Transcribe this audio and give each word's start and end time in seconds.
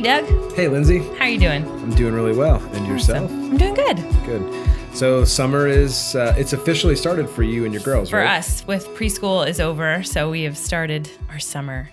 Hey, 0.00 0.22
Doug. 0.22 0.54
Hey, 0.54 0.66
Lindsay. 0.66 1.00
How 1.18 1.26
are 1.26 1.28
you 1.28 1.38
doing? 1.38 1.62
I'm 1.62 1.90
doing 1.94 2.14
really 2.14 2.32
well. 2.32 2.56
And 2.72 2.86
yourself? 2.86 3.24
Awesome. 3.30 3.50
I'm 3.50 3.56
doing 3.58 3.74
good. 3.74 3.96
Good. 4.24 4.96
So 4.96 5.24
summer 5.26 5.66
is 5.66 6.14
uh, 6.16 6.34
it's 6.38 6.54
officially 6.54 6.96
started 6.96 7.28
for 7.28 7.42
you 7.42 7.66
and 7.66 7.74
your 7.74 7.82
girls, 7.82 8.08
For 8.08 8.16
right? 8.20 8.38
us, 8.38 8.66
with 8.66 8.86
preschool 8.94 9.46
is 9.46 9.60
over, 9.60 10.02
so 10.02 10.30
we 10.30 10.44
have 10.44 10.56
started 10.56 11.10
our 11.28 11.38
summer. 11.38 11.90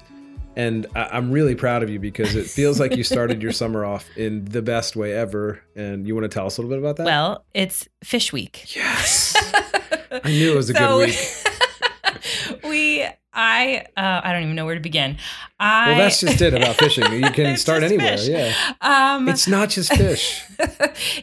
And 0.55 0.87
I- 0.95 1.09
I'm 1.17 1.31
really 1.31 1.53
proud 1.53 1.83
of 1.83 1.89
you 1.89 1.99
because 1.99 2.33
it 2.37 2.45
feels 2.45 2.79
like 2.79 2.95
you 2.95 3.03
started 3.03 3.41
your 3.43 3.51
summer 3.61 3.83
off 3.83 4.07
in 4.15 4.45
the 4.45 4.61
best 4.61 4.95
way 4.95 5.11
ever. 5.13 5.59
And 5.75 6.07
you 6.07 6.15
want 6.15 6.23
to 6.23 6.29
tell 6.29 6.45
us 6.45 6.57
a 6.57 6.61
little 6.61 6.73
bit 6.77 6.79
about 6.79 6.95
that? 6.95 7.05
Well, 7.07 7.43
it's 7.53 7.89
Fish 8.05 8.31
Week. 8.31 8.73
yes. 8.73 9.35
I 10.23 10.29
knew 10.29 10.53
it 10.53 10.55
was 10.55 10.69
a 10.69 10.73
So- 10.75 10.99
good 10.99 11.09
week. 11.09 12.63
we, 12.63 13.05
I, 13.39 13.85
uh, 13.95 14.21
I 14.23 14.33
don't 14.33 14.43
even 14.43 14.55
know 14.55 14.65
where 14.65 14.73
to 14.75 14.81
begin. 14.81 15.17
I, 15.59 15.89
Well, 15.91 15.97
that's 15.99 16.19
just 16.21 16.41
it 16.41 16.53
about 16.55 16.75
fishing. 16.83 17.05
You 17.13 17.29
can 17.31 17.55
start 17.55 17.83
anywhere. 17.83 18.17
fish. 18.17 18.27
Yeah. 18.27 18.51
Um, 18.81 19.29
It's 19.29 19.47
not 19.47 19.69
just 19.69 19.93
fish. 19.93 20.43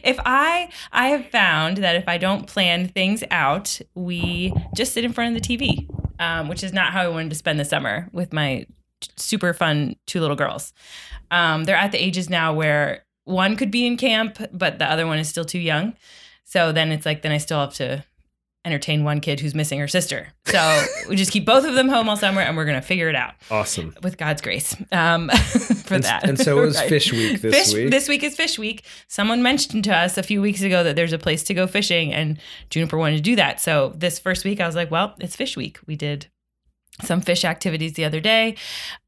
if 0.03 0.17
I 0.25 0.69
I 0.93 1.07
have 1.09 1.27
found 1.27 1.77
that 1.77 1.95
if 1.97 2.07
I 2.07 2.17
don't 2.17 2.47
plan 2.47 2.87
things 2.87 3.21
out, 3.31 3.81
we 3.95 4.53
just 4.75 4.93
sit 4.93 5.03
in 5.03 5.11
front 5.13 5.35
of 5.35 5.43
the 5.43 5.57
TV, 5.57 5.87
um, 6.19 6.47
which 6.47 6.63
is 6.63 6.71
not 6.71 6.93
how 6.93 7.01
I 7.01 7.09
wanted 7.09 7.29
to 7.31 7.35
spend 7.35 7.59
the 7.59 7.65
summer 7.65 8.09
with 8.13 8.31
my 8.31 8.65
t- 9.01 9.11
super 9.17 9.53
fun 9.53 9.97
two 10.07 10.21
little 10.21 10.37
girls. 10.37 10.71
Um, 11.31 11.65
they're 11.65 11.75
at 11.75 11.91
the 11.91 12.01
ages 12.01 12.29
now 12.29 12.53
where 12.53 13.03
one 13.25 13.57
could 13.57 13.71
be 13.71 13.85
in 13.85 13.97
camp, 13.97 14.37
but 14.53 14.79
the 14.79 14.89
other 14.89 15.05
one 15.05 15.19
is 15.19 15.27
still 15.27 15.45
too 15.45 15.59
young. 15.59 15.95
So 16.45 16.71
then 16.71 16.91
it's 16.91 17.05
like 17.05 17.23
then 17.23 17.31
I 17.33 17.39
still 17.39 17.59
have 17.59 17.73
to 17.75 18.05
entertain 18.65 19.03
one 19.03 19.21
kid 19.21 19.39
who's 19.39 19.53
missing 19.55 19.79
her 19.79 19.87
sister. 19.87 20.27
So 20.47 20.83
we 21.07 21.15
just 21.15 21.31
keep 21.31 21.45
both 21.45 21.65
of 21.65 21.75
them 21.75 21.87
home 21.87 22.09
all 22.09 22.17
summer, 22.17 22.41
and 22.41 22.57
we're 22.57 22.65
gonna 22.65 22.81
figure 22.81 23.07
it 23.09 23.15
out 23.15 23.33
Awesome. 23.51 23.95
with 24.03 24.17
God's 24.17 24.41
grace 24.41 24.75
um, 24.91 25.29
for 25.85 25.95
And, 25.95 26.03
that. 26.03 26.27
and 26.27 26.39
so 26.39 26.57
it 26.61 26.65
was 26.65 26.75
Right. 26.79 26.89
fish 26.89 27.11
week 27.11 27.41
this 27.41 27.53
fish, 27.67 27.73
week. 27.75 27.91
This 27.91 28.09
week 28.09 28.23
is 28.23 28.35
Fish 28.35 28.57
Week. 28.59 28.83
Someone 29.07 29.41
mentioned 29.43 29.83
to 29.85 29.95
us 29.95 30.17
a 30.17 30.23
few 30.23 30.41
weeks 30.41 30.61
ago 30.61 30.83
that 30.83 30.95
there's 30.95 31.13
a 31.13 31.17
place 31.19 31.43
to 31.43 31.53
go 31.53 31.67
fishing, 31.67 32.13
and 32.13 32.39
Juniper 32.69 32.97
wanted 32.97 33.17
to 33.17 33.21
do 33.21 33.35
that. 33.35 33.61
So 33.61 33.93
this 33.95 34.17
first 34.19 34.43
week, 34.43 34.59
I 34.59 34.65
was 34.65 34.75
like, 34.75 34.89
well, 34.91 35.15
it's 35.19 35.35
Fish 35.35 35.55
Week. 35.55 35.77
We 35.85 35.95
did 35.95 36.27
some 37.03 37.21
fish 37.21 37.43
activities 37.45 37.93
the 37.93 38.05
other 38.05 38.19
day. 38.21 38.55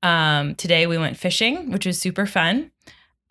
Um, 0.04 0.56
today, 0.56 0.88
we 0.88 0.98
went 0.98 1.18
fishing, 1.18 1.72
which 1.72 1.86
was 1.86 2.00
super 2.00 2.26
fun. 2.26 2.72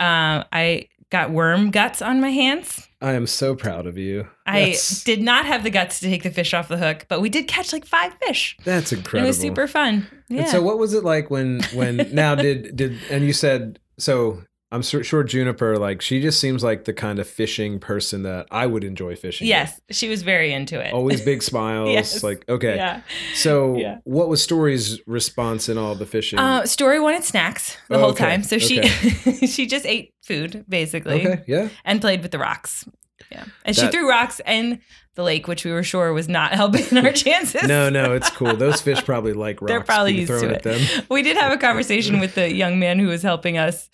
Uh, 0.00 0.44
I 0.52 0.88
got 1.10 1.30
worm 1.30 1.70
guts 1.70 2.02
on 2.02 2.20
my 2.20 2.30
hands. 2.30 2.88
I 3.00 3.12
am 3.12 3.26
so 3.26 3.54
proud 3.54 3.86
of 3.86 3.98
you. 3.98 4.26
I 4.46 4.60
That's- 4.60 5.04
did 5.04 5.20
not 5.22 5.44
have 5.44 5.62
the 5.64 5.70
guts 5.70 6.00
to 6.00 6.06
take 6.08 6.22
the 6.22 6.30
fish 6.30 6.54
off 6.54 6.68
the 6.68 6.78
hook, 6.78 7.04
but 7.08 7.20
we 7.20 7.28
did 7.28 7.46
catch 7.46 7.72
like 7.72 7.84
five 7.84 8.14
fish. 8.26 8.56
That's 8.64 8.92
incredible. 8.92 9.24
It 9.26 9.28
was 9.28 9.38
super 9.38 9.66
fun. 9.66 10.06
Yeah. 10.28 10.42
And 10.42 10.48
so 10.50 10.62
what 10.62 10.78
was 10.78 10.94
it 10.94 11.04
like 11.04 11.30
when 11.30 11.62
when 11.74 12.08
now 12.14 12.34
did 12.34 12.74
did 12.74 12.98
and 13.10 13.24
you 13.24 13.32
said 13.32 13.78
so 13.98 14.42
I'm 14.72 14.82
sur- 14.82 15.04
sure 15.04 15.22
Juniper 15.22 15.78
like 15.78 16.02
she 16.02 16.20
just 16.20 16.40
seems 16.40 16.64
like 16.64 16.84
the 16.86 16.92
kind 16.92 17.18
of 17.20 17.28
fishing 17.28 17.78
person 17.78 18.22
that 18.24 18.46
I 18.50 18.66
would 18.66 18.82
enjoy 18.82 19.14
fishing. 19.14 19.44
with. 19.44 19.50
yes, 19.50 19.80
she 19.90 20.08
was 20.08 20.22
very 20.22 20.52
into 20.52 20.80
it. 20.80 20.92
Always 20.92 21.20
big 21.20 21.42
smiles. 21.50 21.90
Yes. 21.90 22.22
Like 22.24 22.44
okay. 22.48 22.74
Yeah. 22.76 23.02
So 23.34 23.76
Yeah. 23.76 23.98
what 24.04 24.28
was 24.28 24.42
Story's 24.42 25.00
response 25.06 25.68
in 25.68 25.78
all 25.78 25.94
the 25.94 26.06
fishing? 26.06 26.38
Uh, 26.40 26.66
Story 26.66 26.98
wanted 26.98 27.22
snacks 27.22 27.76
the 27.88 27.94
Oh, 27.96 28.00
whole 28.00 28.10
okay. 28.10 28.24
time, 28.24 28.42
so 28.42 28.58
she 28.58 28.82
she 29.46 29.66
just 29.66 29.86
ate 29.86 30.14
food 30.22 30.64
basically 30.68 31.26
okay. 31.26 31.44
Yeah. 31.46 31.68
and 31.84 32.00
played 32.00 32.22
with 32.22 32.32
the 32.32 32.38
rocks. 32.38 32.84
Yeah, 33.30 33.44
and 33.64 33.74
she 33.74 33.86
threw 33.88 34.08
rocks 34.08 34.40
in 34.46 34.80
the 35.16 35.22
lake, 35.24 35.48
which 35.48 35.64
we 35.64 35.72
were 35.72 35.82
sure 35.82 36.12
was 36.12 36.28
not 36.28 36.52
helping 36.60 36.96
our 36.98 37.10
chances. 37.12 37.64
No, 37.66 37.88
no, 37.88 38.12
it's 38.14 38.30
cool. 38.30 38.54
Those 38.56 38.80
fish 38.80 39.02
probably 39.04 39.32
like 39.32 39.60
rocks. 39.60 39.70
They're 39.70 39.80
probably 39.82 40.14
used 40.14 40.28
thrown 40.28 40.42
to 40.42 40.54
at 40.56 40.56
it. 40.56 40.62
them. 40.64 41.06
we 41.10 41.22
did 41.22 41.36
have 41.36 41.52
a 41.52 41.56
conversation 41.56 42.20
with 42.20 42.34
the 42.34 42.52
young 42.52 42.78
man 42.78 42.98
who 42.98 43.06
was 43.08 43.22
helping 43.22 43.58
us. 43.58 43.88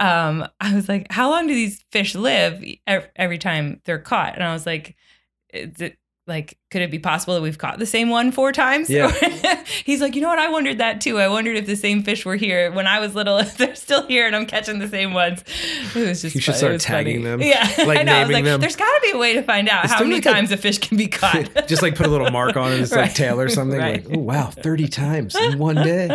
Um, 0.00 0.48
I 0.60 0.74
was 0.74 0.88
like, 0.88 1.06
"How 1.12 1.30
long 1.30 1.46
do 1.46 1.54
these 1.54 1.84
fish 1.92 2.14
live 2.14 2.64
every 3.16 3.38
time 3.38 3.80
they're 3.84 3.98
caught?" 4.00 4.34
And 4.34 4.44
I 4.44 4.52
was 4.52 4.66
like, 4.66 4.96
like 6.30 6.56
could 6.70 6.80
it 6.82 6.90
be 6.90 6.98
possible 7.00 7.34
that 7.34 7.42
we've 7.42 7.58
caught 7.58 7.78
the 7.78 7.84
same 7.86 8.08
one 8.08 8.32
four 8.32 8.52
times?" 8.52 8.88
Yeah. 8.88 9.10
He's 9.84 10.00
like, 10.00 10.14
"You 10.14 10.22
know 10.22 10.28
what? 10.28 10.38
I 10.38 10.48
wondered 10.48 10.78
that 10.78 11.00
too. 11.02 11.18
I 11.18 11.28
wondered 11.28 11.56
if 11.56 11.66
the 11.66 11.76
same 11.76 12.02
fish 12.02 12.24
were 12.24 12.36
here 12.36 12.72
when 12.72 12.86
I 12.86 13.00
was 13.00 13.14
little. 13.14 13.36
If 13.38 13.56
they're 13.58 13.74
still 13.74 14.06
here 14.06 14.26
and 14.26 14.34
I'm 14.34 14.46
catching 14.46 14.78
the 14.78 14.88
same 14.88 15.12
ones." 15.12 15.44
It 15.94 16.06
was 16.08 16.22
just 16.22 16.34
You 16.36 16.40
should 16.40 16.54
start 16.54 16.80
tagging 16.80 17.24
funny. 17.24 17.24
them, 17.30 17.42
Yeah, 17.42 17.84
like 17.86 17.98
I 17.98 18.02
know. 18.04 18.14
I 18.14 18.20
was 18.24 18.30
like, 18.32 18.44
them. 18.44 18.60
There's 18.60 18.76
got 18.76 18.86
to 18.86 19.00
be 19.02 19.10
a 19.10 19.18
way 19.18 19.34
to 19.34 19.42
find 19.42 19.68
out 19.68 19.84
Is 19.84 19.90
how 19.90 20.02
many 20.04 20.14
like 20.16 20.26
a- 20.26 20.30
times 20.32 20.52
a 20.52 20.56
fish 20.56 20.78
can 20.78 20.96
be 20.96 21.08
caught. 21.08 21.66
just 21.66 21.82
like 21.82 21.96
put 21.96 22.06
a 22.06 22.08
little 22.08 22.30
mark 22.30 22.56
on 22.56 22.72
it, 22.72 22.80
it's 22.80 22.92
like 22.92 23.00
Right. 23.00 23.14
tail 23.16 23.40
or 23.40 23.48
something. 23.48 23.78
Right. 23.78 24.06
Like, 24.06 24.16
oh 24.16 24.20
wow, 24.20 24.46
30 24.50 24.86
times 24.88 25.34
in 25.34 25.58
one 25.58 25.74
day. 25.76 26.06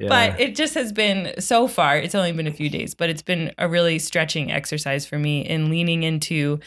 Yeah. 0.00 0.08
But 0.08 0.40
it 0.40 0.54
just 0.56 0.74
has 0.74 0.90
been 0.92 1.34
so 1.38 1.68
far, 1.68 1.98
it's 1.98 2.14
only 2.14 2.32
been 2.32 2.46
a 2.46 2.52
few 2.52 2.70
days, 2.70 2.94
but 2.94 3.10
it's 3.10 3.20
been 3.22 3.52
a 3.58 3.68
really 3.68 3.98
stretching 3.98 4.50
exercise 4.50 5.04
for 5.04 5.18
me 5.18 5.40
in 5.42 5.68
leaning 5.70 6.02
into 6.02 6.60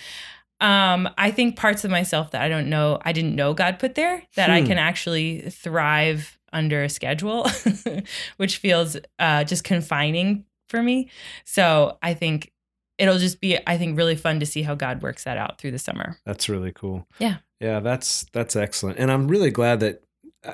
um 0.61 1.09
I 1.17 1.31
think 1.31 1.55
parts 1.57 1.83
of 1.83 1.91
myself 1.91 2.31
that 2.31 2.41
I 2.41 2.47
don't 2.49 2.69
know, 2.69 2.99
I 3.03 3.11
didn't 3.11 3.35
know 3.35 3.53
God 3.53 3.79
put 3.79 3.95
there 3.95 4.23
that 4.35 4.49
I 4.49 4.61
Hmm. 4.61 4.67
can 4.67 4.77
actually 4.77 5.41
thrive 5.49 6.37
under 6.53 6.83
a 6.83 6.89
schedule, 6.89 7.49
which 8.37 8.57
feels 8.57 8.97
uh 9.19 9.43
just 9.43 9.63
confining 9.63 10.45
for 10.69 10.81
me. 10.81 11.09
So 11.45 11.97
I 12.01 12.13
think 12.13 12.51
it'll 12.97 13.17
just 13.17 13.41
be 13.41 13.57
I 13.67 13.77
think 13.77 13.97
really 13.97 14.15
fun 14.15 14.39
to 14.39 14.45
see 14.45 14.61
how 14.61 14.75
God 14.75 15.01
works 15.01 15.23
that 15.23 15.37
out 15.37 15.57
through 15.59 15.71
the 15.71 15.79
summer. 15.79 16.17
That's 16.25 16.47
really 16.49 16.71
cool. 16.71 17.07
Yeah. 17.19 17.37
Yeah, 17.59 17.79
that's 17.79 18.25
that's 18.31 18.55
excellent. 18.55 18.97
And 18.99 19.11
I'm 19.11 19.27
really 19.27 19.51
glad 19.51 19.79
that 19.81 20.03
uh, 20.43 20.53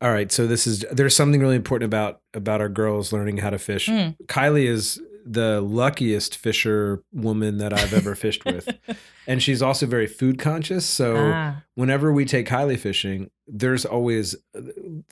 all 0.00 0.10
right, 0.12 0.32
so 0.32 0.46
this 0.46 0.66
is 0.66 0.84
there's 0.90 1.14
something 1.14 1.40
really 1.40 1.56
important 1.56 1.86
about 1.86 2.20
about 2.34 2.60
our 2.60 2.68
girls 2.68 3.12
learning 3.12 3.36
how 3.38 3.50
to 3.50 3.58
fish. 3.58 3.86
Mm. 3.88 4.16
Kylie 4.26 4.66
is 4.66 5.00
the 5.24 5.60
luckiest 5.60 6.36
fisher 6.36 7.02
woman 7.12 7.58
that 7.58 7.72
I've 7.72 7.92
ever 7.94 8.14
fished 8.14 8.44
with. 8.44 8.68
And 9.24 9.40
she's 9.40 9.62
also 9.62 9.86
very 9.86 10.08
food 10.08 10.40
conscious, 10.40 10.84
so 10.84 11.14
Ah. 11.16 11.62
whenever 11.76 12.12
we 12.12 12.24
take 12.24 12.48
Kylie 12.48 12.76
fishing, 12.76 13.30
there's 13.46 13.84
always 13.84 14.34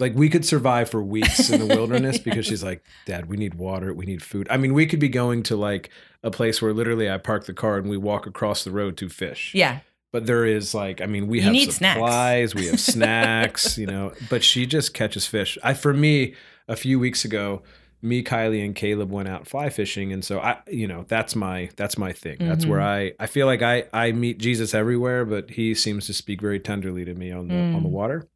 like 0.00 0.16
we 0.16 0.28
could 0.28 0.44
survive 0.44 0.90
for 0.90 1.00
weeks 1.00 1.48
in 1.48 1.60
the 1.60 1.72
wilderness 1.76 2.18
because 2.24 2.44
she's 2.44 2.64
like, 2.64 2.82
Dad, 3.06 3.26
we 3.28 3.36
need 3.36 3.54
water, 3.54 3.94
we 3.94 4.06
need 4.06 4.20
food. 4.20 4.48
I 4.50 4.56
mean, 4.56 4.74
we 4.74 4.84
could 4.84 4.98
be 4.98 5.08
going 5.08 5.44
to 5.44 5.54
like 5.54 5.90
a 6.24 6.30
place 6.32 6.60
where 6.60 6.72
literally 6.72 7.08
I 7.08 7.18
park 7.18 7.44
the 7.46 7.52
car 7.54 7.78
and 7.78 7.88
we 7.88 7.96
walk 7.96 8.26
across 8.26 8.64
the 8.64 8.72
road 8.72 8.96
to 8.96 9.08
fish. 9.08 9.52
Yeah. 9.54 9.78
But 10.12 10.26
there 10.26 10.44
is 10.44 10.74
like, 10.74 11.00
I 11.00 11.06
mean, 11.06 11.28
we 11.28 11.40
have 11.42 11.52
need 11.52 11.70
snacks. 11.70 11.94
supplies, 11.94 12.52
we 12.56 12.66
have 12.66 12.80
snacks, 12.94 13.78
you 13.78 13.86
know. 13.86 14.12
But 14.28 14.42
she 14.42 14.66
just 14.66 14.92
catches 14.92 15.28
fish. 15.28 15.56
I 15.62 15.72
for 15.74 15.94
me, 15.94 16.34
a 16.66 16.74
few 16.74 16.98
weeks 16.98 17.24
ago, 17.24 17.62
me, 18.02 18.22
Kylie, 18.22 18.64
and 18.64 18.74
Caleb 18.74 19.10
went 19.10 19.28
out 19.28 19.46
fly 19.46 19.68
fishing, 19.68 20.12
and 20.12 20.24
so 20.24 20.40
I, 20.40 20.58
you 20.68 20.86
know, 20.86 21.04
that's 21.08 21.36
my 21.36 21.70
that's 21.76 21.98
my 21.98 22.12
thing. 22.12 22.36
That's 22.40 22.64
where 22.66 22.80
I 22.80 23.12
I 23.20 23.26
feel 23.26 23.46
like 23.46 23.62
I 23.62 23.84
I 23.92 24.12
meet 24.12 24.38
Jesus 24.38 24.74
everywhere, 24.74 25.24
but 25.24 25.50
he 25.50 25.74
seems 25.74 26.06
to 26.06 26.14
speak 26.14 26.40
very 26.40 26.60
tenderly 26.60 27.04
to 27.04 27.14
me 27.14 27.30
on 27.32 27.48
the 27.48 27.54
on 27.56 27.82
the 27.82 27.88
Mm. 27.88 27.92
water. 27.92 28.28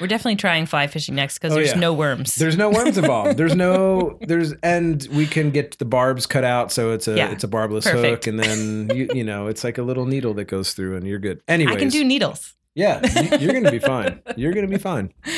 We're 0.00 0.08
definitely 0.08 0.36
trying 0.36 0.66
fly 0.66 0.88
fishing 0.88 1.14
next 1.14 1.38
because 1.38 1.52
Oh, 1.52 1.54
there's 1.56 1.70
yeah. 1.70 1.78
no 1.78 1.94
worms. 1.94 2.34
There's 2.34 2.58
no 2.58 2.68
worms 2.68 2.98
involved. 2.98 3.38
There's 3.38 3.54
no 3.54 4.18
there's 4.26 4.52
and 4.62 5.06
we 5.12 5.26
can 5.26 5.50
get 5.50 5.78
the 5.78 5.86
barbs 5.86 6.26
cut 6.26 6.44
out, 6.44 6.70
so 6.70 6.92
it's 6.92 7.08
a 7.08 7.16
Yeah. 7.16 7.30
it's 7.30 7.44
a 7.44 7.48
barbless 7.48 7.84
Perfect. 7.86 8.24
hook, 8.24 8.26
and 8.26 8.38
then 8.38 8.94
you 8.94 9.08
you 9.14 9.24
know 9.24 9.46
it's 9.46 9.64
like 9.64 9.78
a 9.78 9.82
little 9.82 10.04
needle 10.04 10.34
that 10.34 10.44
goes 10.46 10.74
through, 10.74 10.96
and 10.96 11.06
you're 11.06 11.18
good. 11.18 11.40
Anyway, 11.48 11.72
I 11.72 11.76
can 11.76 11.88
do 11.88 12.04
needles. 12.04 12.54
Yeah, 12.74 13.00
you're 13.38 13.54
gonna 13.54 13.70
be 13.70 13.78
fine. 13.78 14.20
You're 14.36 14.52
gonna 14.52 14.68
be 14.68 14.76
fine. 14.78 15.12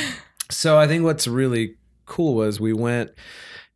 So 0.51 0.79
I 0.79 0.87
think 0.87 1.05
what's 1.05 1.29
really 1.29 1.77
cool 2.07 2.35
was 2.35 2.59
we 2.59 2.73
went 2.73 3.11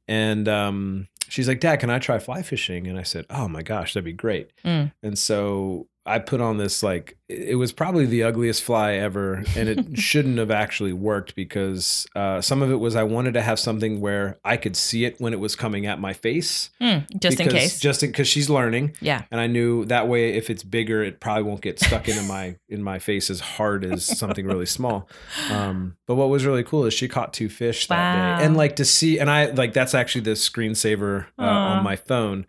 and 0.08 0.48
um, 0.48 1.08
she's 1.28 1.48
like, 1.48 1.60
Dad, 1.60 1.80
can 1.80 1.90
I 1.90 1.98
try 1.98 2.18
fly 2.18 2.42
fishing? 2.42 2.86
And 2.86 2.98
I 2.98 3.02
said, 3.02 3.26
Oh 3.30 3.48
my 3.48 3.62
gosh, 3.62 3.94
that'd 3.94 4.04
be 4.04 4.12
great. 4.12 4.50
Mm. 4.64 4.92
And 5.02 5.18
so 5.18 5.88
I 6.04 6.18
put 6.18 6.40
on 6.40 6.56
this 6.58 6.82
like 6.82 7.16
it 7.28 7.56
was 7.56 7.72
probably 7.72 8.04
the 8.06 8.24
ugliest 8.24 8.62
fly 8.62 8.94
ever, 8.94 9.42
and 9.56 9.68
it 9.68 9.98
shouldn't 9.98 10.36
have 10.38 10.50
actually 10.50 10.92
worked 10.92 11.34
because 11.34 12.06
uh, 12.16 12.40
some 12.40 12.60
of 12.60 12.70
it 12.70 12.76
was 12.76 12.94
I 12.96 13.04
wanted 13.04 13.34
to 13.34 13.40
have 13.42 13.58
something 13.58 14.00
where 14.00 14.38
I 14.44 14.56
could 14.56 14.76
see 14.76 15.04
it 15.04 15.20
when 15.20 15.32
it 15.32 15.40
was 15.40 15.54
coming 15.56 15.86
at 15.86 15.98
my 16.00 16.12
face, 16.12 16.70
Hmm, 16.80 16.98
just 17.20 17.38
in 17.40 17.46
because- 17.46 17.60
case. 17.60 17.80
just 17.80 18.00
because 18.00 18.26
she's 18.28 18.50
learning 18.50 18.96
yeah. 19.00 19.22
and 19.30 19.40
I 19.40 19.46
knew 19.46 19.84
that 19.86 20.08
way 20.08 20.34
if 20.34 20.50
it's 20.50 20.62
bigger, 20.64 21.02
it 21.02 21.20
probably 21.20 21.44
won't 21.44 21.60
get 21.62 21.78
stuck 21.80 22.08
into 22.08 22.22
my 22.24 22.56
in 22.68 22.82
my 22.82 22.98
face 22.98 23.30
as 23.30 23.40
hard 23.40 23.84
as 23.84 24.04
something 24.04 24.44
really 24.46 24.66
small. 24.66 25.08
Um, 25.50 25.96
but 26.06 26.16
what 26.16 26.28
was 26.28 26.44
really 26.44 26.64
cool 26.64 26.84
is 26.84 26.92
she 26.92 27.08
caught 27.08 27.32
two 27.32 27.48
fish 27.48 27.86
that 27.86 28.38
day, 28.40 28.44
and 28.44 28.56
like 28.56 28.76
to 28.76 28.84
see, 28.84 29.18
and 29.18 29.30
I 29.30 29.46
like 29.46 29.72
that's 29.72 29.94
actually 29.94 30.22
the 30.22 30.32
screensaver 30.32 31.26
uh, 31.38 31.42
on 31.42 31.84
my 31.84 31.96
phone. 31.96 32.46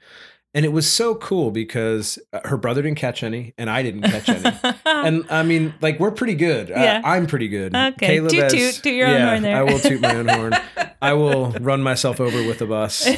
And 0.55 0.65
it 0.65 0.69
was 0.69 0.87
so 0.91 1.15
cool 1.15 1.49
because 1.49 2.19
uh, 2.31 2.41
her 2.45 2.57
brother 2.57 2.83
didn't 2.83 2.99
catch 2.99 3.23
any, 3.23 3.55
and 3.57 3.69
I 3.71 3.81
didn't 3.81 4.03
catch 4.03 4.29
any. 4.29 4.55
and 4.85 5.25
I 5.31 5.41
mean, 5.41 5.73
like 5.81 5.99
we're 5.99 6.11
pretty 6.11 6.35
good. 6.35 6.69
Uh, 6.69 6.75
Yeah. 6.75 7.01
I'm 7.03 7.25
pretty 7.25 7.47
good. 7.47 7.75
Okay. 7.75 8.19
Toot, 8.19 8.31
has- 8.33 8.51
toot, 8.53 8.75
toot 8.83 8.93
your 8.93 9.07
own 9.07 9.13
yeah, 9.15 9.29
horn 9.29 9.41
there. 9.41 9.57
I 9.57 9.63
will 9.63 9.79
toot 9.79 9.99
my 10.01 10.15
own 10.15 10.27
horn. 10.29 10.53
I 11.01 11.13
will 11.13 11.51
run 11.53 11.81
myself 11.81 12.19
over 12.19 12.45
with 12.47 12.61
a 12.61 12.67
bus. 12.67 13.07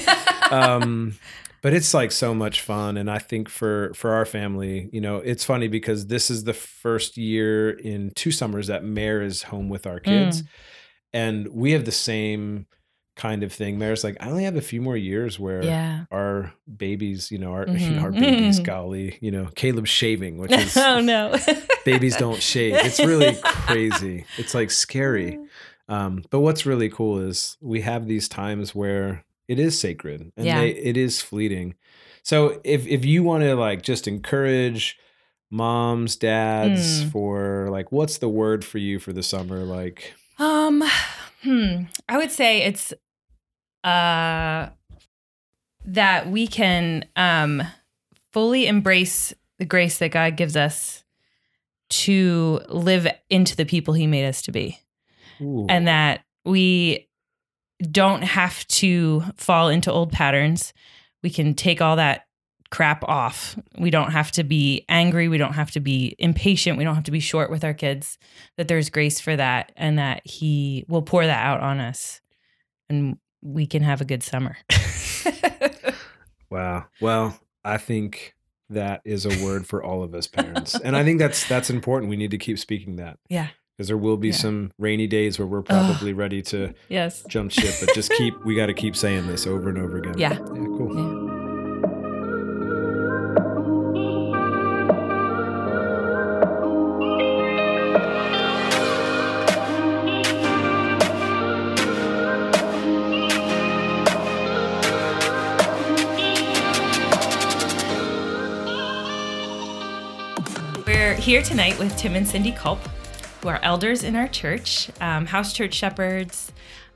Um, 0.51 1.17
but 1.63 1.73
it's 1.73 1.91
like 1.95 2.11
so 2.11 2.35
much 2.35 2.61
fun, 2.61 2.97
and 2.97 3.09
I 3.09 3.17
think 3.17 3.49
for 3.49 3.91
for 3.95 4.13
our 4.13 4.23
family, 4.25 4.89
you 4.93 5.01
know, 5.01 5.15
it's 5.17 5.43
funny 5.43 5.67
because 5.67 6.05
this 6.05 6.29
is 6.29 6.43
the 6.43 6.53
first 6.53 7.17
year 7.17 7.71
in 7.71 8.11
two 8.11 8.29
summers 8.29 8.67
that 8.67 8.83
Mare 8.83 9.23
is 9.23 9.41
home 9.41 9.69
with 9.69 9.87
our 9.87 9.99
kids, 9.99 10.43
Mm. 10.43 10.47
and 11.13 11.47
we 11.47 11.71
have 11.71 11.85
the 11.85 11.91
same 11.91 12.67
kind 13.15 13.43
of 13.43 13.53
thing. 13.53 13.79
Mary's 13.79 14.03
like, 14.03 14.17
I 14.19 14.29
only 14.29 14.43
have 14.43 14.55
a 14.57 14.61
few 14.61 14.81
more 14.81 14.97
years 14.97 15.39
where 15.39 15.63
Yeah. 15.63 16.05
our 16.11 16.53
babies, 16.77 17.31
you 17.31 17.37
know, 17.37 17.53
our 17.53 17.65
Mhm. 17.67 18.01
our 18.01 18.11
babies, 18.11 18.59
Mhm. 18.59 18.63
golly, 18.65 19.17
you 19.21 19.31
know, 19.31 19.45
Caleb's 19.55 19.89
shaving, 19.89 20.37
which 20.37 20.51
is 20.51 20.75
oh 20.89 20.99
no. 20.99 21.35
babies 21.85 22.17
don't 22.17 22.41
shave. 22.41 22.75
It's 22.75 22.99
really 22.99 23.35
crazy. 23.43 24.25
It's 24.37 24.53
like 24.53 24.69
scary. 24.71 25.39
Um, 25.87 26.23
but 26.29 26.39
what's 26.39 26.65
really 26.65 26.89
cool 26.89 27.19
is 27.19 27.57
we 27.61 27.81
have 27.81 28.07
these 28.07 28.27
times 28.27 28.73
where 28.75 29.23
it 29.47 29.59
is 29.59 29.79
sacred 29.79 30.31
and 30.35 30.45
Yeah. 30.45 30.59
they, 30.59 30.69
it 30.71 30.97
is 30.97 31.21
fleeting. 31.21 31.75
So 32.23 32.59
if 32.63 32.85
if 32.87 33.05
you 33.05 33.23
want 33.23 33.43
to 33.43 33.55
like 33.55 33.81
just 33.83 34.07
encourage 34.07 34.97
moms, 35.51 36.15
dads 36.15 37.03
Mm. 37.03 37.11
for 37.11 37.69
like 37.71 37.91
what's 37.91 38.17
the 38.17 38.27
word 38.29 38.65
for 38.65 38.79
you 38.79 38.99
for 38.99 39.13
the 39.13 39.23
summer 39.23 39.63
like 39.63 40.13
Um, 40.39 40.83
hmm. 41.43 41.83
I 42.09 42.17
would 42.17 42.31
say 42.31 42.63
it's 42.63 42.93
uh 43.85 44.69
that 45.85 46.29
we 46.29 46.47
can 46.47 47.05
um 47.15 47.61
fully 48.33 48.67
embrace 48.67 49.33
the 49.59 49.65
grace 49.65 49.99
that 49.99 50.11
God 50.11 50.35
gives 50.35 50.57
us 50.57 51.03
to 51.89 52.59
live 52.67 53.07
into 53.29 53.55
the 53.55 53.65
people 53.65 53.93
he 53.93 54.07
made 54.07 54.27
us 54.27 54.41
to 54.43 54.51
be. 54.51 54.79
ooh, 55.41 55.65
And 55.69 55.87
that 55.87 56.25
we 56.43 57.07
don't 57.91 58.23
have 58.23 58.67
to 58.67 59.23
fall 59.37 59.69
into 59.69 59.91
old 59.91 60.11
patterns. 60.11 60.73
We 61.23 61.29
can 61.29 61.53
take 61.53 61.81
all 61.81 61.95
that 61.95 62.25
crap 62.71 63.03
off. 63.03 63.57
We 63.77 63.89
don't 63.89 64.11
have 64.11 64.31
to 64.33 64.43
be 64.43 64.83
angry. 64.89 65.27
We 65.27 65.37
don't 65.37 65.53
have 65.53 65.71
to 65.71 65.79
be 65.79 66.15
impatient. 66.19 66.77
We 66.77 66.83
don't 66.83 66.95
have 66.95 67.03
to 67.05 67.11
be 67.11 67.19
short 67.19 67.49
with 67.49 67.63
our 67.63 67.73
kids. 67.73 68.17
That 68.57 68.67
there's 68.67 68.89
grace 68.89 69.19
for 69.19 69.35
that 69.35 69.71
and 69.75 69.99
that 69.99 70.25
He 70.25 70.85
will 70.87 71.03
pour 71.03 71.25
that 71.25 71.45
out 71.45 71.61
on 71.61 71.79
us 71.79 72.21
and 72.89 73.17
we 73.45 73.67
can 73.67 73.83
have 73.83 74.01
a 74.01 74.05
good 74.05 74.23
summer. 74.23 74.57
Wow. 76.49 76.85
Well, 77.01 77.37
I 77.63 77.77
think 77.77 78.35
that 78.69 79.01
is 79.03 79.25
a 79.25 79.43
word 79.43 79.67
for 79.67 79.83
all 79.83 80.03
of 80.03 80.13
us 80.13 80.27
parents. 80.27 80.75
and 80.79 80.95
I 80.95 81.03
think 81.03 81.19
that's 81.19 81.47
that's 81.49 81.69
important. 81.69 82.09
We 82.09 82.15
need 82.15 82.31
to 82.31 82.37
keep 82.37 82.59
speaking 82.59 82.95
that. 82.97 83.17
Yeah. 83.29 83.47
Because 83.75 83.87
there 83.87 83.97
will 83.97 84.15
be 84.15 84.29
Yeah. 84.29 84.35
some 84.35 84.71
rainy 84.77 85.07
days 85.07 85.37
where 85.37 85.47
we're 85.47 85.63
probably 85.63 86.13
ready 86.13 86.41
to 86.43 86.73
yes. 86.87 87.25
jump 87.27 87.51
ship, 87.51 87.73
but 87.81 87.93
just 87.93 88.11
keep 88.13 88.33
we 88.45 88.55
got 88.55 88.67
to 88.67 88.73
keep 88.73 88.95
saying 88.95 89.27
this 89.27 89.45
over 89.45 89.67
and 89.69 89.77
over 89.77 89.97
again. 89.97 90.17
Yeah. 90.17 90.33
Yeah, 90.33 90.37
cool. 90.77 90.95
Yeah. 90.95 91.24
Here 111.25 111.41
tonight 111.41 111.79
with 111.79 111.97
Tim 111.97 112.13
and 112.13 112.27
Cindy 112.27 112.51
Culp, 112.51 112.77
who 113.41 113.47
are 113.47 113.59
elders 113.63 114.03
in 114.03 114.15
our 114.15 114.27
church, 114.27 114.91
um, 115.01 115.25
house 115.25 115.53
church 115.53 115.73
shepherds, 115.73 116.51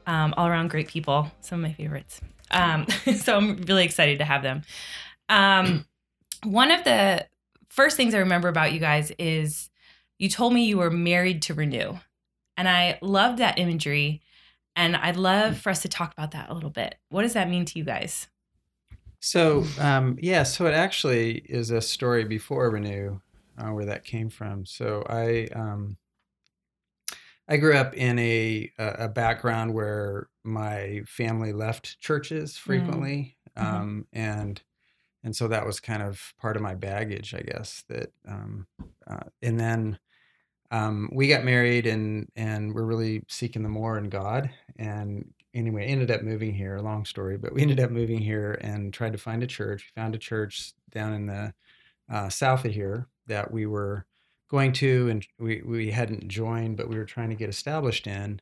um, 0.06 0.36
all 0.38 0.46
around 0.46 0.70
great 0.70 0.88
people. 0.88 1.32
Some 1.42 1.66
of 1.66 1.72
my 1.72 1.74
favorites. 1.74 2.22
Um, 2.52 2.86
so 3.16 3.38
I'm 3.38 3.58
really 3.64 3.84
excited 3.84 4.20
to 4.20 4.26
have 4.26 4.44
them. 4.44 4.62
Um, 5.30 5.88
one 6.44 6.70
of 6.70 6.84
the 6.84 7.26
first 7.70 7.98
things 7.98 8.14
I 8.14 8.20
remember 8.20 8.50
about 8.50 8.72
you 8.72 8.80
guys 8.80 9.12
is 9.18 9.72
you 10.20 10.30
told 10.30 10.54
me 10.54 10.66
you 10.66 10.78
were 10.78 10.92
married 10.92 11.42
to 11.44 11.56
Renew. 11.56 11.98
And 12.56 12.70
I 12.70 13.00
love 13.02 13.38
that 13.38 13.58
imagery. 13.58 14.22
And 14.76 14.96
I'd 14.96 15.18
love 15.18 15.58
for 15.58 15.72
us 15.72 15.82
to 15.82 15.90
talk 15.90 16.14
about 16.14 16.32
that 16.32 16.52
a 16.52 16.54
little 16.54 16.70
bit. 16.70 16.94
What 17.10 17.24
does 17.24 17.34
that 17.34 17.50
mean 17.50 17.66
to 17.66 17.80
you 17.80 17.84
guys? 17.84 18.28
So 19.22 19.66
um, 19.80 20.20
yeah, 20.22 20.44
so 20.44 20.68
it 20.68 20.76
actually 20.76 21.40
is 21.50 21.72
a 21.72 21.82
story 21.82 22.26
before 22.26 22.70
Renew, 22.70 23.22
uh, 23.60 23.72
where 23.74 23.86
that 23.86 24.06
came 24.06 24.30
from. 24.30 24.66
So 24.66 25.04
I 25.10 25.48
um, 25.54 25.98
I 27.48 27.58
grew 27.58 27.76
up 27.76 27.94
in 27.96 28.20
a 28.20 28.72
a 28.78 29.08
background 29.10 29.74
where 29.74 30.30
my 30.44 31.02
family 31.06 31.52
left 31.54 32.00
churches 32.00 32.58
frequently, 32.58 33.38
Mhm. 33.58 33.64
um, 33.64 34.08
and 34.14 34.62
and 35.24 35.36
so 35.36 35.48
that 35.50 35.66
was 35.66 35.80
kind 35.80 36.04
of 36.04 36.34
part 36.40 36.56
of 36.56 36.62
my 36.62 36.76
baggage, 36.76 37.34
I 37.34 37.42
guess. 37.42 37.84
That 37.90 38.14
um, 38.28 38.68
uh, 39.08 39.30
and 39.42 39.60
then 39.60 40.00
um, 40.72 41.10
we 41.14 41.28
got 41.28 41.44
married 41.46 41.88
and 41.88 42.30
and 42.36 42.74
we're 42.76 42.86
really 42.86 43.24
seeking 43.28 43.64
the 43.64 43.70
more 43.70 43.98
in 43.98 44.10
God. 44.10 44.52
And 44.78 45.34
anyway, 45.54 45.88
ended 45.88 46.12
up 46.12 46.22
moving 46.24 46.54
here. 46.54 46.80
Long 46.80 47.06
story, 47.06 47.38
but 47.38 47.54
we 47.54 47.62
ended 47.64 47.80
up 47.80 47.92
moving 47.92 48.20
here 48.20 48.54
and 48.62 48.94
tried 48.94 49.14
to 49.14 49.18
find 49.20 49.44
a 49.44 49.48
church. 49.48 49.92
We 49.96 50.02
found 50.02 50.16
a 50.16 50.20
church 50.20 50.74
down 50.92 51.14
in 51.14 51.26
the 51.26 51.54
uh, 52.10 52.30
south 52.30 52.66
of 52.66 52.74
here 52.74 53.08
that 53.30 53.52
we 53.52 53.66
were 53.66 54.06
going 54.50 54.74
to, 54.74 55.10
and 55.10 55.26
we 55.40 55.62
we 55.66 55.92
hadn't 55.92 56.28
joined, 56.28 56.78
but 56.78 56.90
we 56.90 56.98
were 56.98 57.06
trying 57.06 57.30
to 57.30 57.36
get 57.36 57.50
established 57.50 58.06
in. 58.08 58.42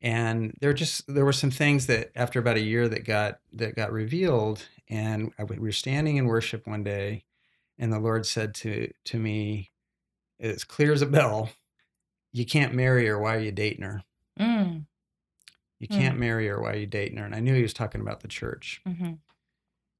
And 0.00 0.56
there 0.60 0.72
just 0.72 1.12
there 1.12 1.24
were 1.26 1.32
some 1.32 1.50
things 1.50 1.86
that 1.86 2.10
after 2.16 2.38
about 2.38 2.56
a 2.56 2.62
year 2.62 2.88
that 2.88 3.04
got 3.04 3.40
that 3.52 3.76
got 3.76 3.92
revealed, 3.92 4.66
and 4.88 5.32
we 5.48 5.58
were 5.58 5.72
standing 5.72 6.16
in 6.16 6.26
worship 6.26 6.66
one 6.66 6.82
day, 6.84 7.24
and 7.78 7.92
the 7.92 8.00
Lord 8.00 8.24
said 8.26 8.54
to 8.56 8.90
to 9.04 9.18
me, 9.18 9.70
"It's 10.38 10.64
clear 10.64 10.92
as 10.92 11.02
a 11.02 11.06
bell. 11.06 11.50
You 12.32 12.46
can't 12.46 12.74
marry 12.74 13.06
her. 13.06 13.18
Why 13.18 13.36
are 13.36 13.40
you 13.40 13.52
dating 13.52 13.82
her? 13.84 14.04
Mm, 14.38 14.86
You 15.80 15.88
Mm. 15.88 15.96
can't 15.96 16.18
marry 16.18 16.46
her. 16.46 16.60
Why 16.62 16.72
are 16.72 16.76
you 16.76 16.86
dating 16.86 17.18
her?" 17.18 17.24
And 17.26 17.34
I 17.34 17.40
knew 17.40 17.54
he 17.54 17.62
was 17.62 17.74
talking 17.74 18.00
about 18.00 18.20
the 18.20 18.28
church. 18.28 18.80
hmm 18.86 19.14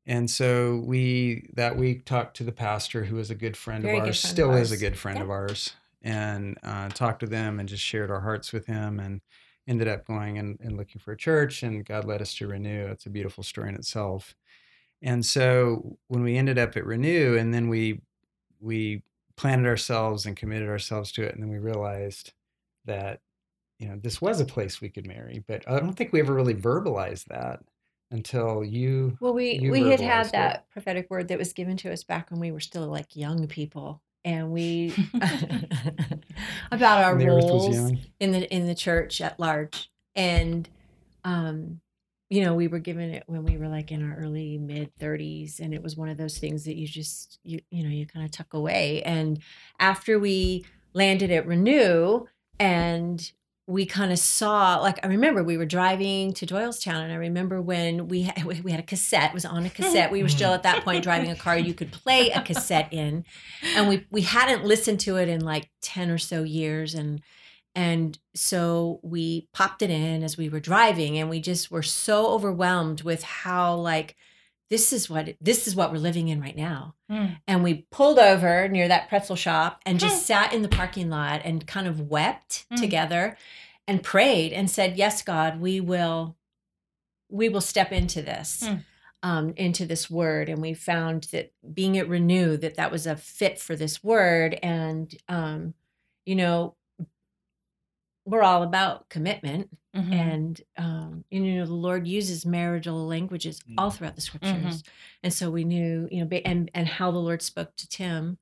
And 0.07 0.31
so 0.31 0.83
we 0.85 1.51
that 1.55 1.77
week 1.77 2.05
talked 2.05 2.37
to 2.39 2.45
the 2.45 2.53
pastor, 2.53 3.05
who 3.05 3.17
was 3.17 3.31
a 3.31 3.35
good 3.35 3.57
friend 3.57 3.85
Very 3.85 3.99
of 3.99 4.05
ours, 4.07 4.21
friend 4.21 4.39
of 4.39 4.45
still 4.45 4.53
is 4.55 4.73
a 4.73 4.77
good 4.77 4.99
friend 4.99 5.19
Yeah. 5.19 5.25
of 5.25 5.31
ours, 5.31 5.75
and 6.03 6.59
uh, 6.63 6.89
talked 6.89 7.21
to 7.21 7.27
them 7.27 7.61
and 7.61 7.69
just 7.69 7.83
shared 7.85 8.11
our 8.11 8.21
hearts 8.21 8.53
with 8.53 8.67
him, 8.67 8.99
and 8.99 9.21
ended 9.69 9.89
up 9.89 10.07
going 10.07 10.39
and, 10.39 10.59
and 10.61 10.77
looking 10.77 11.01
for 11.01 11.13
a 11.13 11.17
church, 11.17 11.63
and 11.63 11.85
God 11.85 12.05
led 12.05 12.23
us 12.23 12.35
to 12.37 12.49
Renew. 12.49 12.87
It's 12.87 13.07
a 13.07 13.11
beautiful 13.11 13.45
story 13.45 13.69
in 13.69 13.75
itself. 13.77 14.35
And 15.03 15.25
so 15.25 15.99
when 16.09 16.23
we 16.23 16.37
ended 16.37 16.59
up 16.59 16.77
at 16.77 16.87
Renew, 16.87 17.37
and 17.37 17.53
then 17.55 17.69
we 17.69 18.01
we 18.61 19.03
planted 19.37 19.67
ourselves 19.67 20.27
and 20.27 20.37
committed 20.37 20.69
ourselves 20.69 21.13
to 21.13 21.23
it, 21.25 21.35
and 21.35 21.43
then 21.43 21.51
we 21.51 21.59
realized 21.59 22.33
that 22.87 23.21
you 23.79 23.89
know 23.89 23.97
this 24.03 24.21
was 24.21 24.41
a 24.41 24.45
place 24.47 24.81
we 24.81 24.89
could 24.91 25.07
marry, 25.07 25.45
but 25.47 25.69
I 25.69 25.81
don't 25.81 25.95
think 25.95 26.13
we 26.13 26.21
ever 26.21 26.35
really 26.35 26.55
verbalized 26.55 27.27
that 27.27 27.61
until 28.11 28.65
you 28.65 29.17
Well, 29.21 29.35
we 29.35 29.59
You 29.61 29.73
we 29.73 29.83
had 29.85 30.01
had 30.01 30.27
it. 30.27 30.33
that 30.33 30.71
prophetic 30.71 31.09
word 31.11 31.29
that 31.29 31.39
was 31.39 31.53
given 31.53 31.77
to 31.79 31.93
us 31.93 32.05
back 32.05 32.31
when 32.31 32.41
we 32.41 32.51
were 32.53 32.61
still 32.61 32.87
like 32.87 33.17
young 33.17 33.47
people, 33.47 34.03
and 34.25 34.51
we 34.51 34.93
about 36.73 37.05
our 37.05 37.17
when 37.17 37.27
the 37.27 37.33
earth 37.33 37.45
was 37.45 37.69
roles 37.69 37.93
in 38.19 38.33
the 38.33 38.55
in 38.55 38.67
the 38.67 38.75
church 38.75 39.21
at 39.21 39.39
large, 39.39 39.91
and 40.15 40.69
um, 41.25 41.81
you 42.29 42.45
know, 42.45 42.55
we 42.55 42.69
were 42.69 42.79
given 42.79 43.11
it 43.11 43.25
when 43.27 43.45
we 43.45 43.57
were 43.57 43.69
like 43.69 43.91
in 43.91 44.09
our 44.09 44.17
early 44.17 44.57
mid 44.57 44.95
thirties, 44.99 45.61
and 45.61 45.75
it 45.75 45.83
was 45.83 45.97
one 45.97 46.09
of 46.09 46.17
those 46.17 46.39
things 46.39 46.65
that 46.65 46.77
you 46.77 46.87
just 46.87 47.39
you 47.43 47.61
you 47.71 47.83
know 47.83 47.91
you 47.91 48.07
kind 48.07 48.25
of 48.25 48.31
tuck 48.31 48.55
away. 48.55 49.03
And 49.03 49.41
after 49.79 50.19
we 50.19 50.65
landed 50.93 51.31
at 51.31 51.47
Renew, 51.47 52.27
and 52.59 53.33
we 53.71 53.87
kind 53.87 54.11
of 54.11 54.19
saw 54.19 54.81
like 54.81 54.99
I 55.05 55.07
remember 55.07 55.45
we 55.45 55.57
were 55.57 55.65
driving 55.65 56.33
to 56.35 56.47
Doylestown 56.47 57.05
and 57.05 57.13
I 57.13 57.17
remember 57.17 57.63
when 57.63 58.09
we 58.09 58.23
had, 58.23 58.45
we 58.45 58.71
had 58.73 58.81
a 58.81 58.85
cassette 58.85 59.31
it 59.31 59.35
was 59.35 59.45
on 59.45 59.65
a 59.65 59.71
cassette. 59.71 60.11
We 60.11 60.23
were 60.23 60.29
still 60.29 60.53
at 60.53 60.65
that 60.65 60.85
point 60.85 61.05
driving 61.05 61.31
a 61.31 61.37
car 61.37 61.57
you 61.57 61.73
could 61.73 61.93
play 61.93 62.31
a 62.31 62.43
cassette 62.43 62.93
in. 62.93 63.25
And 63.77 63.89
we 63.89 64.07
we 64.11 64.23
hadn't 64.23 64.65
listened 64.65 64.99
to 65.01 65.17
it 65.17 65.29
in 65.29 65.41
like 65.41 65.71
10 65.83 66.11
or 66.11 66.19
so 66.19 66.43
years 66.43 66.95
and 66.95 67.23
and 67.77 68.19
so 68.35 68.99
we 69.05 69.49
popped 69.53 69.83
it 69.83 69.91
in 69.91 70.25
as 70.25 70.37
we 70.37 70.49
were 70.49 70.59
driving 70.59 71.17
and 71.17 71.31
we 71.31 71.41
just 71.41 71.71
were 71.71 71.83
so 71.83 72.27
overwhelmed 72.33 73.03
with 73.03 73.23
how 73.23 73.77
like 73.77 74.17
this 74.71 74.93
is 74.93 75.11
what 75.11 75.35
this 75.41 75.67
is 75.67 75.75
what 75.75 75.91
we're 75.93 75.99
living 75.99 76.29
in 76.29 76.41
right 76.41 76.57
now 76.57 76.95
Mm. 77.11 77.39
and 77.49 77.65
we 77.65 77.87
pulled 77.91 78.19
over 78.21 78.69
near 78.69 78.87
that 78.89 79.09
pretzel 79.09 79.35
shop 79.37 79.81
and 79.85 79.99
just 79.99 80.25
sat 80.27 80.53
in 80.55 80.63
the 80.63 80.69
parking 80.69 81.11
lot 81.11 81.41
and 81.45 81.67
kind 81.67 81.87
of 81.89 82.01
wept 82.09 82.67
Hmm. 82.71 82.77
together 82.77 83.37
and 83.89 84.03
prayed 84.03 84.53
and 84.53 84.71
said 84.71 84.97
yes 84.97 85.23
god 85.23 85.61
we 85.61 85.81
will 85.81 86.37
we 87.29 87.49
will 87.49 87.61
step 87.61 87.91
into 87.93 88.23
this 88.23 88.65
Hmm. 88.67 88.77
um, 89.23 89.53
into 89.57 89.87
this 89.87 90.09
word 90.11 90.49
and 90.49 90.63
we 90.63 90.73
found 90.75 91.25
that 91.33 91.53
being 91.75 91.99
at 91.99 92.09
renew 92.09 92.57
that 92.57 92.77
that 92.77 92.91
was 92.93 93.07
a 93.07 93.17
fit 93.17 93.59
for 93.59 93.75
this 93.77 94.03
word 94.05 94.59
and 94.63 95.15
um, 95.29 95.75
you 96.25 96.37
know 96.37 96.77
we're 98.25 98.43
all 98.43 98.63
about 98.63 99.09
commitment 99.09 99.69
Mhm. 99.97 100.13
and 100.13 100.61
um, 100.77 101.25
you 101.31 101.41
know 101.41 101.67
the 101.67 101.75
lord 101.75 102.07
uses 102.07 102.47
marital 102.47 103.07
languages 103.09 103.61
all 103.77 103.91
throughout 103.91 104.15
the 104.15 104.21
scriptures 104.21 104.85
and 105.25 105.33
so 105.33 105.51
we 105.51 105.65
knew 105.65 106.07
you 106.13 106.25
know 106.25 106.37
and 106.45 106.71
and 106.75 106.87
how 106.87 107.11
the 107.11 107.19
lord 107.19 107.43
spoke 107.43 107.75
to 107.77 107.89
tim 107.89 108.39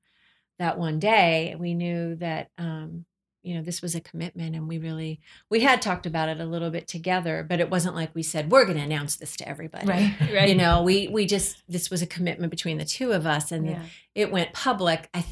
that 0.59 0.77
one 0.77 0.99
day 0.99 1.55
we 1.57 1.73
knew 1.73 2.15
that 2.17 2.51
um, 2.59 3.05
you 3.41 3.55
know 3.55 3.61
this 3.63 3.81
was 3.81 3.95
a 3.95 4.01
commitment 4.01 4.53
and 4.55 4.67
we 4.67 4.77
really 4.77 5.21
we 5.49 5.61
had 5.61 5.81
talked 5.81 6.05
about 6.05 6.29
it 6.29 6.39
a 6.39 6.45
little 6.45 6.69
bit 6.69 6.87
together 6.87 7.43
but 7.47 7.59
it 7.59 7.71
wasn't 7.71 7.95
like 7.95 8.13
we 8.13 8.21
said 8.21 8.51
we're 8.51 8.65
going 8.65 8.77
to 8.77 8.83
announce 8.83 9.15
this 9.15 9.35
to 9.37 9.47
everybody 9.49 9.87
Right. 9.87 10.13
Right. 10.33 10.49
you 10.49 10.55
know 10.55 10.83
we 10.83 11.07
we 11.07 11.25
just 11.25 11.63
this 11.67 11.89
was 11.89 12.01
a 12.03 12.05
commitment 12.07 12.51
between 12.51 12.77
the 12.77 12.85
two 12.85 13.11
of 13.13 13.25
us 13.25 13.51
and 13.51 13.65
Yeah. 13.65 13.81
it 14.13 14.31
went 14.31 14.53
public 14.53 15.09
i 15.15 15.25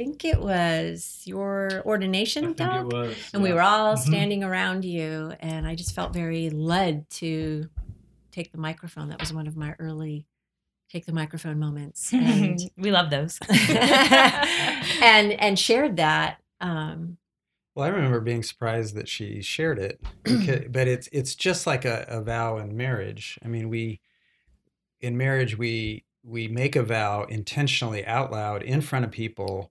think 0.00 0.24
it 0.24 0.40
was 0.40 1.20
your 1.26 1.82
ordination 1.84 2.44
I 2.44 2.46
think 2.54 2.56
Doug? 2.70 2.86
it 2.86 2.96
was. 2.96 3.16
and 3.34 3.42
we 3.42 3.52
were 3.52 3.60
all 3.60 3.96
Mhm. 3.96 4.06
standing 4.06 4.42
around 4.42 4.84
you 4.84 5.32
and 5.40 5.66
i 5.66 5.74
just 5.74 5.94
felt 5.94 6.14
very 6.14 6.48
led 6.48 7.08
to 7.10 7.68
take 8.32 8.50
the 8.50 8.58
microphone 8.58 9.10
that 9.10 9.20
was 9.20 9.32
one 9.32 9.46
of 9.46 9.56
my 9.58 9.74
early 9.78 10.24
take 10.90 11.04
the 11.04 11.12
microphone 11.12 11.58
moments 11.58 12.12
and 12.14 12.58
we 12.78 12.90
love 12.90 13.10
those. 13.10 13.38
and 15.02 15.32
and 15.32 15.58
shared 15.58 15.96
that 15.98 16.40
um 16.62 17.18
Well, 17.74 17.86
I 17.86 17.90
remember 17.90 18.20
being 18.20 18.42
surprised 18.42 18.94
that 18.96 19.06
she 19.08 19.42
shared 19.42 19.78
it, 19.78 20.00
because, 20.24 20.64
but 20.70 20.88
it's 20.88 21.08
it's 21.12 21.34
just 21.34 21.66
like 21.66 21.84
a, 21.84 22.04
a 22.08 22.20
vow 22.22 22.56
in 22.58 22.76
marriage. 22.76 23.38
I 23.44 23.48
mean, 23.48 23.68
we 23.68 24.00
in 25.00 25.16
marriage 25.16 25.56
we 25.58 26.04
we 26.24 26.48
make 26.48 26.74
a 26.76 26.82
vow 26.82 27.24
intentionally 27.24 28.04
out 28.06 28.30
loud 28.32 28.62
in 28.62 28.80
front 28.80 29.04
of 29.04 29.10
people 29.10 29.70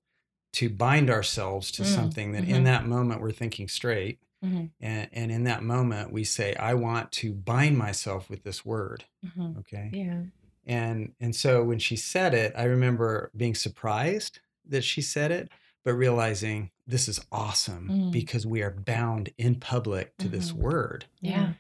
to 0.54 0.70
bind 0.70 1.10
ourselves 1.10 1.72
to 1.72 1.84
Mm, 1.84 1.86
something 1.86 2.32
that 2.32 2.44
mhm. 2.46 2.50
in 2.50 2.64
that 2.64 2.86
moment 2.88 3.22
we're 3.22 3.32
thinking 3.32 3.68
straight, 3.68 4.20
Mhm. 4.44 4.72
and 4.80 5.10
and 5.14 5.32
in 5.32 5.44
that 5.44 5.64
moment 5.64 6.12
we 6.12 6.24
say, 6.24 6.56
I 6.56 6.74
want 6.74 7.12
to 7.14 7.34
bind 7.34 7.78
myself 7.78 8.30
with 8.30 8.44
this 8.44 8.66
word. 8.66 9.06
Mhm. 9.26 9.58
Okay, 9.60 9.90
yeah 9.94 10.22
and 10.66 11.14
and 11.20 11.36
so 11.36 11.64
when 11.64 11.80
she 11.80 11.96
said 11.96 12.34
it, 12.34 12.54
I 12.56 12.64
remember 12.66 13.32
being 13.36 13.56
surprised 13.56 14.40
that 14.66 14.84
she 14.84 15.02
said 15.02 15.32
it, 15.32 15.50
but 15.84 15.94
realizing 15.94 16.70
this 16.86 17.08
is 17.08 17.20
awesome 17.32 17.90
Mm. 17.90 18.12
because 18.12 18.46
we 18.46 18.62
are 18.62 18.72
bound 18.72 19.30
in 19.38 19.56
public 19.56 20.16
to 20.18 20.28
this 20.28 20.52
Mhm. 20.52 20.58
word. 20.58 21.06
Yeah. 21.22 21.54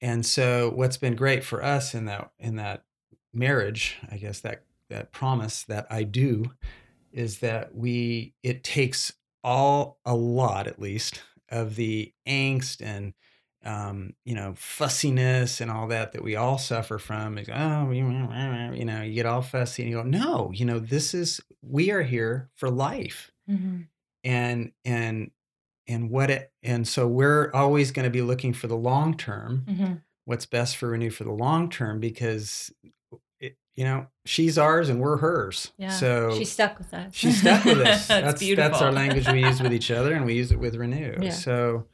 And 0.00 0.26
so 0.26 0.70
what's 0.70 0.96
been 0.96 1.14
great 1.14 1.44
for 1.44 1.62
us 1.62 1.94
in 1.94 2.06
that 2.06 2.32
in 2.38 2.56
that 2.56 2.84
marriage, 3.32 3.96
I 4.10 4.16
guess 4.18 4.40
that 4.40 4.64
that 4.88 5.12
promise 5.12 5.62
that 5.64 5.86
I 5.90 6.02
do 6.02 6.52
is 7.12 7.38
that 7.40 7.74
we 7.74 8.34
it 8.42 8.64
takes 8.64 9.12
all 9.44 9.98
a 10.04 10.14
lot 10.14 10.66
at 10.66 10.78
least 10.80 11.22
of 11.48 11.76
the 11.76 12.12
angst 12.26 12.80
and 12.80 13.12
um, 13.64 14.14
you 14.24 14.34
know 14.34 14.54
fussiness 14.56 15.60
and 15.60 15.70
all 15.70 15.86
that 15.88 16.12
that 16.12 16.22
we 16.24 16.34
all 16.36 16.58
suffer 16.58 16.98
from. 16.98 17.38
It's, 17.38 17.48
oh, 17.52 17.90
you 17.92 18.84
know, 18.84 19.02
you 19.02 19.14
get 19.14 19.26
all 19.26 19.42
fussy 19.42 19.82
and 19.82 19.90
you 19.90 19.98
go, 19.98 20.02
no, 20.02 20.50
you 20.52 20.64
know, 20.64 20.78
this 20.78 21.14
is 21.14 21.40
we 21.62 21.90
are 21.90 22.02
here 22.02 22.50
for 22.56 22.70
life 22.70 23.30
Mhm. 23.48 23.86
and 24.24 24.72
and 24.84 25.30
and 25.88 26.10
what 26.10 26.30
it 26.30 26.52
and 26.62 26.86
so 26.86 27.06
we're 27.08 27.50
always 27.52 27.90
going 27.90 28.04
to 28.04 28.10
be 28.10 28.22
looking 28.22 28.52
for 28.52 28.66
the 28.68 28.76
long 28.76 29.16
term 29.16 29.66
Mhm. 29.68 30.02
what's 30.24 30.46
best 30.46 30.76
for 30.76 30.88
renew 30.88 31.10
for 31.10 31.24
the 31.24 31.32
long 31.32 31.68
term 31.70 31.98
because 32.00 32.72
you 33.74 33.84
know 33.84 34.06
she's 34.24 34.58
ours 34.58 34.88
and 34.88 35.00
we're 35.00 35.16
hers 35.16 35.72
Yeah. 35.78 35.88
so 35.90 36.36
she 36.36 36.44
stuck 36.44 36.78
with 36.78 36.92
us 36.92 37.14
she's 37.14 37.40
stuck 37.40 37.64
with 37.64 37.78
us 37.86 38.06
that's 38.06 38.24
that's 38.26 38.40
beautiful. 38.40 38.78
our 38.84 38.92
language 38.92 39.28
we 39.28 39.40
use 39.44 39.60
with 39.62 39.72
each 39.72 39.90
other 39.98 40.12
and 40.14 40.24
we 40.26 40.34
use 40.34 40.52
it 40.52 40.58
with 40.58 40.74
renew 40.76 41.16
Yeah. 41.20 41.30
so 41.30 41.86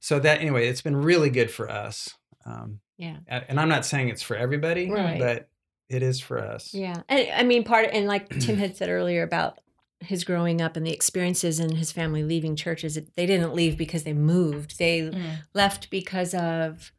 so 0.00 0.18
that 0.18 0.40
anyway 0.40 0.68
it's 0.68 0.82
been 0.82 0.96
really 0.96 1.30
good 1.30 1.50
for 1.50 1.70
us 1.70 2.16
um 2.44 2.80
yeah 2.98 3.18
and 3.28 3.60
i'm 3.60 3.68
not 3.68 3.86
saying 3.86 4.08
it's 4.08 4.22
for 4.22 4.36
everybody 4.36 4.90
Right. 4.90 5.18
but 5.20 5.48
it 5.88 6.02
is 6.02 6.18
for 6.20 6.38
us 6.38 6.72
Yeah. 6.72 7.02
And 7.08 7.28
I 7.36 7.42
mean, 7.42 7.64
part, 7.64 7.86
and 7.92 8.06
like 8.06 8.30
Tim 8.40 8.56
had 8.56 8.74
said 8.78 8.88
earlier 8.88 9.22
about 9.22 9.58
his 10.00 10.24
growing 10.24 10.62
up 10.62 10.74
and 10.74 10.86
the 10.86 10.90
experiences 10.92 11.60
and 11.60 11.76
his 11.76 11.92
family 11.92 12.24
leaving 12.24 12.56
churches, 12.56 12.98
they 13.14 13.26
didn't 13.26 13.54
leave 13.54 13.76
because 13.76 14.04
they 14.04 14.14
moved. 14.14 14.78
They 14.78 15.02
Mm. 15.02 15.40
left 15.52 15.90
because 15.90 16.32
of, 16.32 16.92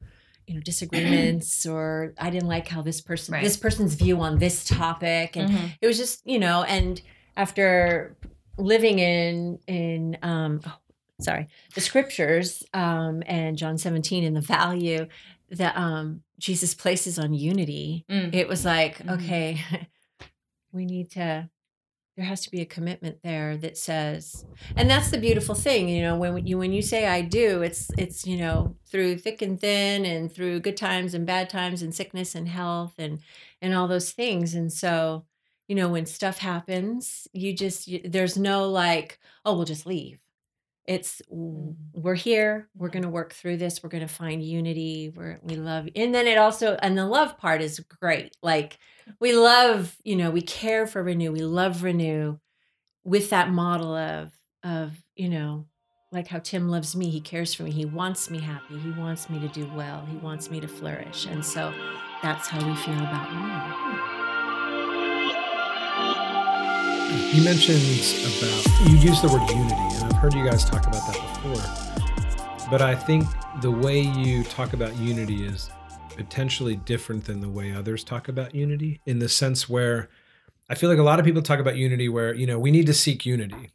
you 0.47 0.55
know, 0.55 0.61
disagreements 0.65 1.65
or 1.65 2.13
I 2.19 2.29
didn't 2.29 2.47
like 2.49 2.67
how 2.67 2.81
this 2.81 3.01
person, 3.01 3.33
Right. 3.33 3.43
this 3.43 3.57
person's 3.57 3.95
view 3.95 4.19
on 4.21 4.37
this 4.39 4.63
topic. 4.65 5.35
And 5.35 5.49
Mhm. 5.49 5.71
it 5.81 5.87
was 5.87 5.97
just, 5.97 6.21
you 6.25 6.39
know, 6.39 6.63
and 6.63 7.01
after 7.37 8.15
living 8.57 8.99
in, 8.99 9.59
in, 9.67 10.17
um, 10.21 10.61
oh, 10.65 10.77
sorry, 11.21 11.47
the 11.75 11.81
scriptures, 11.81 12.63
um, 12.73 13.23
and 13.25 13.57
John 13.57 13.77
17 13.77 14.23
and 14.23 14.35
the 14.35 14.41
value 14.41 15.07
that, 15.49 15.75
um, 15.77 16.23
Jesus 16.39 16.73
places 16.73 17.17
on 17.17 17.33
unity, 17.33 18.05
Mm. 18.09 18.33
it 18.33 18.47
was 18.47 18.65
like 18.65 18.97
Mhm. 18.99 19.13
okay 19.13 19.61
we 20.73 20.85
need 20.85 21.11
to 21.11 21.49
there 22.15 22.25
has 22.25 22.41
to 22.41 22.51
be 22.51 22.61
a 22.61 22.65
commitment 22.65 23.17
there 23.23 23.57
that 23.57 23.77
says 23.77 24.45
and 24.75 24.89
that's 24.89 25.09
the 25.09 25.17
beautiful 25.17 25.55
thing 25.55 25.89
you 25.89 26.01
know 26.01 26.15
when 26.15 26.45
you 26.45 26.57
when 26.57 26.71
you 26.71 26.81
say 26.81 27.07
i 27.07 27.21
do 27.21 27.61
it's 27.61 27.89
it's 27.97 28.25
you 28.25 28.37
know 28.37 28.75
through 28.93 29.17
thick 29.17 29.41
and 29.41 29.59
thin 29.59 30.05
and 30.05 30.31
through 30.31 30.59
good 30.59 30.77
times 30.77 31.15
and 31.15 31.25
bad 31.25 31.49
times 31.49 31.81
and 31.81 31.95
sickness 31.95 32.35
and 32.35 32.47
health 32.47 32.93
and 32.99 33.19
and 33.63 33.73
all 33.73 33.87
those 33.87 34.11
things. 34.11 34.53
And 34.53 34.71
so 34.71 35.25
you 35.67 35.75
know 35.75 35.89
when 35.89 36.05
stuff 36.05 36.37
happens 36.37 37.27
you 37.33 37.55
just 37.55 37.87
you, 37.87 38.01
there's 38.03 38.37
no 38.37 38.69
like 38.69 39.17
oh 39.45 39.55
we'll 39.55 39.65
just 39.65 39.85
leave 39.85 40.19
it's 40.85 41.21
w- 41.29 41.69
mm. 41.69 41.75
we're 41.93 42.15
here 42.15 42.67
we're 42.75 42.89
going 42.89 43.03
to 43.03 43.09
work 43.09 43.33
through 43.33 43.57
this 43.57 43.81
we're 43.81 43.89
going 43.89 44.05
to 44.05 44.13
find 44.13 44.43
unity 44.43 45.11
we're 45.15 45.39
we 45.41 45.55
love 45.55 45.87
and 45.95 46.13
then 46.13 46.27
it 46.27 46.37
also 46.37 46.77
and 46.81 46.97
the 46.97 47.05
love 47.05 47.37
part 47.37 47.61
is 47.61 47.79
great 48.01 48.35
like 48.41 48.77
we 49.19 49.33
love 49.33 49.95
you 50.03 50.15
know 50.15 50.29
we 50.29 50.41
care 50.41 50.85
for 50.85 51.01
renew 51.01 51.31
we 51.31 51.41
love 51.41 51.83
renew 51.83 52.37
with 53.03 53.29
that 53.29 53.49
model 53.49 53.95
of 53.95 54.31
of 54.63 55.03
you 55.15 55.29
know 55.29 55.65
like 56.11 56.27
how 56.27 56.39
tim 56.39 56.69
loves 56.69 56.95
me 56.95 57.09
he 57.09 57.21
cares 57.21 57.53
for 57.53 57.63
me 57.63 57.71
he 57.71 57.85
wants 57.85 58.29
me 58.29 58.39
happy 58.39 58.77
he 58.77 58.91
wants 58.91 59.29
me 59.29 59.39
to 59.39 59.47
do 59.49 59.69
well 59.73 60.05
he 60.09 60.17
wants 60.17 60.51
me 60.51 60.59
to 60.59 60.67
flourish 60.67 61.25
and 61.25 61.45
so 61.45 61.73
that's 62.21 62.47
how 62.47 62.57
we 62.57 62.75
feel 62.75 62.93
about 62.93 63.29
renew 63.29 63.37
hmm. 63.37 64.12
You 67.13 67.43
mentioned 67.43 67.79
about 68.37 68.89
you 68.89 68.97
used 68.97 69.21
the 69.21 69.27
word 69.31 69.47
unity, 69.49 69.75
and 69.75 70.03
I've 70.05 70.15
heard 70.19 70.33
you 70.33 70.43
guys 70.43 70.65
talk 70.65 70.87
about 70.87 71.01
that 71.07 71.43
before. 71.43 72.69
But 72.71 72.81
I 72.81 72.95
think 72.95 73.25
the 73.61 73.69
way 73.69 74.01
you 74.01 74.43
talk 74.43 74.73
about 74.73 74.95
unity 74.97 75.45
is 75.45 75.69
potentially 76.15 76.75
different 76.75 77.25
than 77.25 77.39
the 77.39 77.49
way 77.49 77.71
others 77.71 78.03
talk 78.03 78.29
about 78.29 78.55
unity, 78.55 78.99
in 79.05 79.19
the 79.19 79.29
sense 79.29 79.69
where 79.69 80.09
I 80.69 80.75
feel 80.75 80.89
like 80.89 80.97
a 80.97 81.03
lot 81.03 81.19
of 81.19 81.25
people 81.25 81.41
talk 81.43 81.59
about 81.59 81.75
unity 81.75 82.09
where, 82.09 82.33
you 82.33 82.47
know, 82.47 82.57
we 82.57 82.71
need 82.71 82.87
to 82.87 82.93
seek 82.95 83.25
unity. 83.27 83.69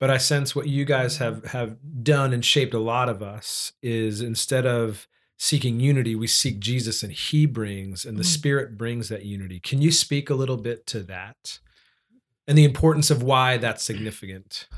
But 0.00 0.10
I 0.10 0.16
sense 0.16 0.54
what 0.56 0.66
you 0.66 0.84
guys 0.86 1.18
have 1.18 1.44
have 1.46 1.76
done 2.02 2.32
and 2.32 2.44
shaped 2.44 2.72
a 2.74 2.78
lot 2.78 3.08
of 3.10 3.22
us 3.22 3.72
is 3.82 4.20
instead 4.22 4.66
of 4.66 5.06
seeking 5.38 5.78
unity, 5.80 6.14
we 6.14 6.26
seek 6.26 6.58
Jesus 6.60 7.02
and 7.02 7.12
he 7.12 7.44
brings 7.44 8.06
and 8.06 8.16
the 8.16 8.22
Mm. 8.22 8.26
spirit 8.26 8.78
brings 8.78 9.10
that 9.10 9.24
unity. 9.26 9.60
Can 9.60 9.82
you 9.82 9.92
speak 9.92 10.30
a 10.30 10.34
little 10.34 10.56
bit 10.56 10.86
to 10.86 11.00
that? 11.02 11.58
And 12.46 12.56
the 12.56 12.64
importance 12.64 13.10
of 13.10 13.22
why 13.22 13.56
that's 13.56 13.82
significant. 13.82 14.68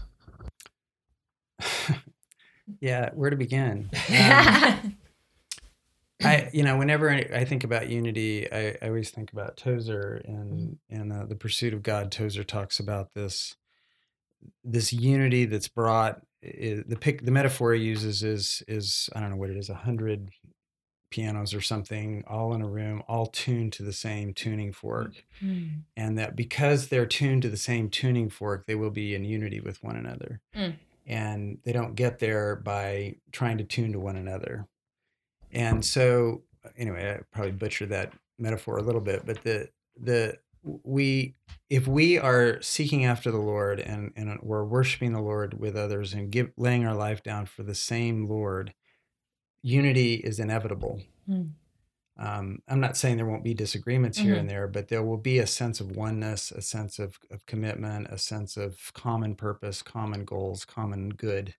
yeah 2.80 3.10
where 3.14 3.30
to 3.30 3.36
begin 3.36 3.90
Um, 6.20 6.30
I, 6.30 6.50
you 6.52 6.64
know, 6.64 6.76
whenever 6.76 7.10
I 7.10 7.28
I 7.32 7.44
think 7.44 7.62
about 7.62 7.88
unity, 7.88 8.50
I, 8.52 8.76
I 8.82 8.88
always 8.88 9.10
think 9.10 9.32
about 9.32 9.56
Tozer 9.56 10.20
and 10.24 10.76
and 10.90 11.12
uh, 11.12 11.26
the 11.26 11.36
pursuit 11.36 11.72
of 11.72 11.82
God. 11.82 12.10
Tozer 12.10 12.42
talks 12.42 12.80
about 12.80 13.14
this 13.14 13.54
this 14.64 14.92
unity 14.92 15.44
that's 15.44 15.68
brought. 15.68 16.20
i 16.44 16.82
the 16.86 16.98
pick 17.00 17.24
the 17.24 17.30
metaphor 17.30 17.72
he 17.72 17.84
uses 17.84 18.24
is 18.24 18.64
is 18.66 19.08
I 19.14 19.20
don't 19.20 19.30
know 19.30 19.36
what 19.36 19.50
it 19.50 19.56
is, 19.56 19.70
a 19.70 19.74
hundred 19.74 20.30
pianos 21.10 21.54
or 21.54 21.60
something, 21.60 22.24
all 22.26 22.52
in 22.54 22.62
a 22.62 22.68
room, 22.68 23.02
all 23.08 23.26
tuned 23.26 23.72
to 23.74 23.82
the 23.82 23.92
same 23.92 24.34
tuning 24.34 24.72
fork, 24.72 25.24
Mm. 25.42 25.82
and 25.96 26.18
that 26.18 26.36
because 26.36 26.88
they're 26.88 27.06
tuned 27.06 27.42
to 27.42 27.48
the 27.48 27.56
same 27.56 27.88
tuning 27.90 28.28
fork, 28.28 28.66
they 28.66 28.74
will 28.74 28.90
be 28.90 29.14
in 29.14 29.24
unity 29.24 29.60
with 29.60 29.82
one 29.82 29.96
another, 29.96 30.40
Mm. 30.54 30.74
and 31.06 31.58
they 31.64 31.72
don't 31.72 31.94
get 31.94 32.18
there 32.18 32.56
by 32.56 33.16
trying 33.32 33.58
to 33.58 33.64
tune 33.64 33.92
to 33.92 34.00
one 34.00 34.16
another. 34.16 34.66
And 35.50 35.84
so, 35.84 36.42
anyway, 36.76 37.16
I 37.18 37.22
probably 37.32 37.52
butchered 37.52 37.88
that 37.90 38.12
metaphor 38.38 38.76
a 38.78 38.82
little 38.82 39.00
bit, 39.00 39.24
but 39.24 39.42
the 39.44 39.70
the 40.00 40.38
we 40.62 41.34
if 41.70 41.86
we 41.86 42.18
are 42.18 42.60
seeking 42.60 43.04
after 43.04 43.30
the 43.30 43.38
Lord 43.38 43.80
and 43.80 44.12
and 44.16 44.38
we're 44.42 44.64
worshiping 44.64 45.12
the 45.12 45.20
Lord 45.22 45.58
with 45.58 45.76
others 45.76 46.12
and 46.12 46.30
give 46.30 46.50
laying 46.56 46.84
our 46.86 46.94
life 46.94 47.22
down 47.22 47.46
for 47.46 47.62
the 47.62 47.74
same 47.74 48.26
Lord, 48.28 48.74
unity 49.68 50.14
is 50.14 50.38
inevitable. 50.38 51.00
Mm. 51.28 51.50
Um, 52.16 52.62
I'm 52.66 52.80
not 52.80 52.96
saying 52.96 53.16
there 53.16 53.26
won't 53.26 53.44
be 53.44 53.54
disagreements 53.54 54.18
here 54.18 54.34
Mhm. 54.34 54.40
and 54.40 54.50
there, 54.50 54.66
but 54.66 54.88
there 54.88 55.04
will 55.04 55.18
be 55.18 55.38
a 55.38 55.46
sense 55.46 55.78
of 55.80 55.94
oneness, 55.96 56.50
a 56.50 56.60
sense 56.62 56.98
of, 56.98 57.18
of 57.30 57.46
commitment, 57.46 58.08
a 58.10 58.18
sense 58.18 58.56
of 58.56 58.92
common 58.94 59.36
purpose, 59.36 59.82
common 59.82 60.24
goals, 60.24 60.64
common 60.64 61.10
good 61.10 61.54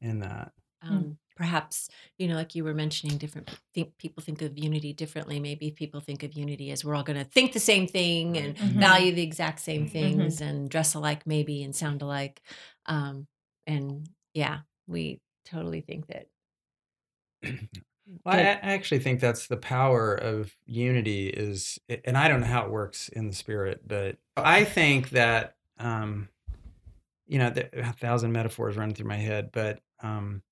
in 0.00 0.20
that. 0.20 0.52
um, 0.82 1.18
perhaps 1.36 1.88
you 2.18 2.26
know 2.28 2.34
like 2.34 2.54
you 2.54 2.64
were 2.64 2.72
mentioning 2.74 3.18
different 3.18 3.48
think 3.74 3.96
people 3.98 4.22
think 4.22 4.40
of 4.42 4.58
unity 4.58 4.92
differently 4.94 5.38
maybe 5.38 5.70
people 5.70 6.00
think 6.00 6.22
of 6.22 6.32
unity 6.32 6.70
as 6.70 6.82
we're 6.84 6.94
all 6.94 7.02
going 7.02 7.18
to 7.18 7.30
think 7.36 7.52
the 7.52 7.60
same 7.72 7.86
thing 7.86 8.36
and 8.38 8.56
Mhm. 8.56 8.78
value 8.80 9.12
the 9.14 9.22
exact 9.22 9.60
same 9.60 9.84
Mhm. 9.86 9.90
things 9.92 10.40
and 10.40 10.70
dress 10.70 10.94
alike 10.94 11.26
maybe 11.26 11.62
and 11.62 11.76
sound 11.76 12.00
alike 12.02 12.40
um, 12.86 13.26
and 13.66 14.08
yeah, 14.32 14.60
we 14.86 15.20
totally 15.44 15.82
think 15.82 16.06
that. 16.06 16.26
Well, 18.24 18.34
I, 18.34 18.40
actually 18.40 18.98
think 18.98 19.20
that's 19.20 19.46
the 19.46 19.56
power 19.56 20.14
of 20.14 20.54
unity 20.66 21.28
is, 21.28 21.78
and 22.04 22.18
I 22.18 22.26
don't 22.26 22.40
know 22.40 22.46
how 22.46 22.64
it 22.64 22.70
works 22.70 23.08
in 23.08 23.28
the 23.28 23.34
spirit, 23.34 23.82
but 23.86 24.16
I 24.36 24.64
think 24.64 25.10
that, 25.10 25.54
um, 25.78 26.28
you 27.28 27.38
know, 27.38 27.52
a 27.72 27.92
thousand 27.92 28.32
metaphors 28.32 28.76
running 28.76 28.96
through 28.96 29.06
my 29.06 29.16
head, 29.16 29.50
but 29.52 29.80
um, 30.02 30.42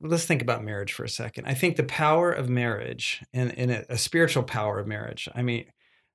let's 0.00 0.24
think 0.24 0.42
about 0.42 0.64
marriage 0.64 0.92
for 0.92 1.04
a 1.04 1.08
second. 1.08 1.46
I 1.46 1.54
think 1.54 1.76
the 1.76 1.84
power 1.84 2.32
of 2.32 2.48
marriage 2.48 3.22
and, 3.32 3.56
and 3.56 3.70
a, 3.70 3.92
a 3.92 3.98
spiritual 3.98 4.42
power 4.42 4.78
of 4.78 4.86
marriage. 4.86 5.28
I 5.34 5.42
mean, 5.42 5.66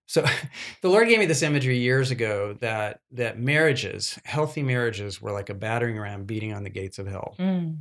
so 0.08 0.26
the 0.82 0.90
Lord 0.90 1.08
gave 1.08 1.20
me 1.20 1.26
this 1.26 1.42
imagery 1.42 1.78
years 1.78 2.12
ago 2.12 2.56
that 2.60 3.00
that 3.12 3.40
marriages, 3.40 4.20
healthy 4.26 4.62
marriages, 4.62 5.22
were 5.22 5.32
like 5.32 5.50
a 5.50 5.56
battering 5.56 5.98
ram 5.98 6.26
beating 6.26 6.54
on 6.54 6.64
the 6.64 6.70
gates 6.70 7.00
of 7.00 7.08
hell. 7.08 7.36
Mm. 7.40 7.80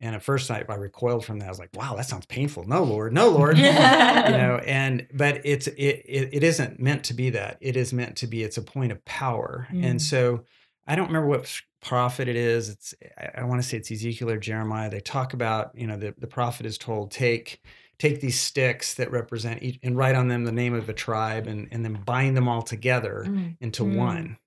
And 0.00 0.14
at 0.14 0.22
first 0.22 0.50
I, 0.50 0.64
I 0.68 0.74
recoiled 0.74 1.24
from 1.24 1.38
that. 1.40 1.46
I 1.46 1.48
was 1.48 1.58
like, 1.58 1.70
wow, 1.74 1.94
that 1.96 2.06
sounds 2.06 2.26
painful. 2.26 2.64
No, 2.64 2.84
Lord, 2.84 3.12
no, 3.12 3.28
Lord. 3.30 3.56
you 3.58 3.64
know, 3.64 4.60
and 4.64 5.06
but 5.12 5.40
it's 5.44 5.66
it, 5.66 5.74
it 6.06 6.28
it 6.32 6.42
isn't 6.44 6.78
meant 6.78 7.04
to 7.04 7.14
be 7.14 7.30
that. 7.30 7.58
It 7.60 7.76
is 7.76 7.92
meant 7.92 8.16
to 8.18 8.26
be, 8.26 8.42
it's 8.42 8.56
a 8.58 8.62
point 8.62 8.92
of 8.92 9.04
power. 9.04 9.66
Mm. 9.72 9.84
And 9.84 10.02
so 10.02 10.44
I 10.86 10.94
don't 10.94 11.08
remember 11.08 11.28
what 11.28 11.52
prophet 11.82 12.28
it 12.28 12.36
is. 12.36 12.68
It's 12.68 12.94
I, 13.18 13.40
I 13.40 13.44
want 13.44 13.60
to 13.62 13.68
say 13.68 13.76
it's 13.78 13.90
Ezekiel 13.90 14.30
or 14.30 14.38
Jeremiah. 14.38 14.88
They 14.90 15.00
talk 15.00 15.32
about, 15.34 15.72
you 15.74 15.86
know, 15.86 15.96
the, 15.96 16.14
the 16.16 16.26
prophet 16.28 16.64
is 16.66 16.78
told, 16.78 17.10
take 17.10 17.60
take 17.98 18.20
these 18.20 18.38
sticks 18.40 18.94
that 18.94 19.10
represent 19.10 19.60
each 19.60 19.80
and 19.82 19.96
write 19.96 20.14
on 20.14 20.28
them 20.28 20.44
the 20.44 20.52
name 20.52 20.72
of 20.74 20.88
a 20.88 20.92
tribe 20.92 21.48
and, 21.48 21.66
and 21.72 21.84
then 21.84 21.94
bind 22.04 22.36
them 22.36 22.46
all 22.46 22.62
together 22.62 23.24
Mm. 23.26 23.56
into 23.60 23.82
Mm. 23.82 23.96
one. 23.96 24.38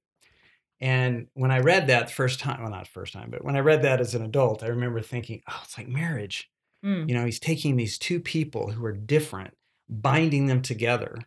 And 0.82 1.28
when 1.36 1.52
I 1.52 1.60
read 1.60 1.88
that 1.88 2.08
the 2.08 2.14
first 2.14 2.40
time, 2.40 2.62
well, 2.62 2.72
not 2.72 2.88
first 2.88 3.14
time, 3.14 3.30
but 3.30 3.46
when 3.46 3.56
I 3.56 3.60
read 3.60 3.84
that 3.84 4.02
as 4.02 4.16
an 4.16 4.26
adult, 4.26 4.64
I 4.64 4.68
remember 4.68 5.00
thinking, 5.00 5.44
oh, 5.48 5.62
it's 5.64 5.78
like 5.78 5.88
marriage. 5.88 6.50
Mm. 6.84 7.08
You 7.08 7.14
know, 7.14 7.24
he's 7.24 7.40
taking 7.40 7.76
these 7.76 8.00
two 8.00 8.20
people 8.20 8.72
who 8.72 8.84
are 8.86 8.92
different, 8.92 9.56
binding 9.88 10.48
them 10.48 10.64
together 10.64 11.20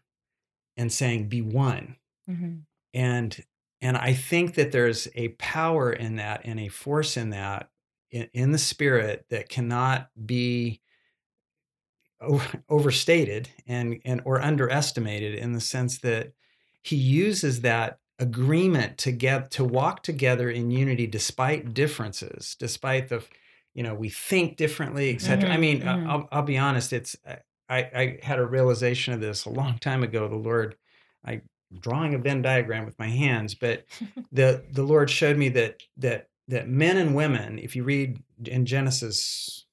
and 0.76 0.92
saying, 0.92 1.28
be 1.28 1.40
one. 1.40 1.96
Mhm. 2.28 2.62
And 2.92 3.44
and 3.80 3.96
I 3.96 4.14
think 4.14 4.54
that 4.54 4.72
there's 4.72 5.08
a 5.14 5.28
power 5.28 5.92
in 5.92 6.16
that 6.16 6.40
and 6.44 6.58
a 6.58 6.68
force 6.68 7.16
in 7.16 7.30
that 7.30 7.70
in, 8.10 8.28
in 8.32 8.52
the 8.52 8.58
spirit 8.58 9.26
that 9.28 9.48
cannot 9.48 10.08
be 10.24 10.80
overstated 12.68 13.50
and 13.66 14.00
and 14.04 14.22
or 14.24 14.40
underestimated 14.40 15.34
in 15.34 15.52
the 15.52 15.60
sense 15.60 15.98
that 15.98 16.32
he 16.82 16.96
uses 16.96 17.60
that 17.60 17.98
agreement 18.18 18.96
to 18.98 19.10
get 19.12 19.50
to 19.52 19.64
walk 19.64 20.02
together 20.02 20.48
in 20.48 20.70
unity 20.70 21.06
despite 21.06 21.74
differences 21.74 22.54
despite 22.58 23.08
the 23.08 23.24
you 23.74 23.82
know 23.82 23.94
we 23.94 24.08
think 24.08 24.56
differently 24.56 25.12
etc 25.12 25.50
i 25.50 25.56
Mhm, 25.56 25.60
mean 25.60 25.80
mhm. 25.80 26.06
I'll, 26.08 26.28
I'll 26.30 26.42
be 26.42 26.56
honest 26.56 26.92
it's 26.92 27.16
I, 27.26 27.38
I 27.78 28.18
had 28.22 28.38
a 28.38 28.46
realization 28.46 29.14
of 29.14 29.20
this 29.20 29.46
a 29.46 29.50
long 29.50 29.78
time 29.78 30.04
ago 30.04 30.28
the 30.28 30.36
lord 30.36 30.76
i 31.24 31.42
drawing 31.80 32.14
a 32.14 32.18
venn 32.18 32.40
diagram 32.40 32.84
with 32.84 32.96
my 33.00 33.08
hands 33.08 33.54
but 33.56 33.84
the 34.32 34.64
the 34.70 34.84
lord 34.84 35.10
showed 35.10 35.36
me 35.36 35.48
that 35.50 35.82
that 35.96 36.28
that 36.46 36.68
men 36.68 36.96
and 36.98 37.16
women 37.16 37.58
if 37.58 37.74
you 37.74 37.82
read 37.82 38.22
in 38.46 38.64
genesis 38.64 39.66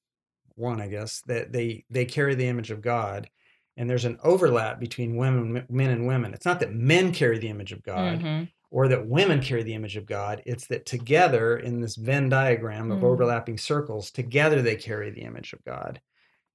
1 0.56 0.80
i 0.80 0.88
guess 0.88 1.20
that 1.22 1.52
they 1.52 1.84
they 1.90 2.04
carry 2.04 2.34
the 2.34 2.46
image 2.48 2.72
of 2.72 2.80
god 2.80 3.30
and 3.76 3.88
there's 3.88 4.04
an 4.04 4.18
overlap 4.22 4.78
between 4.80 5.16
women 5.16 5.64
men 5.70 5.90
and 5.90 6.06
women 6.06 6.34
it's 6.34 6.46
not 6.46 6.60
that 6.60 6.74
men 6.74 7.12
carry 7.12 7.38
the 7.38 7.48
image 7.48 7.72
of 7.72 7.82
god 7.82 8.20
Mhm. 8.20 8.50
or 8.70 8.88
that 8.88 9.06
women 9.08 9.40
carry 9.40 9.62
the 9.62 9.74
image 9.74 9.96
of 9.96 10.06
god 10.06 10.42
it's 10.46 10.66
that 10.68 10.86
together 10.86 11.56
in 11.56 11.80
this 11.80 11.96
venn 11.96 12.28
diagram 12.28 12.90
of 12.90 13.00
Mm. 13.00 13.04
overlapping 13.04 13.58
circles 13.58 14.10
together 14.10 14.62
they 14.62 14.76
carry 14.76 15.10
the 15.10 15.22
image 15.22 15.52
of 15.52 15.62
god 15.64 16.00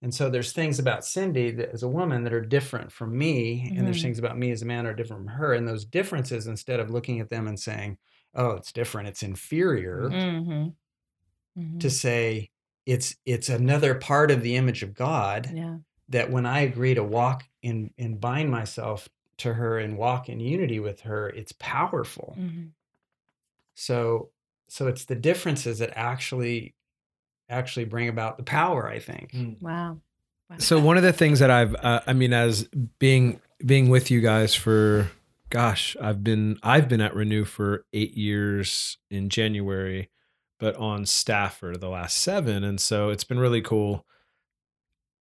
and 0.02 0.14
so 0.14 0.30
there's 0.30 0.54
things 0.54 0.80
about 0.80 1.06
cindy 1.06 1.52
that 1.52 1.70
as 1.70 1.84
a 1.84 1.88
woman 1.90 2.24
that 2.24 2.34
are 2.34 2.42
different 2.46 2.92
from 2.92 3.18
me 3.18 3.74
and 3.76 3.86
there's 3.88 4.00
Mhm. 4.00 4.04
things 4.04 4.20
about 4.20 4.38
me 4.38 4.52
as 4.52 4.62
a 4.62 4.66
man 4.66 4.84
that 4.86 4.92
are 4.92 4.96
different 4.96 5.24
from 5.26 5.34
her 5.36 5.54
and 5.54 5.68
those 5.68 5.86
differences 5.86 6.48
instead 6.48 6.80
of 6.80 6.90
looking 6.92 7.20
at 7.20 7.30
them 7.30 7.48
and 7.48 7.60
saying 7.60 7.98
oh 8.36 8.52
it's 8.52 8.72
different 8.72 9.08
it's 9.08 9.24
inferior 9.24 10.10
Mhm. 10.12 10.76
Mhm. 11.58 11.80
to 11.80 11.90
say 11.90 12.50
it's 12.86 13.16
it's 13.26 13.50
another 13.50 13.96
part 13.96 14.32
of 14.32 14.42
the 14.44 14.56
image 14.56 14.84
of 14.84 14.94
god 14.94 15.52
yeah. 15.54 15.78
That 16.10 16.32
when 16.32 16.46
I 16.46 16.62
agree 16.62 16.94
to 16.94 17.04
walk 17.04 17.46
and 17.64 17.92
and 17.98 18.20
bind 18.20 18.50
myself 18.50 19.10
to 19.38 19.54
her 19.54 19.78
and 19.78 19.98
walk 19.98 20.30
in 20.30 20.40
unity 20.40 20.80
with 20.80 21.02
her, 21.02 21.30
it's 21.30 21.54
powerful. 21.60 22.36
Mhm. 22.40 22.70
So 23.76 24.30
so 24.70 24.88
it's 24.88 25.06
the 25.06 25.16
differences 25.16 25.80
that 25.80 25.92
actually 25.96 26.76
actually 27.50 27.86
bring 27.86 28.10
about 28.10 28.38
the 28.38 28.44
power, 28.44 28.88
I 28.88 29.00
think. 29.00 29.32
Wow. 29.62 30.00
Wow. 30.50 30.58
So 30.60 30.80
one 30.80 30.98
of 30.98 31.04
the 31.04 31.14
things 31.14 31.40
that 31.40 31.50
I've, 31.50 31.76
uh, 31.76 32.02
I 32.08 32.14
mean, 32.14 32.34
as 32.34 32.68
being 33.00 33.40
being 33.66 33.90
with 33.90 34.12
you 34.12 34.22
guys 34.22 34.56
for, 34.56 35.12
gosh, 35.50 35.96
I've 36.02 36.24
been 36.24 36.58
I've 36.64 36.88
been 36.90 37.02
at 37.02 37.16
Renew 37.16 37.44
for 37.46 37.86
eight 37.94 38.16
years 38.16 38.98
in 39.10 39.30
January, 39.30 40.10
but 40.60 40.76
on 40.76 41.06
staff 41.06 41.58
for 41.58 41.78
the 41.78 41.90
last 41.90 42.18
seven, 42.18 42.64
and 42.64 42.80
so 42.80 43.10
it's 43.10 43.24
been 43.24 43.40
really 43.40 43.62
cool. 43.62 44.06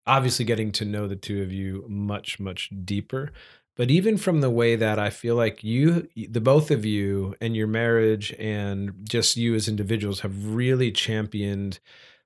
Obviously, 0.07 0.45
getting 0.45 0.73
to 0.73 0.85
know 0.85 1.07
the 1.07 1.17
two 1.17 1.43
of 1.43 1.53
you 1.53 1.85
much 1.89 2.39
much 2.39 2.71
deeper, 2.85 3.33
but 3.77 3.91
even 3.91 4.17
from 4.17 4.41
the 4.41 4.51
way 4.51 4.77
that 4.77 4.99
I 4.99 5.11
feel 5.11 5.37
like 5.37 5.63
you, 5.63 6.09
the 6.17 6.41
both 6.41 6.71
of 6.71 6.85
you, 6.85 7.35
and 7.41 7.55
your 7.55 7.67
marriage, 7.67 8.33
and 8.39 8.93
just 9.05 9.37
you 9.37 9.55
as 9.55 9.69
individuals 9.69 10.21
have 10.21 10.55
really 10.55 10.91
championed 10.91 11.79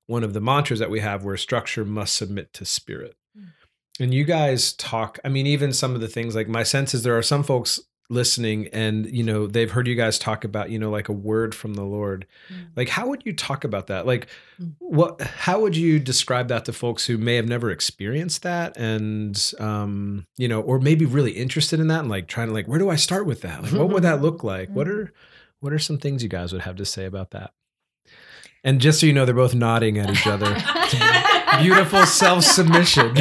one 0.06 0.24
of 0.24 0.32
the 0.32 0.40
mantras 0.40 0.80
that 0.80 0.90
we 0.90 1.00
have 1.00 1.24
where 1.24 1.36
structure 1.36 1.84
must 1.84 2.16
submit 2.16 2.52
to 2.52 2.64
spirit. 2.64 3.16
Mm. 3.38 3.46
And 4.00 4.14
you 4.14 4.24
guys 4.24 4.72
talk, 4.72 5.18
I 5.24 5.28
mean, 5.28 5.46
even 5.46 5.72
some 5.72 5.94
of 5.94 6.00
the 6.00 6.08
things 6.08 6.34
like 6.34 6.48
my 6.48 6.62
sense 6.62 6.94
is 6.94 7.02
there 7.02 7.16
are 7.16 7.22
some 7.22 7.42
folks 7.42 7.80
listening 8.10 8.68
and, 8.72 9.06
you 9.10 9.22
know, 9.22 9.46
they've 9.46 9.70
heard 9.70 9.86
you 9.86 9.94
guys 9.94 10.18
talk 10.18 10.44
about, 10.44 10.68
you 10.70 10.78
know, 10.78 10.90
like 10.90 11.08
a 11.08 11.12
word 11.12 11.54
from 11.54 11.74
the 11.74 11.84
Lord. 11.84 12.26
Mm. 12.52 12.66
Like, 12.76 12.88
how 12.88 13.08
would 13.08 13.22
you 13.24 13.32
talk 13.32 13.64
about 13.64 13.86
that? 13.86 14.04
Like, 14.06 14.26
Mm. 14.60 14.74
what, 14.80 15.20
how 15.22 15.60
would 15.60 15.74
you 15.76 15.98
describe 15.98 16.48
that 16.48 16.66
to 16.66 16.72
folks 16.74 17.06
who 17.06 17.16
may 17.16 17.36
have 17.36 17.48
never 17.48 17.70
experienced 17.70 18.42
that 18.42 18.76
and, 18.76 19.52
um, 19.58 20.26
you 20.36 20.48
know, 20.48 20.60
or 20.60 20.78
maybe 20.80 21.06
really 21.06 21.32
interested 21.32 21.80
in 21.80 21.86
that 21.86 22.00
and 22.00 22.10
like 22.10 22.26
trying 22.26 22.48
to, 22.48 22.52
like, 22.52 22.66
where 22.68 22.78
do 22.78 22.90
I 22.90 22.96
start 22.96 23.24
with 23.24 23.40
that? 23.42 23.62
Like, 23.62 23.72
what 23.72 23.88
would 23.88 24.02
that 24.02 24.20
look 24.20 24.44
like? 24.44 24.68
What 24.68 24.88
are, 24.88 25.12
what 25.60 25.72
are 25.72 25.78
some 25.78 25.96
things 25.98 26.22
you 26.22 26.28
guys 26.28 26.52
would 26.52 26.62
have 26.62 26.76
to 26.76 26.84
say 26.84 27.06
about 27.06 27.30
that? 27.30 27.52
And 28.62 28.80
just 28.80 29.00
so 29.00 29.06
you 29.06 29.12
know, 29.14 29.24
they're 29.24 29.34
both 29.34 29.54
nodding 29.54 29.96
at 29.98 30.10
each 30.10 30.26
other. 30.26 30.46
Beautiful 31.58 32.06
self 32.06 32.44
submission. 32.44 33.08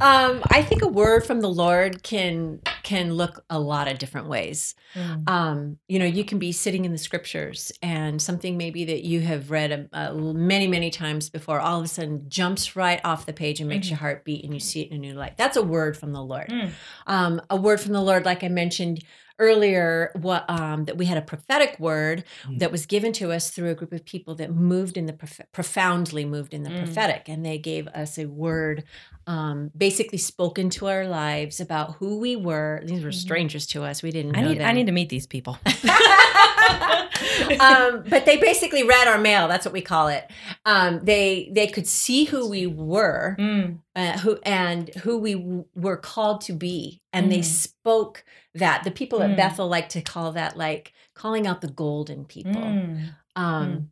um, 0.00 0.42
I 0.50 0.64
think 0.66 0.82
a 0.82 0.88
word 0.88 1.24
from 1.24 1.40
the 1.40 1.48
Lord 1.48 2.02
can 2.02 2.60
can 2.82 3.14
look 3.14 3.44
a 3.48 3.58
lot 3.58 3.88
of 3.88 3.98
different 3.98 4.28
ways. 4.28 4.74
Mm. 4.94 5.28
Um, 5.28 5.78
you 5.88 5.98
know, 5.98 6.04
you 6.04 6.24
can 6.24 6.38
be 6.38 6.52
sitting 6.52 6.84
in 6.84 6.92
the 6.92 6.98
scriptures 6.98 7.70
and 7.82 8.20
something 8.20 8.56
maybe 8.56 8.84
that 8.86 9.04
you 9.04 9.20
have 9.20 9.50
read 9.50 9.88
uh, 9.92 10.12
many, 10.14 10.66
many 10.66 10.90
times 10.90 11.30
before, 11.30 11.60
all 11.60 11.78
of 11.78 11.84
a 11.84 11.88
sudden 11.88 12.24
jumps 12.28 12.76
right 12.76 13.00
off 13.04 13.26
the 13.26 13.32
page 13.32 13.60
and 13.60 13.68
makes 13.68 13.88
your 13.88 13.98
heart 13.98 14.24
beat, 14.24 14.44
and 14.44 14.52
you 14.52 14.60
see 14.60 14.82
it 14.82 14.90
in 14.90 14.96
a 14.96 14.98
new 14.98 15.14
light. 15.14 15.36
That's 15.36 15.56
a 15.56 15.62
word 15.62 15.96
from 15.96 16.12
the 16.12 16.22
Lord. 16.22 16.48
Mm. 16.48 16.70
Um, 17.06 17.40
a 17.48 17.56
word 17.56 17.80
from 17.80 17.92
the 17.92 18.02
Lord, 18.02 18.24
like 18.24 18.42
I 18.42 18.48
mentioned 18.48 19.04
earlier, 19.40 20.12
what 20.20 20.48
um, 20.48 20.84
that 20.84 20.96
we 20.96 21.06
had 21.06 21.18
a 21.18 21.22
prophetic 21.22 21.78
word 21.80 22.22
Mm. 22.46 22.58
that 22.60 22.70
was 22.70 22.86
given 22.86 23.12
to 23.14 23.32
us 23.32 23.50
through 23.50 23.70
a 23.70 23.74
group 23.74 23.92
of 23.92 24.04
people 24.04 24.34
that 24.36 24.52
moved 24.54 24.96
in 24.96 25.06
the 25.06 25.12
proph- 25.12 25.40
profoundly 25.52 26.24
moved 26.24 26.54
in 26.54 26.62
the 26.62 26.70
Mm. 26.70 26.84
prophetic, 26.84 27.28
and 27.28 27.44
they 27.44 27.58
gave 27.58 27.88
us 27.88 28.18
a 28.18 28.26
word 28.26 28.84
um, 29.30 29.70
basically 29.76 30.18
spoken 30.18 30.70
to 30.70 30.86
our 30.88 31.06
lives 31.06 31.60
about 31.60 31.94
who 31.98 32.18
we 32.18 32.34
were. 32.36 32.82
These 32.84 33.02
were 33.04 33.10
Mhm. 33.10 33.14
strangers 33.26 33.66
to 33.68 33.84
us. 33.84 34.02
We 34.02 34.10
didn't 34.10 34.32
know 34.32 34.40
I 34.40 34.42
need 34.48 34.60
I 34.70 34.72
need 34.72 34.86
to 34.86 34.92
meet 35.00 35.08
these 35.08 35.26
people. 35.26 35.54
um, 37.60 38.04
but 38.08 38.24
they 38.26 38.36
basically 38.38 38.82
read 38.82 39.06
our 39.08 39.18
mail. 39.18 39.48
That's 39.48 39.64
what 39.64 39.72
we 39.72 39.82
call 39.82 40.08
it. 40.08 40.30
Um, 40.64 41.00
they 41.04 41.50
they 41.52 41.66
could 41.66 41.86
see 41.86 42.24
who 42.24 42.48
we 42.48 42.66
were, 42.66 43.36
Mm. 43.38 43.78
uh, 43.94 44.18
who 44.18 44.38
and 44.44 44.88
who 45.02 45.18
we 45.18 45.34
w- 45.34 45.64
were 45.74 45.96
called 45.96 46.40
to 46.42 46.52
be, 46.52 47.00
and 47.12 47.30
they 47.30 47.40
Mm. 47.40 47.44
spoke 47.44 48.24
that. 48.54 48.84
The 48.84 48.90
people 48.90 49.22
at 49.22 49.30
Mm. 49.30 49.36
Bethel 49.36 49.68
like 49.68 49.88
to 49.90 50.00
call 50.02 50.32
that 50.32 50.56
like 50.56 50.92
calling 51.14 51.46
out 51.46 51.60
the 51.60 51.68
golden 51.68 52.24
people. 52.24 52.62
Mm. 52.62 53.14
Um, 53.36 53.90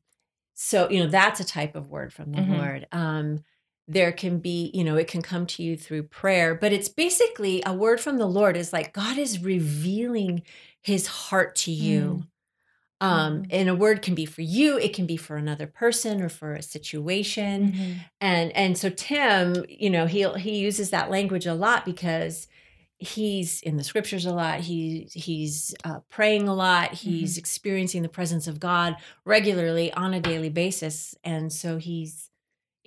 So 0.61 0.91
you 0.91 0.99
know 1.05 1.09
that's 1.09 1.39
a 1.39 1.45
type 1.45 1.77
of 1.77 1.89
word 1.89 2.13
from 2.13 2.33
the 2.33 2.41
Mhm. 2.41 2.59
Lord. 2.59 2.87
Um, 2.91 3.45
there 3.89 4.13
can 4.13 4.39
be, 4.39 4.71
you 4.75 4.85
know, 4.85 4.97
it 4.97 5.09
can 5.09 5.23
come 5.23 5.47
to 5.47 5.63
you 5.63 5.77
through 5.77 6.05
prayer, 6.05 6.55
but 6.55 6.73
it's 6.73 6.89
basically 6.91 7.63
a 7.67 7.73
word 7.75 8.01
from 8.01 8.19
the 8.19 8.27
Lord. 8.27 8.57
Is 8.57 8.73
like 8.73 8.93
God 8.93 9.19
is 9.19 9.43
revealing 9.43 10.43
His 10.83 11.07
heart 11.07 11.57
to 11.57 11.73
you. 11.73 12.25
Um, 13.01 13.43
Mhm. 13.43 13.47
and 13.51 13.69
a 13.69 13.77
word 13.77 14.03
can 14.03 14.17
be 14.17 14.25
for 14.27 14.43
you, 14.43 14.77
it 14.77 14.93
can 14.93 15.07
be 15.07 15.17
for 15.17 15.37
another 15.37 15.69
person 15.69 16.21
or 16.21 16.29
for 16.29 16.55
a 16.55 16.63
situation 16.63 17.73
Mhm. 17.73 18.05
and 18.21 18.51
and 18.57 18.77
so 18.77 18.91
tim 18.91 19.65
you 19.69 19.89
know 19.89 20.07
he 20.07 20.29
he 20.39 20.59
uses 20.59 20.91
that 20.91 21.09
language 21.09 21.47
a 21.47 21.55
lot 21.55 21.85
because 21.85 22.49
he's 22.99 23.63
in 23.63 23.77
the 23.77 23.85
scriptures 23.85 24.27
a 24.27 24.33
lot. 24.35 24.59
He 24.61 25.09
he's 25.13 25.73
uh, 25.85 26.01
praying 26.11 26.49
a 26.49 26.55
lot. 26.55 26.95
He's 26.95 27.35
Mm-hmm. 27.35 27.39
experiencing 27.39 28.03
the 28.03 28.09
presence 28.09 28.49
of 28.49 28.59
God 28.59 28.97
regularly 29.25 29.93
on 29.93 30.13
a 30.15 30.21
daily 30.21 30.49
basis, 30.51 31.15
and 31.23 31.53
so 31.53 31.79
he's, 31.79 32.28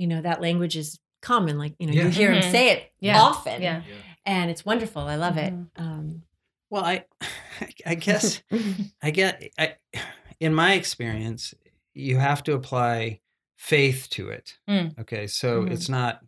you 0.01 0.07
know, 0.07 0.19
that 0.21 0.41
language 0.41 0.75
is 0.75 0.99
common. 1.21 1.57
Like 1.59 1.75
you 1.79 1.85
know, 1.87 1.93
Yeah. 1.93 2.05
you 2.05 2.09
hear 2.09 2.31
Mhm. 2.31 2.43
him 2.43 2.51
say 2.51 2.69
it 2.71 2.91
Yeah. 2.99 3.21
often, 3.21 3.61
Yeah. 3.61 3.83
and 4.25 4.49
it's 4.49 4.65
wonderful. 4.65 5.03
I 5.03 5.15
love 5.15 5.35
Mhm. 5.35 5.47
it. 5.47 5.81
Um, 5.81 6.23
Well, 6.71 6.83
I, 6.85 7.05
I 7.85 7.95
guess 7.95 8.41
I 9.01 9.11
get 9.11 9.43
I, 9.57 9.75
in 10.39 10.53
my 10.53 10.73
experience, 10.73 11.53
you 11.93 12.17
have 12.17 12.43
to 12.45 12.53
apply 12.53 13.19
faith 13.57 14.07
to 14.11 14.29
it. 14.29 14.57
Mm. 14.67 14.97
Okay, 15.01 15.27
so 15.27 15.63
Mhm. 15.63 15.71
it's 15.71 15.89
not. 15.89 16.21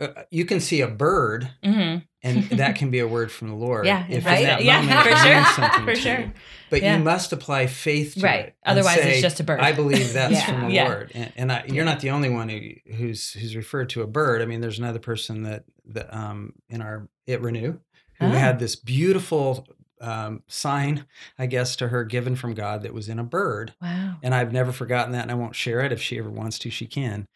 Uh, 0.00 0.24
you 0.30 0.44
can 0.44 0.58
see 0.58 0.80
a 0.80 0.88
bird, 0.88 1.50
hmm 1.62 1.98
and 2.24 2.42
that 2.58 2.74
can 2.76 2.90
be 2.90 2.98
a 2.98 3.06
word 3.06 3.30
from 3.30 3.48
the 3.48 3.54
Lord. 3.54 3.86
Yeah, 3.86 4.04
if 4.08 4.24
right. 4.26 4.38
in 4.40 4.44
that 4.46 4.64
Yeah, 4.64 4.80
moment 4.80 5.00
for 5.06 5.16
sure. 5.16 5.44
something 5.54 5.84
For 5.84 5.94
sure. 5.94 6.18
you. 6.20 6.32
But 6.70 6.82
Yeah. 6.82 6.96
you 6.96 7.04
must 7.04 7.32
apply 7.32 7.68
faith 7.68 8.14
to 8.14 8.20
Right. 8.22 8.46
it. 8.46 8.56
Otherwise, 8.66 8.98
it's 8.98 9.20
just 9.22 9.38
a 9.38 9.44
bird. 9.44 9.60
I 9.60 9.70
believe 9.70 10.12
that's 10.12 10.32
Yeah. 10.32 10.46
from 10.46 10.60
the 10.68 10.74
Yeah. 10.74 10.88
Lord, 10.88 11.12
and, 11.14 11.32
and 11.36 11.52
I, 11.52 11.64
you're 11.68 11.84
not 11.84 12.00
the 12.00 12.10
only 12.10 12.30
one 12.30 12.48
who, 12.48 12.60
who's 12.96 13.32
who's 13.34 13.54
referred 13.54 13.90
to 13.90 14.02
a 14.02 14.06
bird. 14.08 14.42
I 14.42 14.46
mean, 14.46 14.60
there's 14.60 14.80
another 14.80 14.98
person 14.98 15.44
that 15.44 15.64
that 15.86 16.12
um 16.12 16.54
in 16.68 16.80
our 16.82 17.08
it 17.26 17.40
renew 17.42 17.78
who 18.18 18.26
Oh. 18.26 18.30
had 18.30 18.58
this 18.58 18.74
beautiful 18.74 19.68
um, 20.00 20.42
sign, 20.48 21.06
I 21.38 21.46
guess, 21.46 21.76
to 21.76 21.88
her 21.88 22.04
given 22.04 22.36
from 22.36 22.52
God 22.52 22.82
that 22.82 22.92
was 22.92 23.08
in 23.08 23.18
a 23.18 23.24
bird, 23.24 23.72
Wow. 23.80 24.16
and 24.22 24.34
I've 24.34 24.52
never 24.52 24.70
forgotten 24.70 25.12
that, 25.12 25.22
and 25.22 25.30
I 25.30 25.34
won't 25.34 25.54
share 25.54 25.80
it. 25.80 25.92
If 25.92 26.02
she 26.02 26.18
ever 26.18 26.28
wants 26.30 26.58
to, 26.58 26.70
she 26.70 26.84
can. 26.86 27.26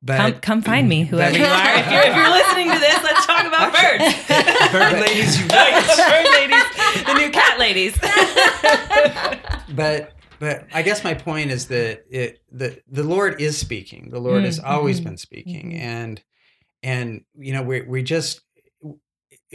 But 0.00 0.16
Come, 0.18 0.40
come 0.40 0.62
find 0.62 0.88
me, 0.88 1.04
whoever 1.04 1.32
but- 1.32 1.38
you 1.40 1.44
are. 1.46 1.78
If 1.80 1.90
you're, 1.92 2.02
if 2.02 2.16
you're 2.16 2.30
listening 2.30 2.70
to 2.72 2.78
this, 2.78 3.02
let's 3.02 3.13
talk 3.50 3.70
about 3.70 3.72
birds. 3.72 4.14
Bird 4.72 5.00
ladies 5.00 5.40
unite. 5.40 5.86
bird 5.96 6.26
ladies, 6.32 7.04
the 7.06 7.14
new 7.14 7.30
cat 7.30 7.58
ladies. 7.58 7.98
but 9.74 10.12
but 10.40 10.66
I 10.72 10.82
guess 10.82 11.04
my 11.04 11.14
point 11.14 11.50
is 11.50 11.66
that 11.68 12.04
it 12.10 12.40
the 12.50 12.80
the 12.90 13.02
Lord 13.04 13.40
is 13.40 13.56
speaking. 13.56 14.10
The 14.10 14.20
Lord 14.20 14.44
has 14.44 14.58
always 14.58 15.00
been 15.00 15.16
speaking, 15.16 15.72
Mhm. 15.72 15.80
and 15.80 16.22
and 16.82 17.20
you 17.38 17.52
know 17.52 17.62
we 17.62 17.82
we 17.82 18.02
just 18.02 18.40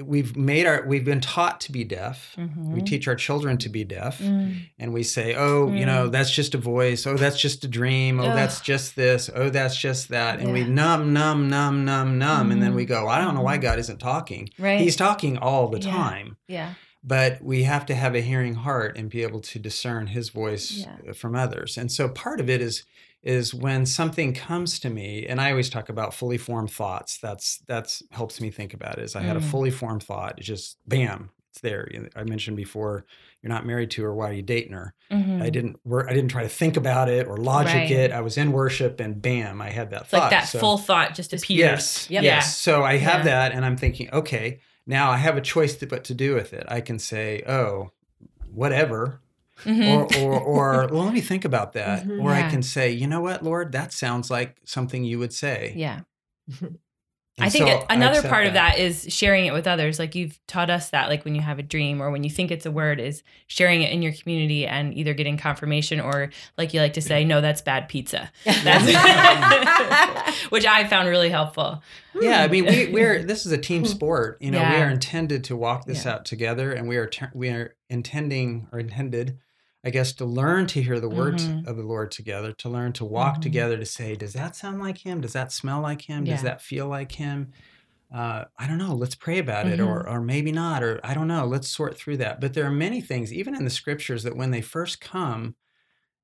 we've 0.02 0.36
made 0.38 0.66
our 0.66 0.86
we've 0.88 1.06
been 1.06 1.22
taught 1.22 1.60
to 1.62 1.72
be 1.72 1.84
deaf. 1.84 2.36
We 2.38 2.44
Mhm. 2.82 2.86
teach 2.86 3.08
our 3.08 3.16
children 3.16 3.58
to 3.60 3.70
be 3.70 3.84
deaf, 3.84 4.20
Mm. 4.20 4.68
and 4.78 4.94
we 4.94 5.04
say, 5.04 5.36
"Oh, 5.36 5.72
you 5.72 5.86
know, 5.86 6.08
Mm. 6.08 6.12
that's 6.12 6.32
just 6.32 6.56
a 6.56 6.58
voice. 6.58 7.06
Oh, 7.08 7.16
that's 7.18 7.40
just 7.40 7.64
a 7.64 7.68
dream. 7.68 8.20
Oh, 8.20 8.24
that's 8.36 8.62
just 8.62 8.96
this. 8.96 9.30
Oh, 9.36 9.50
that's 9.50 9.76
just 9.80 10.10
that." 10.10 10.40
And 10.40 10.52
we 10.54 10.60
Yeah. 10.62 10.68
numb, 10.68 11.14
numb, 11.14 11.50
numb, 11.50 11.86
numb, 11.86 12.18
numb, 12.18 12.52
and 12.52 12.62
then 12.62 12.72
Mhm. 12.72 12.76
we 12.76 12.86
go, 12.86 13.08
"I 13.08 13.20
don't 13.20 13.36
know 13.36 13.42
why 13.42 13.58
Mhm. 13.58 13.62
God 13.62 13.80
isn't 13.80 14.00
talking. 14.00 14.50
Right. 14.58 14.80
He's 14.82 14.96
talking 14.96 15.38
all 15.38 15.68
the 15.70 15.80
Yeah. 15.80 15.92
time." 15.92 16.38
yeah. 16.48 16.74
but 17.02 17.42
we 17.42 17.64
have 17.64 17.86
to 17.86 17.96
have 17.96 18.14
a 18.14 18.20
hearing 18.20 18.56
heart 18.56 18.98
and 18.98 19.10
be 19.10 19.24
able 19.24 19.40
to 19.40 19.58
discern 19.58 20.08
his 20.08 20.28
voice 20.28 20.70
Yeah. 20.86 21.14
from 21.14 21.34
others 21.34 21.78
and 21.78 21.90
so 21.90 22.10
part 22.10 22.42
of 22.42 22.50
it 22.50 22.62
is 22.62 22.84
is 23.24 23.54
when 23.54 23.86
something 23.86 24.34
comes 24.34 24.80
to 24.80 24.90
me 24.90 25.26
and 25.28 25.42
i 25.42 25.50
always 25.52 25.70
talk 25.70 25.90
about 25.90 26.14
fully 26.14 26.38
formed 26.38 26.72
thoughts 26.72 27.18
that's 27.18 27.60
that's 27.68 28.02
helps 28.12 28.40
me 28.40 28.50
think 28.50 28.74
about 28.74 28.98
it 28.98 29.04
is 29.04 29.16
i 29.16 29.22
had 29.22 29.36
a 29.36 29.40
Mm. 29.42 29.52
fully 29.52 29.72
formed 29.72 30.04
thought 30.04 30.36
it's 30.38 30.48
just 30.48 30.78
bam 30.88 31.30
it's 31.52 31.60
there 31.62 31.88
i 32.16 32.24
mentioned 32.24 32.56
before 32.56 33.06
you're 33.42 33.50
not 33.50 33.66
married 33.66 33.92
to 33.92 34.04
her 34.04 34.14
why 34.16 34.30
are 34.30 34.34
you 34.34 34.42
dating 34.42 34.72
her 34.74 34.94
Mhm. 35.12 35.42
i 35.42 35.50
didn't 35.50 35.78
work 35.84 36.08
i 36.10 36.14
didn't 36.14 36.30
try 36.32 36.44
to 36.44 36.50
think 36.50 36.78
about 36.78 37.10
it 37.10 37.28
or 37.28 37.36
logic 37.38 37.74
Right. 37.74 37.92
it 37.92 38.12
i 38.12 38.22
was 38.22 38.38
in 38.38 38.52
worship 38.54 39.00
and 39.02 39.22
bam 39.22 39.62
i 39.62 39.70
had 39.70 39.90
that 39.92 40.02
It's 40.04 40.10
thought 40.12 40.22
like 40.22 40.32
that 40.32 40.48
So- 40.48 40.60
full 40.60 40.78
thought 40.78 41.14
just 41.14 41.34
appears. 41.34 41.48
Yes. 41.60 42.08
Yep. 42.10 42.24
Yes. 42.24 42.58
So 42.58 42.84
I 42.84 42.98
have 42.98 43.20
Yeah. 43.26 43.32
that 43.32 43.52
and 43.52 43.66
I'm 43.66 43.76
thinking, 43.78 44.10
okay, 44.14 44.60
now 44.88 45.12
I 45.12 45.18
have 45.18 45.36
a 45.38 45.42
choice 45.42 45.76
to 45.78 45.86
what 45.88 46.04
to 46.06 46.14
do 46.14 46.34
with 46.36 46.54
it. 46.54 46.64
I 46.68 46.80
can 46.82 46.98
say, 47.00 47.44
oh, 47.48 47.92
whatever. 48.54 49.22
Mhm. 49.66 50.18
Or 50.18 50.18
or 50.18 50.40
or 50.40 50.88
well, 50.92 51.04
let 51.06 51.14
me 51.14 51.22
think 51.22 51.46
about 51.46 51.74
that. 51.74 52.06
Mhm. 52.06 52.24
Or 52.24 52.32
I 52.32 52.50
can 52.50 52.62
say, 52.64 52.92
you 52.92 53.08
know 53.08 53.22
what, 53.22 53.44
Lord, 53.44 53.72
that 53.74 53.92
sounds 53.94 54.30
like 54.32 54.58
something 54.66 55.04
you 55.04 55.20
would 55.20 55.34
say. 55.34 55.74
yeah. 55.76 56.02
And 56.62 57.46
I 57.46 57.50
think 57.52 57.70
so 57.70 57.78
it- 57.78 57.86
another 57.90 58.18
accept 58.18 58.34
part 58.34 58.48
of 58.48 58.54
that 58.56 58.80
is 58.80 59.06
sharing 59.08 59.46
it 59.46 59.54
with 59.54 59.66
others. 59.66 59.98
Like 59.98 60.14
you've 60.14 60.38
taught 60.48 60.70
us 60.70 60.90
that, 60.90 61.08
like 61.08 61.24
when 61.24 61.36
you 61.36 61.42
have 61.42 61.58
a 61.58 61.64
dream 61.64 62.02
or 62.02 62.12
when 62.12 62.22
you 62.26 62.30
think 62.30 62.52
it's 62.52 62.66
a 62.66 62.72
word, 62.72 63.00
is 63.00 63.24
sharing 63.48 63.82
it 63.82 63.94
in 63.94 64.02
your 64.02 64.12
community 64.12 64.68
and 64.68 64.94
either 64.94 65.14
getting 65.14 65.38
confirmation 65.38 66.02
or, 66.02 66.32
like 66.58 66.74
you 66.74 66.82
like 66.82 66.92
to 66.96 67.02
say, 67.02 67.24
no, 67.24 67.40
that's 67.40 67.62
bad 67.62 67.88
pizza. 67.88 68.30
That's 68.44 68.84
which 70.50 70.66
I 70.66 70.86
found 70.88 71.08
really 71.08 71.30
helpful. 71.30 71.82
Yeah, 72.20 72.42
I 72.44 72.50
mean, 72.50 72.66
we, 72.66 72.88
we're 72.92 73.24
this 73.24 73.46
is 73.46 73.54
a 73.54 73.58
team 73.58 73.86
sport. 73.86 74.38
You 74.42 74.52
know, 74.52 74.60
we 74.60 74.76
are 74.76 74.90
intended 74.90 75.46
to 75.46 75.56
walk 75.56 75.86
this 75.86 76.04
Yeah. 76.04 76.16
out 76.16 76.26
together, 76.26 76.74
and 76.74 76.90
we 76.90 76.98
are 76.98 77.08
ter- 77.08 77.32
we 77.34 77.48
are 77.50 77.76
intending 77.90 78.68
or 78.74 78.80
intended, 78.80 79.38
I 79.84 79.92
guess, 79.92 80.12
to 80.14 80.26
learn 80.26 80.68
to 80.68 80.82
hear 80.84 81.00
the 81.00 81.10
words 81.10 81.52
Mhm. 81.52 81.66
of 81.66 81.78
the 81.78 81.84
Lord 81.84 82.12
together, 82.12 82.52
to 82.54 82.70
learn 82.70 82.92
to 82.94 83.06
walk 83.06 83.40
Mhm. 83.40 83.42
together, 83.42 83.78
to 83.78 83.86
say, 83.86 84.16
does 84.16 84.34
that 84.34 84.56
sound 84.56 84.80
like 84.80 84.98
Him? 85.06 85.22
Does 85.22 85.34
that 85.34 85.52
smell 85.54 85.80
like 85.82 86.02
Him? 86.02 86.28
Does 86.28 86.42
that 86.42 86.62
feel 86.62 86.88
like 86.88 87.14
Him? 87.14 87.54
Uh, 88.14 88.46
I 88.58 88.68
don't 88.68 88.78
know. 88.80 88.96
Let's 88.96 89.16
pray 89.16 89.40
about 89.40 89.68
it, 89.68 89.80
Mhm. 89.80 89.82
or 89.82 90.08
or 90.10 90.22
maybe 90.22 90.52
not, 90.52 90.84
or 90.84 91.00
I 91.04 91.14
don't 91.14 91.28
know. 91.28 91.46
Let's 91.46 91.70
sort 91.70 91.98
through 91.98 92.18
that. 92.18 92.42
But 92.42 92.54
there 92.54 92.66
are 92.66 92.72
many 92.72 93.02
things, 93.02 93.34
even 93.34 93.56
in 93.56 93.66
the 93.66 93.70
scriptures, 93.72 94.24
that 94.24 94.36
when 94.38 94.52
they 94.52 94.62
first 94.62 95.02
come, 95.02 95.56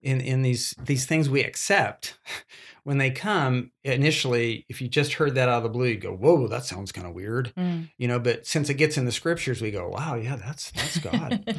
in 0.05 0.21
in 0.21 0.41
these 0.43 0.73
these 0.85 1.05
things 1.05 1.29
we 1.29 1.41
accept 1.43 2.17
when 2.83 2.99
they 2.99 3.09
come 3.09 3.71
initially 3.83 4.63
if 4.69 4.79
you 4.81 4.87
just 4.87 5.13
heard 5.13 5.33
that 5.35 5.49
out 5.49 5.57
of 5.57 5.63
the 5.63 5.69
blue 5.69 5.87
you 5.87 5.97
go 5.97 6.13
whoa 6.13 6.47
that 6.47 6.63
sounds 6.63 6.91
kind 6.91 7.07
of 7.07 7.13
weird 7.13 7.51
Mm. 7.57 7.89
you 7.97 8.07
know 8.07 8.19
but 8.19 8.45
since 8.45 8.69
it 8.69 8.75
gets 8.75 8.97
in 8.97 9.05
the 9.05 9.11
scriptures 9.11 9.61
we 9.61 9.71
go 9.71 9.89
wow 9.89 10.15
yeah 10.15 10.35
that's 10.35 10.71
that's 10.71 10.99
god 10.99 11.43
and, 11.47 11.51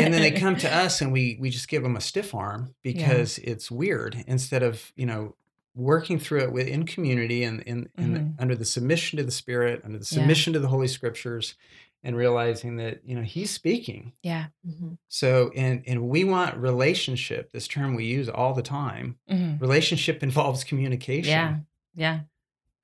and 0.00 0.14
then 0.14 0.22
they 0.22 0.30
come 0.32 0.56
to 0.56 0.74
us 0.74 1.00
and 1.00 1.12
we 1.12 1.36
we 1.40 1.50
just 1.50 1.68
give 1.68 1.82
them 1.82 1.96
a 1.96 2.00
stiff 2.00 2.34
arm 2.34 2.74
because 2.82 3.38
it's 3.38 3.70
weird 3.70 4.24
instead 4.26 4.62
of 4.62 4.92
you 4.96 5.06
know 5.06 5.34
working 5.74 6.18
through 6.18 6.40
it 6.42 6.50
within 6.52 6.84
community 6.84 7.44
and 7.44 7.60
in, 7.62 7.88
Mhm. 7.98 8.34
under 8.40 8.56
the 8.56 8.64
submission 8.64 9.16
to 9.18 9.22
the 9.22 9.30
spirit 9.30 9.82
under 9.84 9.98
the 9.98 10.04
Yeah. 10.10 10.20
submission 10.20 10.52
to 10.54 10.58
the 10.58 10.68
holy 10.68 10.88
scriptures 10.88 11.54
and 12.02 12.16
realizing 12.16 12.76
that 12.76 13.00
you 13.04 13.14
know 13.16 13.22
he's 13.22 13.50
speaking 13.50 14.12
yeah. 14.22 14.46
Mhm. 14.66 14.98
so, 15.08 15.50
and 15.56 15.82
and 15.86 16.08
we 16.08 16.24
want 16.24 16.56
relationship. 16.56 17.50
This 17.52 17.66
term 17.68 17.94
we 17.96 18.04
use 18.04 18.28
all 18.28 18.54
the 18.54 18.62
time. 18.62 19.18
Mhm. 19.30 19.60
Relationship 19.60 20.22
involves 20.28 20.64
communication. 20.64 21.30
Yeah. 21.30 22.20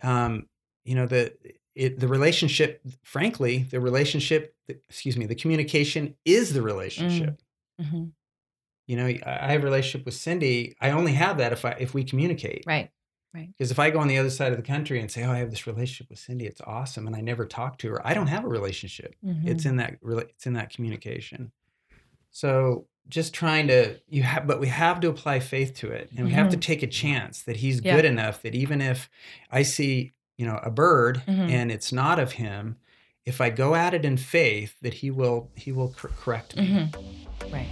Yeah. 0.03 0.24
Um, 0.24 0.48
you 0.85 0.94
know 0.94 1.07
the 1.07 1.33
it 1.74 1.98
the 2.00 2.09
relationship. 2.09 2.81
Frankly, 3.03 3.59
the 3.70 3.81
relationship. 3.81 4.55
Excuse 4.68 5.16
me. 5.16 5.27
The 5.27 5.35
communication 5.35 6.16
is 6.24 6.53
the 6.53 6.62
relationship. 6.62 7.40
Mhm. 7.81 8.12
You 8.87 8.96
know, 8.96 9.07
I 9.07 9.20
I 9.24 9.53
have 9.53 9.62
a 9.62 9.64
relationship 9.64 10.05
with 10.05 10.14
Cindy. 10.14 10.74
I 10.81 10.90
only 10.90 11.12
have 11.12 11.38
that 11.38 11.53
if 11.53 11.64
I 11.64 11.70
if 11.79 11.94
we 11.94 12.05
communicate. 12.05 12.64
Right. 12.66 12.90
Because 13.42 13.70
if 13.70 13.79
I 13.79 13.90
go 13.90 13.99
on 13.99 14.09
the 14.09 14.18
other 14.18 14.31
side 14.31 14.53
of 14.53 14.57
the 14.59 14.62
country 14.64 15.01
and 15.01 15.11
say, 15.11 15.25
"Oh, 15.25 15.31
I 15.33 15.38
have 15.38 15.51
this 15.51 15.66
relationship 15.66 16.09
with 16.11 16.18
Cindy. 16.18 16.47
It's 16.47 16.61
awesome," 16.62 17.07
and 17.07 17.14
I 17.16 17.20
never 17.20 17.44
talk 17.47 17.79
to 17.79 17.90
her, 17.90 18.07
I 18.07 18.14
don't 18.14 18.29
have 18.29 18.44
a 18.44 18.49
relationship. 18.49 19.14
Mhm. 19.25 19.47
it's 19.47 19.64
in 19.66 19.77
that 19.77 19.97
it's 20.03 20.47
in 20.47 20.53
that 20.55 20.70
communication 20.70 21.53
so 22.31 22.87
just 23.09 23.33
trying 23.35 23.68
to 23.68 23.97
you 24.09 24.23
have 24.23 24.47
but 24.47 24.59
we 24.61 24.66
have 24.68 24.99
to 25.01 25.09
apply 25.09 25.38
faith 25.38 25.75
to 25.75 25.88
it 25.90 26.11
and 26.16 26.27
we 26.27 26.33
have 26.33 26.49
to 26.51 26.57
take 26.57 26.83
a 26.83 26.87
chance 26.87 27.42
that 27.42 27.57
he's 27.59 27.81
Yeah. 27.81 27.94
good 27.97 28.05
enough 28.05 28.42
that 28.42 28.55
even 28.55 28.81
if 28.81 29.09
i 29.51 29.62
see 29.62 30.12
you 30.37 30.44
know 30.47 30.59
a 30.62 30.70
bird 30.70 31.23
Mhm. 31.29 31.51
and 31.51 31.70
it's 31.70 31.92
not 31.92 32.18
of 32.18 32.33
him 32.33 32.77
if 33.25 33.40
i 33.40 33.51
go 33.51 33.75
at 33.75 33.94
it 33.94 34.05
in 34.05 34.16
faith 34.16 34.75
that 34.83 34.94
he 34.94 35.11
will 35.11 35.51
he 35.55 35.70
will 35.70 35.92
cor- 35.92 36.11
correct 36.11 36.57
me 36.57 36.66
Mhm. 36.66 37.53
Right. 37.53 37.68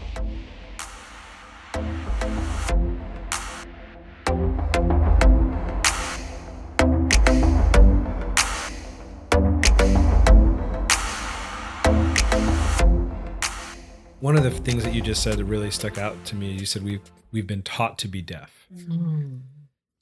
One 14.22 14.36
of 14.36 14.44
the 14.44 14.52
things 14.52 14.84
that 14.84 14.94
you 14.94 15.02
just 15.02 15.20
said 15.20 15.36
that 15.38 15.46
really 15.46 15.72
stuck 15.72 15.98
out 15.98 16.24
to 16.26 16.36
me, 16.36 16.52
you 16.52 16.64
said 16.64 16.84
we've 16.84 17.02
we've 17.32 17.48
been 17.48 17.62
taught 17.62 17.98
to 17.98 18.08
be 18.08 18.22
deaf. 18.22 18.68
Mm. 18.72 19.40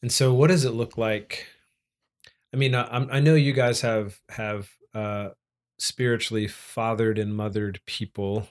And 0.03 0.13
so, 0.13 0.35
what 0.35 0.49
does 0.49 0.67
it 0.67 0.73
look 0.73 0.99
like? 0.99 1.47
I 2.53 2.59
mean, 2.59 2.75
I, 2.75 2.83
I'm- 2.83 3.25
know 3.25 3.35
you 3.35 3.55
guys 3.55 3.81
have 3.81 4.21
have 4.29 4.69
uh, 4.93 5.31
spiritually 5.79 6.47
fathered 6.49 7.19
and 7.19 7.35
mothered 7.35 7.81
people 7.87 8.47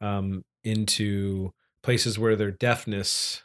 um, 0.00 0.44
into 0.64 1.52
places 1.84 2.18
where 2.18 2.34
their 2.34 2.50
deafness 2.50 3.44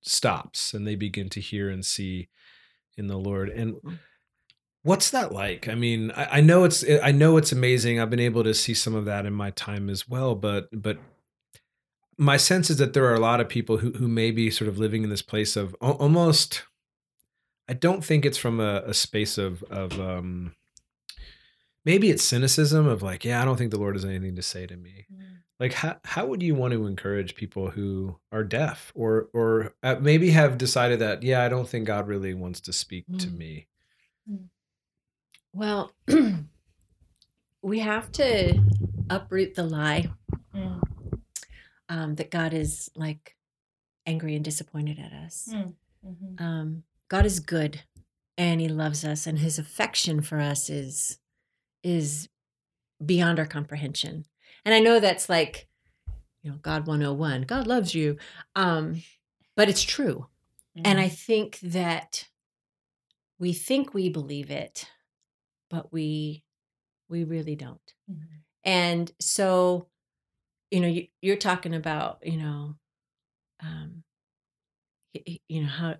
stops 0.00 0.72
and 0.72 0.86
they 0.86 0.94
begin 0.94 1.28
to 1.28 1.40
hear 1.40 1.68
and 1.68 1.84
see 1.84 2.30
in 2.96 3.08
the 3.08 3.18
Lord. 3.18 3.50
And 3.50 3.76
what's 4.86 5.10
that 5.10 5.32
like? 5.32 5.68
I 5.68 5.74
mean, 5.74 6.12
I, 6.12 6.38
I 6.38 6.40
know 6.40 6.64
it's 6.64 6.84
I 7.02 7.10
know 7.10 7.36
it's 7.36 7.52
amazing. 7.52 8.00
I've 8.00 8.10
been 8.10 8.20
able 8.20 8.44
to 8.44 8.54
see 8.54 8.72
some 8.72 8.94
of 8.94 9.04
that 9.06 9.26
in 9.26 9.32
my 9.32 9.50
time 9.50 9.90
as 9.90 10.08
well, 10.08 10.34
but 10.34 10.68
but 10.72 10.98
my 12.16 12.36
sense 12.36 12.70
is 12.70 12.78
that 12.78 12.94
there 12.94 13.04
are 13.04 13.14
a 13.14 13.20
lot 13.20 13.40
of 13.40 13.48
people 13.48 13.78
who 13.78 13.92
who 13.92 14.08
may 14.08 14.30
be 14.30 14.50
sort 14.50 14.68
of 14.68 14.78
living 14.78 15.02
in 15.02 15.10
this 15.10 15.22
place 15.22 15.56
of 15.56 15.74
almost. 15.80 16.62
I 17.68 17.72
don't 17.72 18.04
think 18.04 18.24
it's 18.24 18.38
from 18.38 18.60
a, 18.60 18.82
a 18.86 18.94
space 18.94 19.38
of 19.38 19.64
of 19.64 20.00
um, 20.00 20.54
maybe 21.84 22.10
it's 22.10 22.22
cynicism 22.22 22.86
of 22.86 23.02
like, 23.02 23.24
yeah, 23.24 23.42
I 23.42 23.44
don't 23.44 23.56
think 23.56 23.72
the 23.72 23.78
Lord 23.78 23.96
has 23.96 24.04
anything 24.04 24.36
to 24.36 24.42
say 24.42 24.66
to 24.66 24.76
me. 24.76 25.06
Like, 25.58 25.72
how 25.72 25.96
how 26.04 26.26
would 26.26 26.44
you 26.44 26.54
want 26.54 26.74
to 26.74 26.86
encourage 26.86 27.34
people 27.34 27.70
who 27.70 28.18
are 28.30 28.44
deaf 28.44 28.92
or 28.94 29.28
or 29.32 29.74
uh, 29.82 29.96
maybe 30.00 30.30
have 30.30 30.58
decided 30.58 31.00
that, 31.00 31.24
yeah, 31.24 31.42
I 31.42 31.48
don't 31.48 31.68
think 31.68 31.86
God 31.88 32.06
really 32.06 32.34
wants 32.34 32.60
to 32.60 32.72
speak 32.72 33.04
to 33.18 33.26
Mm. 34.30 34.48
Well, 35.56 35.90
we 37.62 37.78
have 37.78 38.12
to 38.12 38.62
uproot 39.10 39.54
the 39.54 39.64
lie 39.64 40.10
Mm. 40.54 40.80
um, 41.90 42.14
that 42.14 42.30
God 42.30 42.54
is 42.54 42.90
like 42.94 43.36
angry 44.06 44.34
and 44.36 44.44
disappointed 44.44 44.98
at 44.98 45.12
us. 45.12 45.48
Mm. 45.52 45.74
Mhm. 46.06 46.40
Um, 46.40 46.82
God 47.08 47.26
is 47.26 47.40
good 47.40 47.82
and 48.38 48.58
he 48.60 48.68
loves 48.68 49.04
us 49.04 49.26
and 49.26 49.38
his 49.38 49.58
affection 49.58 50.20
for 50.22 50.40
us 50.40 50.68
is 50.70 51.18
is 51.82 52.28
beyond 53.04 53.38
our 53.38 53.44
comprehension. 53.46 54.24
And 54.64 54.74
I 54.74 54.80
know 54.80 54.98
that's 54.98 55.28
like 55.28 55.68
you 56.42 56.50
know 56.50 56.56
God 56.62 56.86
101. 56.86 57.42
God 57.42 57.66
loves 57.66 57.94
you. 57.94 58.16
Um 58.54 59.02
but 59.56 59.68
it's 59.68 59.82
true. 59.82 60.26
And 60.84 60.98
I 61.00 61.08
think 61.08 61.58
that 61.60 62.28
we 63.38 63.52
think 63.54 63.92
we 63.94 64.08
believe 64.10 64.50
it, 64.50 64.88
but 65.70 65.92
we 65.92 66.44
we 67.08 67.24
really 67.24 67.56
don't. 67.56 67.94
Mhm. 68.10 68.42
And 68.64 69.12
so, 69.20 69.88
you 70.70 70.80
know, 70.80 70.88
you, 70.88 71.08
you're 71.22 71.36
talking 71.36 71.74
about, 71.74 72.26
you 72.26 72.36
know, 72.38 72.76
um, 73.60 74.04
you 75.48 75.62
know 75.62 75.68
how 75.68 75.94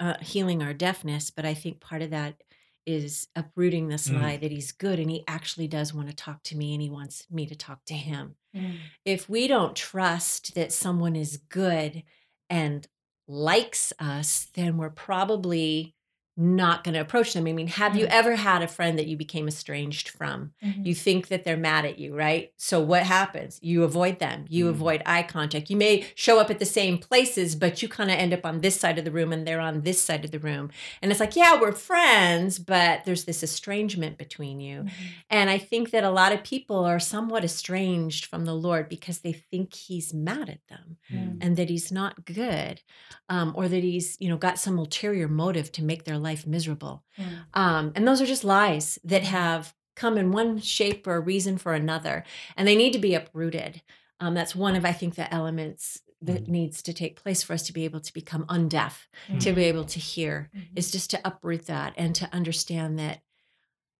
uh, 0.00 0.14
healing 0.20 0.62
our 0.62 0.74
deafness, 0.74 1.30
but 1.30 1.44
I 1.44 1.54
think 1.54 1.80
part 1.80 2.02
of 2.02 2.10
that 2.10 2.42
is 2.86 3.28
uprooting 3.36 3.88
this 3.88 4.08
Mm. 4.08 4.20
lie 4.20 4.36
that 4.38 4.50
he's 4.50 4.72
good 4.72 4.98
and 4.98 5.10
he 5.10 5.24
actually 5.28 5.68
does 5.68 5.92
want 5.92 6.08
to 6.08 6.14
talk 6.14 6.42
to 6.44 6.56
me 6.56 6.72
and 6.72 6.80
he 6.82 6.88
wants 6.88 7.26
me 7.30 7.46
to 7.46 7.54
talk 7.54 7.84
to 7.86 7.94
him. 7.94 8.36
Mm. 8.54 8.78
If 9.04 9.28
we 9.28 9.46
don't 9.46 9.76
trust 9.76 10.54
that 10.54 10.72
someone 10.72 11.14
is 11.16 11.36
good 11.36 12.02
and 12.48 12.86
likes 13.26 13.92
us, 13.98 14.46
then 14.54 14.78
we're 14.78 14.90
probably 14.90 15.94
not 16.40 16.84
going 16.84 16.94
to 16.94 17.00
approach 17.00 17.32
them. 17.34 17.46
I 17.48 17.52
mean, 17.52 17.66
have 17.66 17.96
you 17.96 18.06
Mm. 18.06 18.10
ever 18.10 18.36
had 18.36 18.62
a 18.62 18.68
friend 18.68 18.96
that 18.98 19.08
you 19.08 19.16
became 19.16 19.48
estranged 19.48 20.08
from? 20.08 20.52
Mhm. 20.64 20.86
You 20.86 20.94
think 20.94 21.26
that 21.28 21.42
they're 21.42 21.56
mad 21.56 21.84
at 21.84 21.98
you, 21.98 22.14
right? 22.14 22.52
So 22.56 22.80
what 22.80 23.02
happens? 23.02 23.58
You 23.60 23.82
avoid 23.82 24.20
them. 24.20 24.44
You 24.48 24.66
Mm. 24.66 24.70
avoid 24.70 25.02
eye 25.04 25.24
contact. 25.24 25.68
You 25.68 25.76
may 25.76 26.06
show 26.14 26.38
up 26.38 26.48
at 26.48 26.60
the 26.60 26.64
same 26.64 26.96
places, 26.98 27.56
but 27.56 27.82
you 27.82 27.88
kind 27.88 28.08
of 28.10 28.16
end 28.18 28.32
up 28.32 28.46
on 28.46 28.60
this 28.60 28.78
side 28.78 28.98
of 28.98 29.04
the 29.04 29.10
room 29.10 29.32
and 29.32 29.44
they're 29.44 29.58
on 29.60 29.80
this 29.80 30.00
side 30.00 30.24
of 30.24 30.30
the 30.30 30.38
room. 30.38 30.70
And 31.02 31.10
it's 31.10 31.18
like, 31.20 31.34
yeah, 31.34 31.60
we're 31.60 31.72
friends, 31.72 32.60
but 32.60 33.04
there's 33.04 33.24
this 33.24 33.42
estrangement 33.42 34.16
between 34.16 34.60
you. 34.60 34.82
Mhm. 34.84 34.90
And 35.30 35.50
I 35.50 35.58
think 35.58 35.90
that 35.90 36.04
a 36.04 36.10
lot 36.10 36.32
of 36.32 36.44
people 36.44 36.84
are 36.84 37.00
somewhat 37.00 37.42
estranged 37.44 38.26
from 38.26 38.44
the 38.44 38.54
Lord 38.54 38.88
because 38.88 39.18
they 39.18 39.32
think 39.32 39.74
he's 39.74 40.14
mad 40.14 40.48
at 40.48 40.66
them 40.68 40.98
Mm. 41.12 41.38
and 41.40 41.56
that 41.56 41.68
he's 41.68 41.90
not 41.90 42.24
good 42.24 42.80
um, 43.28 43.52
or 43.56 43.66
that 43.68 43.82
he's, 43.82 44.16
you 44.20 44.28
know, 44.28 44.36
got 44.36 44.58
some 44.58 44.78
ulterior 44.78 45.26
motive 45.26 45.72
to 45.72 45.82
make 45.82 46.04
their 46.04 46.16
life 46.18 46.27
miserable. 46.46 47.04
Mm. 47.18 47.44
Um, 47.54 47.92
and 47.94 48.06
those 48.06 48.20
are 48.20 48.26
just 48.26 48.44
lies 48.44 48.98
that 49.04 49.22
have 49.24 49.74
come 49.96 50.16
in 50.18 50.30
one 50.30 50.58
shape 50.60 51.06
or 51.06 51.20
reason 51.20 51.58
for 51.58 51.74
another, 51.74 52.24
and 52.56 52.66
they 52.68 52.76
need 52.76 52.92
to 52.92 52.98
be 52.98 53.14
uprooted. 53.14 53.82
Um, 54.20 54.34
that's 54.34 54.54
one 54.54 54.76
of, 54.76 54.84
I 54.84 54.92
think, 54.92 55.14
the 55.14 55.32
elements 55.32 56.00
that 56.20 56.44
Mhm. 56.44 56.48
needs 56.48 56.82
to 56.82 56.92
take 56.92 57.20
place 57.22 57.42
for 57.44 57.52
us 57.52 57.62
to 57.64 57.72
be 57.72 57.84
able 57.84 58.00
to 58.00 58.12
become 58.12 58.44
undeaf, 58.46 59.06
Mm. 59.28 59.40
to 59.40 59.52
be 59.52 59.64
able 59.64 59.84
to 59.84 60.00
hear, 60.00 60.50
Mhm. 60.54 60.62
is 60.76 60.90
just 60.90 61.10
to 61.10 61.20
uproot 61.24 61.66
that 61.66 61.94
and 61.96 62.14
to 62.16 62.32
understand 62.34 62.98
that 62.98 63.22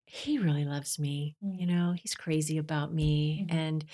he 0.05 0.37
really 0.37 0.65
loves 0.65 0.97
me. 0.99 1.35
You 1.41 1.65
Mm. 1.67 1.69
know, 1.69 1.91
he's 1.93 2.15
crazy 2.15 2.57
about 2.57 2.93
me. 2.93 3.45
Mhm. 3.49 3.53
And 3.53 3.85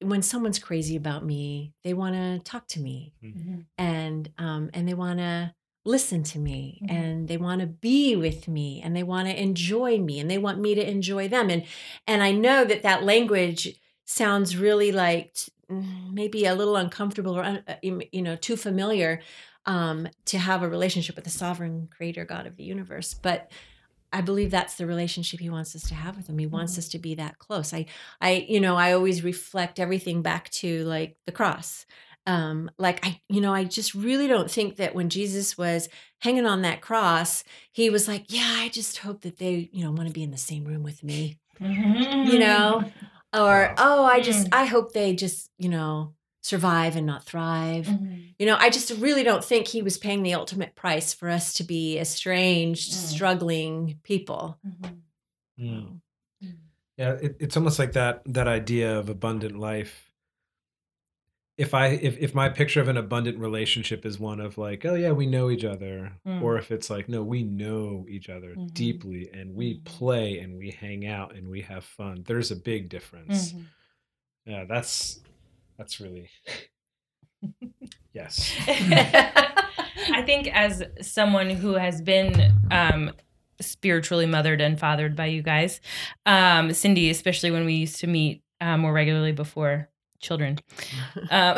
when 0.00 0.20
someone's 0.22 0.58
crazy 0.58 0.96
about 0.96 1.24
me, 1.24 1.72
they 1.84 1.94
want 1.94 2.14
to 2.16 2.38
talk 2.40 2.66
to 2.68 2.80
me 2.80 3.14
Mhm. 3.22 3.66
and 3.78 4.30
um, 4.38 4.68
and 4.74 4.86
they 4.88 4.94
want 4.94 5.18
to 5.20 5.54
listen 5.84 6.22
to 6.22 6.38
me 6.38 6.80
Mhm. 6.82 6.90
and 6.90 7.28
they 7.28 7.36
want 7.36 7.60
to 7.60 7.66
be 7.66 8.16
with 8.16 8.48
me 8.48 8.80
and 8.82 8.96
they 8.96 9.02
want 9.02 9.28
to 9.28 9.42
enjoy 9.42 9.98
me 9.98 10.18
and 10.18 10.30
they 10.30 10.38
want 10.38 10.58
me 10.58 10.74
to 10.74 10.88
enjoy 10.88 11.28
them 11.28 11.50
and 11.50 11.64
and 12.06 12.22
I 12.22 12.32
know 12.32 12.64
that 12.64 12.82
that 12.82 13.04
language 13.04 13.74
sounds 14.06 14.56
really 14.56 14.92
like 14.92 15.36
maybe 15.68 16.44
a 16.44 16.54
little 16.54 16.76
uncomfortable 16.76 17.36
or 17.36 17.42
un, 17.42 17.62
uh, 17.66 17.74
you 17.82 18.22
know 18.22 18.36
too 18.36 18.56
familiar 18.56 19.20
um, 19.66 20.08
to 20.26 20.38
have 20.38 20.62
a 20.62 20.68
relationship 20.68 21.16
with 21.16 21.24
the 21.24 21.30
sovereign 21.30 21.88
creator 21.94 22.24
God 22.24 22.46
of 22.46 22.56
the 22.56 22.64
universe 22.64 23.14
but 23.14 23.50
I 24.12 24.20
believe 24.20 24.50
that's 24.52 24.76
the 24.76 24.86
relationship 24.86 25.40
he 25.40 25.50
wants 25.50 25.74
us 25.74 25.88
to 25.88 25.94
have 25.96 26.16
with 26.16 26.28
him. 26.28 26.38
He 26.38 26.46
wants 26.46 26.74
Mhm. 26.74 26.78
us 26.78 26.88
to 26.90 27.00
be 27.00 27.16
that 27.16 27.40
close. 27.40 27.74
I 27.74 27.86
I 28.20 28.46
you 28.48 28.60
know, 28.60 28.76
I 28.76 28.92
always 28.92 29.24
reflect 29.24 29.80
everything 29.80 30.22
back 30.22 30.50
to 30.50 30.84
like 30.84 31.16
the 31.26 31.32
cross 31.32 31.84
um 32.26 32.70
like 32.78 33.04
i 33.06 33.20
you 33.28 33.40
know 33.40 33.52
i 33.52 33.64
just 33.64 33.94
really 33.94 34.26
don't 34.26 34.50
think 34.50 34.76
that 34.76 34.94
when 34.94 35.08
jesus 35.10 35.58
was 35.58 35.88
hanging 36.20 36.46
on 36.46 36.62
that 36.62 36.80
cross 36.80 37.44
he 37.72 37.90
was 37.90 38.08
like 38.08 38.24
yeah 38.28 38.56
i 38.60 38.68
just 38.68 38.98
hope 38.98 39.20
that 39.22 39.38
they 39.38 39.68
you 39.72 39.84
know 39.84 39.90
want 39.92 40.08
to 40.08 40.12
be 40.14 40.22
in 40.22 40.30
the 40.30 40.36
same 40.38 40.64
room 40.64 40.82
with 40.82 41.02
me 41.02 41.38
Mhm. 41.60 42.26
You 42.32 42.38
know? 42.38 42.84
or 43.32 43.74
oh 43.78 44.04
i 44.04 44.20
just 44.20 44.46
Mm. 44.46 44.54
i 44.54 44.64
hope 44.64 44.92
they 44.92 45.14
just 45.14 45.50
you 45.58 45.68
know 45.68 46.14
survive 46.42 46.94
and 46.96 47.06
not 47.06 47.24
thrive 47.24 47.86
Mhm. 47.86 48.34
you 48.38 48.46
know 48.46 48.56
i 48.58 48.70
just 48.70 48.90
really 48.98 49.22
don't 49.22 49.44
think 49.44 49.66
he 49.68 49.82
was 49.82 49.98
paying 49.98 50.22
the 50.22 50.34
ultimate 50.34 50.74
price 50.74 51.12
for 51.14 51.28
us 51.28 51.54
to 51.54 51.64
be 51.64 51.98
estranged 51.98 52.92
Mm. 52.92 52.96
struggling 52.96 53.98
people 54.02 54.58
Mhm. 54.66 54.96
Mm. 55.58 56.00
Mm. 56.42 56.56
Yeah, 56.96 57.12
it, 57.20 57.36
it's 57.40 57.56
almost 57.56 57.78
like 57.78 57.92
that 57.92 58.22
that 58.26 58.48
idea 58.48 58.98
of 58.98 59.08
abundant 59.08 59.58
life. 59.58 60.10
If 61.56 61.72
I 61.72 61.86
if 61.88 62.18
if 62.18 62.34
my 62.34 62.48
picture 62.48 62.80
of 62.80 62.88
an 62.88 62.96
abundant 62.96 63.38
relationship 63.38 64.04
is 64.04 64.18
one 64.18 64.40
of 64.40 64.58
like, 64.58 64.84
oh 64.84 64.94
yeah, 64.94 65.12
we 65.12 65.26
know 65.26 65.50
each 65.50 65.64
other, 65.64 66.12
Mm. 66.26 66.42
or 66.42 66.58
if 66.58 66.72
it's 66.72 66.90
like, 66.90 67.08
no, 67.08 67.22
we 67.22 67.44
know 67.44 68.06
each 68.08 68.28
other 68.28 68.56
Mhm. 68.56 68.74
deeply 68.74 69.30
and 69.32 69.54
we 69.54 69.74
Mhm. 69.78 69.84
play 69.84 70.38
and 70.40 70.56
we 70.58 70.70
hang 70.72 71.06
out 71.06 71.36
and 71.36 71.48
we 71.48 71.60
have 71.62 71.84
fun. 71.84 72.24
There's 72.26 72.50
a 72.50 72.56
big 72.56 72.88
difference. 72.88 73.52
Mhm. 73.52 73.64
Yeah, 74.46 74.64
that's 74.64 75.20
that's 75.78 76.00
really 76.00 76.28
yes. 78.12 78.52
I 78.68 80.22
think 80.26 80.48
as 80.54 80.82
someone 81.00 81.50
who 81.50 81.74
has 81.74 82.00
been 82.02 82.52
um, 82.70 83.12
spiritually 83.60 84.26
mothered 84.26 84.60
and 84.60 84.78
fathered 84.78 85.14
by 85.16 85.26
you 85.26 85.42
guys, 85.42 85.80
um, 86.26 86.72
Cindy, 86.72 87.10
especially 87.10 87.50
when 87.50 87.64
we 87.64 87.74
used 87.74 88.00
to 88.00 88.06
meet 88.06 88.42
uh, 88.60 88.76
more 88.76 88.92
regularly 88.92 89.32
before 89.32 89.88
children, 90.24 90.58
um, 91.30 91.56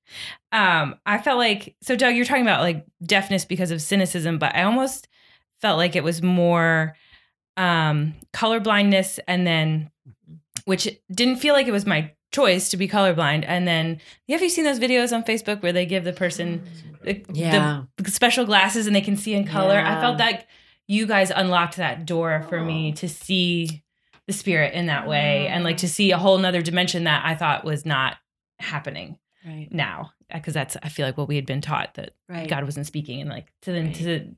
um, 0.52 0.94
I 1.06 1.18
felt 1.18 1.38
like 1.38 1.76
so. 1.82 1.94
Doug, 1.96 2.14
you're 2.16 2.24
talking 2.24 2.42
about 2.42 2.60
like 2.62 2.84
deafness 3.02 3.44
because 3.44 3.70
of 3.70 3.80
cynicism, 3.82 4.38
but 4.38 4.54
I 4.54 4.62
almost 4.64 5.06
felt 5.60 5.76
like 5.78 5.94
it 5.96 6.02
was 6.04 6.22
more 6.22 6.96
um, 7.56 8.14
colorblindness, 8.32 9.18
and 9.28 9.46
then 9.46 9.90
which 10.64 10.88
didn't 11.12 11.36
feel 11.36 11.54
like 11.54 11.66
it 11.68 11.72
was 11.72 11.86
my 11.86 12.12
choice 12.32 12.70
to 12.70 12.76
be 12.76 12.88
colorblind. 12.88 13.44
And 13.46 13.66
then 13.68 14.00
have 14.28 14.42
you 14.42 14.48
seen 14.48 14.64
those 14.64 14.80
videos 14.80 15.12
on 15.14 15.22
Facebook 15.22 15.62
where 15.62 15.72
they 15.72 15.86
give 15.86 16.04
the 16.04 16.12
person 16.12 16.62
the, 17.02 17.24
yeah 17.32 17.82
the 17.98 18.10
special 18.10 18.44
glasses 18.44 18.86
and 18.86 18.96
they 18.96 19.00
can 19.00 19.16
see 19.16 19.34
in 19.34 19.46
color? 19.46 19.78
I 19.78 20.00
felt 20.00 20.18
Yeah. 20.18 20.26
like 20.26 20.46
you 20.88 21.06
guys 21.06 21.30
unlocked 21.30 21.76
that 21.76 22.04
door 22.06 22.44
for 22.48 22.60
me 22.60 22.92
to 22.92 23.08
see 23.08 23.82
the 24.26 24.32
spirit 24.32 24.74
in 24.74 24.86
that 24.86 25.06
way 25.06 25.44
mm-hmm. 25.44 25.54
and 25.54 25.64
like 25.64 25.78
to 25.78 25.88
see 25.88 26.10
a 26.10 26.18
whole 26.18 26.38
nother 26.38 26.62
dimension 26.62 27.04
that 27.04 27.24
I 27.24 27.34
thought 27.34 27.64
was 27.64 27.86
not 27.86 28.16
happening 28.58 29.18
right 29.44 29.68
now. 29.70 30.12
Uh, 30.32 30.38
because 30.38 30.54
that's 30.54 30.76
I 30.82 30.88
feel 30.88 31.06
like 31.06 31.16
what 31.16 31.28
we 31.28 31.36
had 31.36 31.46
been 31.46 31.60
taught 31.60 31.94
that 31.94 32.10
right 32.28 32.48
God 32.48 32.64
wasn't 32.64 32.86
speaking 32.86 33.20
and 33.20 33.30
like 33.30 33.46
to 33.62 33.72
then 33.72 33.86
Right. 33.86 33.94
to 33.96 34.34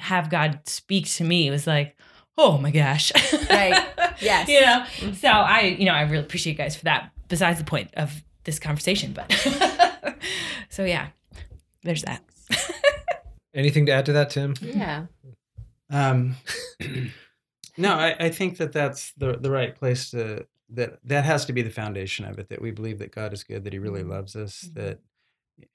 have 0.00 0.30
God 0.30 0.60
speak 0.66 1.06
to 1.10 1.24
me 1.24 1.50
was 1.50 1.66
like, 1.66 1.96
oh 2.36 2.58
my 2.58 2.70
gosh. 2.70 3.12
Right. 3.50 3.84
Yes. 4.20 4.48
you 4.48 4.60
know. 4.60 4.84
Mm-hmm. 4.96 5.12
So 5.12 5.28
I, 5.28 5.60
you 5.78 5.84
know, 5.84 5.92
I 5.92 6.00
really 6.00 6.24
appreciate 6.24 6.54
you 6.54 6.58
guys 6.58 6.74
for 6.74 6.86
that. 6.86 7.12
Besides 7.28 7.60
the 7.60 7.64
point 7.64 7.94
of 7.94 8.12
this 8.42 8.58
conversation, 8.58 9.12
but 9.12 9.30
so 10.68 10.84
yeah, 10.84 11.10
there's 11.84 12.02
that. 12.02 12.24
Anything 13.54 13.86
to 13.86 13.92
add 13.92 14.06
to 14.06 14.12
that, 14.14 14.30
Tim? 14.30 14.54
yeah 14.60 15.06
Um, 15.88 16.34
no, 17.78 17.94
I, 17.94 18.16
I 18.20 18.28
think 18.30 18.58
that 18.58 18.72
that's 18.72 19.12
the 19.16 19.38
the 19.38 19.50
right 19.50 19.74
place 19.74 20.10
to 20.10 20.46
that 20.70 20.98
that 21.04 21.24
has 21.24 21.46
to 21.46 21.52
be 21.54 21.62
the 21.62 21.70
foundation 21.70 22.24
of 22.26 22.38
it. 22.38 22.48
That 22.50 22.60
we 22.60 22.70
believe 22.70 22.98
that 22.98 23.14
God 23.14 23.32
is 23.32 23.42
good, 23.44 23.64
that 23.64 23.72
He 23.72 23.78
really 23.78 24.02
Mhm. 24.02 24.10
loves 24.10 24.36
us. 24.36 24.64
Mhm. 24.64 24.74
That 24.74 24.98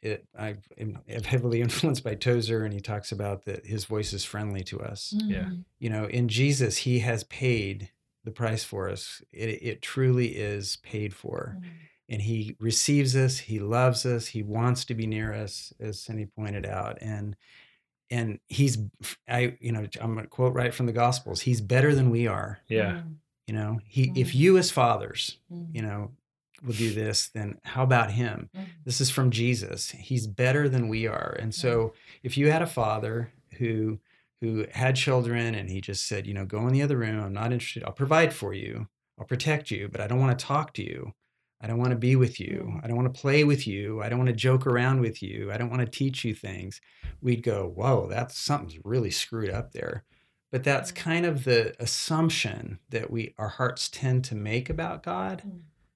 it 0.02 0.26
I 0.38 0.56
am 0.78 1.00
heavily 1.26 1.62
influenced 1.68 2.04
by 2.04 2.16
Tozer, 2.16 2.64
and 2.64 2.74
he 2.74 2.80
talks 2.80 3.12
about 3.12 3.46
that 3.46 3.66
His 3.66 3.86
voice 3.86 4.14
is 4.14 4.24
friendly 4.24 4.64
to 4.66 4.82
us. 4.82 5.14
Yeah. 5.18 5.50
You 5.80 5.90
know, 5.90 6.06
in 6.06 6.28
Jesus, 6.30 6.78
He 6.78 7.00
has 7.00 7.24
paid 7.26 7.90
the 8.24 8.32
price 8.32 8.64
for 8.64 8.90
us. 8.90 9.22
It 9.32 9.60
it 9.62 9.82
truly 9.82 10.36
is 10.38 10.78
paid 10.78 11.14
for, 11.14 11.58
and 12.08 12.22
He 12.22 12.56
receives 12.60 13.16
us. 13.16 13.40
He 13.40 13.60
loves 13.60 14.06
us. 14.06 14.28
He 14.28 14.44
wants 14.44 14.86
to 14.86 14.94
be 14.94 15.06
near 15.08 15.34
us, 15.34 15.74
as 15.80 16.00
Cindy 16.00 16.28
pointed 16.28 16.66
out, 16.66 16.98
and 17.02 17.36
and 18.16 18.40
he's 18.48 18.76
i 19.28 19.40
you 19.60 19.72
know 19.74 19.84
i'm 20.02 20.14
going 20.14 20.26
to 20.26 20.30
quote 20.38 20.54
right 20.54 20.74
from 20.74 20.86
the 20.86 20.94
gospels 21.04 21.42
he's 21.42 21.62
better 21.62 21.92
than 21.96 22.10
we 22.18 22.24
are 22.28 22.52
Yeah. 22.68 23.02
You 23.48 23.54
know, 23.60 23.72
he 23.96 24.04
if 24.16 24.30
Mhm. 24.32 24.36
you 24.44 24.58
as 24.58 24.72
fathers, 24.72 25.38
Mhm. 25.52 25.76
you 25.76 25.82
know, 25.82 26.02
will 26.66 26.74
do 26.86 26.94
this, 26.94 27.28
then 27.36 27.50
how 27.74 27.84
about 27.84 28.10
him? 28.12 28.50
Mhm. 28.56 28.66
This 28.86 29.02
is 29.02 29.10
from 29.10 29.32
Jesus. 29.32 29.92
He's 30.10 30.28
better 30.28 30.70
than 30.70 30.88
we 30.88 31.08
are. 31.08 31.32
And 31.42 31.54
so 31.54 31.94
if 32.24 32.38
you 32.38 32.46
had 32.52 32.62
a 32.62 32.74
father 32.82 33.16
who 33.60 34.00
who 34.40 34.66
had 34.72 34.96
children 34.96 35.56
and 35.56 35.70
he 35.70 35.80
just 35.82 36.06
said, 36.08 36.26
you 36.28 36.34
know, 36.34 36.46
go 36.46 36.66
in 36.68 36.74
the 36.74 36.82
other 36.82 36.98
room, 36.98 37.20
I'm 37.22 37.34
not 37.34 37.52
interested. 37.52 37.84
I'll 37.84 37.92
provide 38.06 38.32
for 38.34 38.54
you. 38.54 38.88
I'll 39.20 39.26
protect 39.36 39.72
you, 39.72 39.90
but 39.92 40.00
I 40.02 40.08
don't 40.08 40.20
want 40.26 40.38
to 40.40 40.46
talk 40.46 40.74
to 40.76 40.84
you. 40.84 41.14
I 41.64 41.68
don't 41.68 41.78
want 41.80 41.92
to 41.92 41.96
be 41.98 42.16
with 42.18 42.40
you. 42.42 42.66
Mm. 42.70 42.84
I 42.84 42.88
don't 42.88 42.98
want 42.98 43.12
to 43.14 43.20
play 43.22 43.44
with 43.46 43.66
you. 43.66 44.02
I 44.04 44.10
don't 44.10 44.20
want 44.20 44.28
to 44.30 44.36
joke 44.36 44.68
around 44.68 45.00
with 45.00 45.24
you. 45.24 45.50
I 45.52 45.58
don't 45.58 45.70
want 45.70 45.80
to 45.82 45.88
teach 46.00 46.26
you 46.26 46.36
things. 46.36 46.82
We'd 47.22 47.42
go, 47.42 47.72
whoa, 47.74 48.08
that's 48.10 48.38
something's 48.38 48.78
really 48.84 49.12
screwed 49.12 49.50
up 49.50 49.72
there. 49.72 50.04
But 50.52 50.64
that's 50.64 50.92
Mm. 50.92 50.96
kind 50.96 51.26
of 51.26 51.46
the 51.46 51.74
assumption 51.82 52.80
that 52.90 53.10
we 53.10 53.34
our 53.38 53.48
hearts 53.48 53.88
tend 53.90 54.26
to 54.26 54.36
make 54.36 54.70
about 54.70 55.02
God 55.04 55.42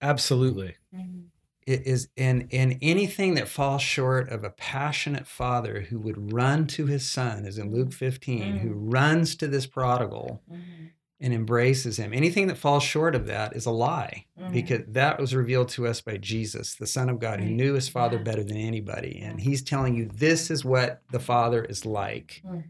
Absolutely. 0.02 0.76
Mhm. 0.96 1.26
it 1.66 1.86
is 1.86 2.08
in 2.16 2.48
in 2.50 2.78
anything 2.82 3.34
that 3.36 3.48
falls 3.50 3.82
short 3.82 4.30
of 4.30 4.44
a 4.44 4.50
passionate 4.52 5.28
father 5.28 5.82
who 5.82 6.00
would 6.00 6.32
run 6.32 6.66
to 6.68 6.86
his 6.86 7.08
son 7.10 7.46
as 7.46 7.58
in 7.58 7.72
luke 7.74 7.92
15 7.94 8.58
who 8.60 8.72
runs 8.74 9.36
to 9.36 9.48
this 9.48 9.66
prodigal 9.68 10.42
Mhm. 10.52 10.92
And 11.20 11.34
embraces 11.34 11.98
him 11.98 12.14
anything 12.14 12.48
that 12.48 12.58
falls 12.58 12.84
short 12.84 13.16
of 13.16 13.26
that 13.28 13.56
is 13.56 13.66
a 13.66 13.72
lie 13.72 14.26
Mhm. 14.40 14.52
because 14.54 14.82
that 14.90 15.20
was 15.20 15.34
revealed 15.34 15.68
to 15.70 15.88
us 15.88 16.00
by 16.02 16.18
jesus 16.18 16.76
the 16.76 16.86
son 16.88 17.10
of 17.10 17.20
god 17.20 17.40
who 17.40 17.50
knew 17.50 17.74
his 17.74 17.90
father 17.90 18.18
Yeah. 18.18 18.24
better 18.24 18.44
than 18.44 18.58
anybody 18.58 19.20
and 19.24 19.42
he's 19.42 19.62
telling 19.64 19.96
you 19.96 20.06
this 20.14 20.52
is 20.52 20.64
what 20.64 21.02
the 21.12 21.20
father 21.20 21.64
is 21.66 21.86
like 21.86 22.42
Mhm. 22.46 22.64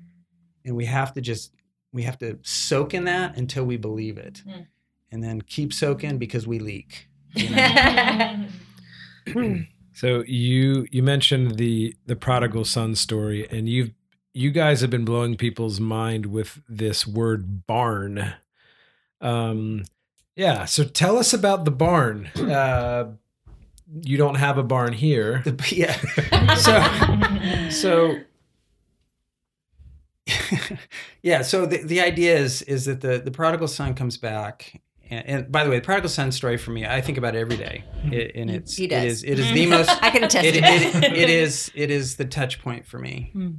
and 0.65 0.75
we 0.75 0.85
have 0.85 1.13
to 1.13 1.21
just 1.21 1.51
we 1.93 2.03
have 2.03 2.17
to 2.19 2.37
soak 2.41 2.93
in 2.93 3.05
that 3.05 3.37
until 3.37 3.65
we 3.65 3.75
believe 3.77 4.17
it 4.17 4.43
Mm. 4.47 4.65
and 5.11 5.23
then 5.23 5.41
keep 5.41 5.73
soaking 5.73 6.17
because 6.17 6.47
we 6.47 6.59
leak 6.59 7.09
you 7.35 7.49
know? 7.49 8.47
So 9.93 10.23
you 10.27 10.85
you 10.91 11.01
mentioned 11.01 11.57
the 11.57 11.95
the 12.05 12.15
prodigal 12.15 12.65
son 12.65 12.93
story, 12.93 13.47
and 13.49 13.67
you've 13.67 13.91
you 14.37 14.51
guys 14.51 14.81
have 14.81 14.89
been 14.89 15.05
blowing 15.05 15.35
people's 15.35 15.79
mind 15.79 16.27
with 16.27 16.61
this 16.69 17.07
word 17.07 17.65
barn. 17.67 18.33
Um, 19.19 19.83
yeah. 20.35 20.65
So 20.65 20.83
tell 20.83 21.17
us 21.17 21.33
about 21.33 21.65
the 21.65 21.71
barn. 21.71 22.29
Uh, 22.37 23.11
you 24.01 24.17
don't 24.17 24.35
have 24.35 24.57
a 24.57 24.63
barn 24.63 24.91
here. 24.91 25.41
The- 25.45 25.73
yeah 25.73 25.95
so 27.69 27.69
so 27.71 28.19
yeah 31.21 31.41
so 31.41 31.65
the, 31.65 31.77
the 31.83 32.01
idea 32.01 32.37
is 32.37 32.61
is 32.63 32.85
that 32.85 32.99
the 33.01 33.19
the 33.19 33.31
prodigal 33.31 33.67
son 33.69 33.93
comes 33.93 34.17
back 34.17 34.81
and, 35.09 35.25
and 35.25 35.51
by 35.51 35.63
the 35.63 35.69
way 35.69 35.77
the 35.77 35.85
prodigal 35.85 36.09
son 36.09 36.33
story 36.33 36.57
for 36.57 36.71
me 36.71 36.85
i 36.85 36.99
think 36.99 37.17
about 37.17 37.33
it 37.33 37.39
every 37.39 37.55
day 37.55 37.83
it, 38.11 38.33
and 38.35 38.49
it's 38.49 38.75
He 38.75 38.85
it 38.85 38.89
does. 38.89 39.03
is 39.05 39.23
it 39.23 39.39
is 39.39 39.51
the 39.53 39.65
most 39.77 39.89
I 40.03 40.09
can 40.09 40.23
attest 40.25 40.45
it, 40.45 40.51
to 40.51 40.57
it, 40.59 40.93
that. 40.93 41.15
it 41.15 41.29
is 41.29 41.71
it 41.75 41.89
is 41.91 42.17
the 42.17 42.25
touch 42.25 42.61
point 42.61 42.85
for 42.85 42.99
me 42.99 43.29
Hmm. 43.33 43.51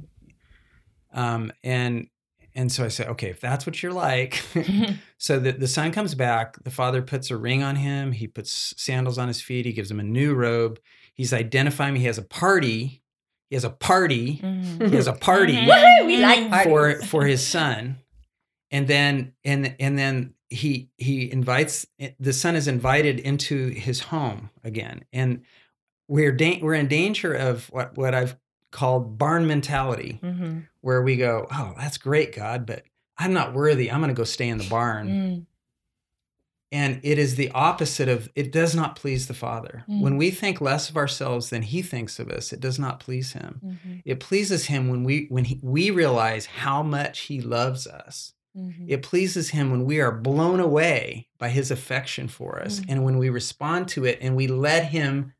Um 1.13 1.51
and 1.63 2.07
and 2.55 2.71
so 2.71 2.83
i 2.83 2.87
say 2.87 3.05
okay 3.05 3.29
if 3.29 3.39
that's 3.39 3.65
what 3.65 3.81
you're 3.81 3.93
like 3.93 4.43
so 5.17 5.39
the, 5.39 5.51
the 5.51 5.67
son 5.67 5.91
comes 5.91 6.15
back 6.15 6.61
the 6.63 6.71
father 6.71 7.01
puts 7.01 7.29
a 7.31 7.37
ring 7.37 7.63
on 7.63 7.75
him 7.75 8.11
he 8.11 8.27
puts 8.27 8.73
sandals 8.77 9.17
on 9.17 9.27
his 9.27 9.41
feet 9.41 9.65
he 9.65 9.73
gives 9.73 9.89
him 9.91 9.99
a 9.99 10.03
new 10.03 10.33
robe 10.33 10.79
he's 11.13 11.33
identifying 11.33 11.95
he 11.95 12.05
has 12.05 12.17
a 12.17 12.23
party 12.23 13.01
he 13.49 13.55
has 13.55 13.63
a 13.63 13.69
party 13.69 14.37
Mhm. 14.43 14.89
he 14.89 14.95
has 14.95 15.07
a 15.07 15.13
party 15.13 15.55
Mhm. 15.55 15.67
Woo, 16.01 16.05
we 16.07 16.17
like 16.17 16.49
parties. 16.49 16.65
for 16.71 17.01
for 17.07 17.25
his 17.25 17.45
son 17.45 17.97
and 18.71 18.87
then 18.87 19.33
and 19.43 19.75
and 19.79 19.97
then 19.97 20.33
he 20.51 20.89
he 20.97 21.31
invites 21.31 21.85
the 22.19 22.33
son 22.33 22.55
is 22.55 22.67
invited 22.67 23.19
into 23.19 23.69
his 23.69 23.99
home 24.01 24.49
again 24.63 25.03
and 25.13 25.41
we're 26.07 26.31
da- 26.31 26.59
we're 26.61 26.73
in 26.73 26.87
danger 26.87 27.33
of 27.33 27.67
what 27.71 27.95
what 27.97 28.15
I've 28.15 28.35
called 28.71 29.17
barn 29.17 29.47
mentality 29.47 30.19
Mhm. 30.23 30.67
where 30.81 31.01
we 31.01 31.15
go 31.17 31.47
oh 31.51 31.73
that's 31.77 31.97
great 31.97 32.35
god 32.35 32.65
but 32.65 32.83
I'm 33.17 33.33
not 33.33 33.53
worthy 33.53 33.91
I'm 33.91 33.99
going 33.99 34.09
to 34.09 34.13
go 34.13 34.23
stay 34.23 34.47
in 34.47 34.57
the 34.59 34.69
barn 34.69 35.07
Mm. 35.07 35.45
and 36.71 36.99
it 37.03 37.17
is 37.17 37.35
the 37.35 37.49
opposite 37.51 38.07
of 38.07 38.29
it 38.35 38.51
does 38.51 38.75
not 38.75 38.95
please 38.95 39.27
the 39.27 39.33
father 39.33 39.83
Mm. 39.89 40.01
when 40.01 40.17
we 40.17 40.29
think 40.31 40.61
less 40.61 40.89
of 40.89 40.97
ourselves 40.97 41.49
than 41.49 41.63
he 41.63 41.81
thinks 41.81 42.19
of 42.19 42.29
us 42.29 42.53
it 42.53 42.59
does 42.59 42.77
not 42.77 42.99
please 42.99 43.33
him 43.33 43.59
Mhm. 43.63 44.01
it 44.05 44.19
pleases 44.19 44.65
him 44.67 44.87
when 44.87 45.03
we 45.03 45.25
when 45.29 45.45
he, 45.45 45.59
we 45.63 45.89
realize 45.89 46.45
how 46.45 46.83
much 46.83 47.21
he 47.21 47.41
loves 47.41 47.87
us 47.87 48.33
Mhm. 48.55 48.85
it 48.87 49.01
pleases 49.01 49.49
him 49.49 49.71
when 49.71 49.83
we 49.85 49.99
are 49.99 50.11
blown 50.11 50.59
away 50.59 51.27
by 51.39 51.49
his 51.49 51.71
affection 51.71 52.27
for 52.27 52.61
us 52.61 52.79
Mm. 52.81 52.85
and 52.89 53.03
when 53.03 53.17
we 53.17 53.29
respond 53.29 53.87
to 53.89 54.05
it 54.05 54.19
and 54.21 54.35
we 54.35 54.47
let 54.47 54.85
him 54.85 55.33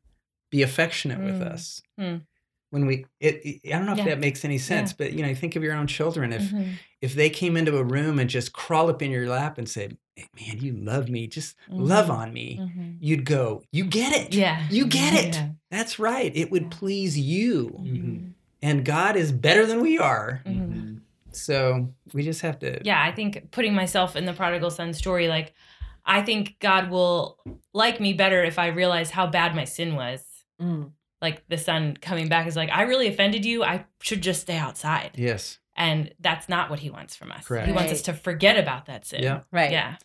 be 0.50 0.62
affectionate 0.62 1.20
with 1.20 1.40
Mm. 1.40 1.46
us 1.52 1.80
Mm. 1.98 2.22
When 2.70 2.86
we 2.86 3.04
it, 3.20 3.40
it- 3.44 3.60
i 3.66 3.70
don't 3.76 3.86
know 3.86 3.92
if 3.92 3.98
Yeah. 3.98 4.04
that 4.06 4.20
makes 4.20 4.44
any 4.44 4.58
sense 4.58 4.92
but 4.92 5.12
you 5.12 5.22
know 5.24 5.34
think 5.34 5.56
of 5.56 5.62
your 5.62 5.74
own 5.74 5.86
children 5.86 6.32
if 6.32 6.42
Mhm. 6.50 6.74
if 7.00 7.14
they 7.14 7.30
came 7.30 7.56
into 7.56 7.76
a 7.78 7.84
room 7.84 8.18
and 8.18 8.28
just 8.30 8.52
crawl 8.52 8.88
up 8.90 9.02
in 9.02 9.10
your 9.10 9.28
lap 9.28 9.58
and 9.58 9.68
said 9.68 9.96
hey, 10.16 10.26
man 10.40 10.58
you 10.60 10.72
love 10.72 11.08
me 11.08 11.26
just 11.26 11.56
love 11.68 12.06
Mhm. 12.06 12.14
on 12.14 12.32
me 12.32 12.58
Mhm. 12.60 12.96
you'd 13.00 13.24
go 13.24 13.62
you 13.72 13.84
get 13.84 14.12
it 14.12 14.34
Yeah. 14.34 14.66
you 14.70 14.86
get 14.86 15.12
it 15.14 15.34
Yeah. 15.34 15.48
that's 15.70 15.98
right 15.98 16.32
it 16.34 16.50
would 16.50 16.70
please 16.70 17.18
you 17.18 17.70
Mhm. 17.82 18.32
and 18.62 18.84
god 18.84 19.16
is 19.16 19.32
better 19.32 19.66
than 19.66 19.80
we 19.80 19.98
are 19.98 20.42
Mhm. 20.46 21.00
so 21.32 21.92
we 22.12 22.22
just 22.22 22.40
have 22.42 22.58
to 22.60 22.80
yeah, 22.84 23.02
I 23.02 23.12
think 23.12 23.50
putting 23.50 23.74
myself 23.74 24.16
in 24.16 24.24
the 24.26 24.32
prodigal 24.32 24.70
son 24.70 24.92
story, 24.94 25.28
like, 25.28 25.54
I 26.04 26.22
think 26.22 26.56
God 26.58 26.90
will 26.90 27.38
like 27.72 28.00
me 28.00 28.12
better 28.14 28.42
if 28.42 28.58
I 28.58 28.66
realize 28.68 29.10
how 29.10 29.26
bad 29.28 29.54
my 29.54 29.64
sin 29.64 29.94
was. 29.94 30.24
Mm. 30.60 30.90
Like 31.22 31.42
the 31.48 31.58
son 31.58 31.96
coming 32.00 32.28
back 32.28 32.46
is 32.46 32.56
like, 32.56 32.70
I 32.70 32.82
really 32.82 33.06
offended 33.08 33.44
you. 33.44 33.62
I 33.62 33.84
should 34.00 34.22
just 34.22 34.40
stay 34.42 34.56
outside. 34.56 35.10
yes 35.14 35.58
And 35.76 36.12
that's 36.20 36.48
not 36.48 36.70
what 36.70 36.78
he 36.80 36.90
wants 36.90 37.14
from 37.16 37.30
us. 37.32 37.46
Correct. 37.46 37.66
He 37.66 37.72
wants 37.72 37.92
us 37.92 38.02
to 38.02 38.12
forget 38.14 38.58
about 38.58 38.86
that 38.86 39.06
sin. 39.06 39.22
Yeah. 39.22 39.40
Right. 39.52 39.70
Yeah. 39.70 39.96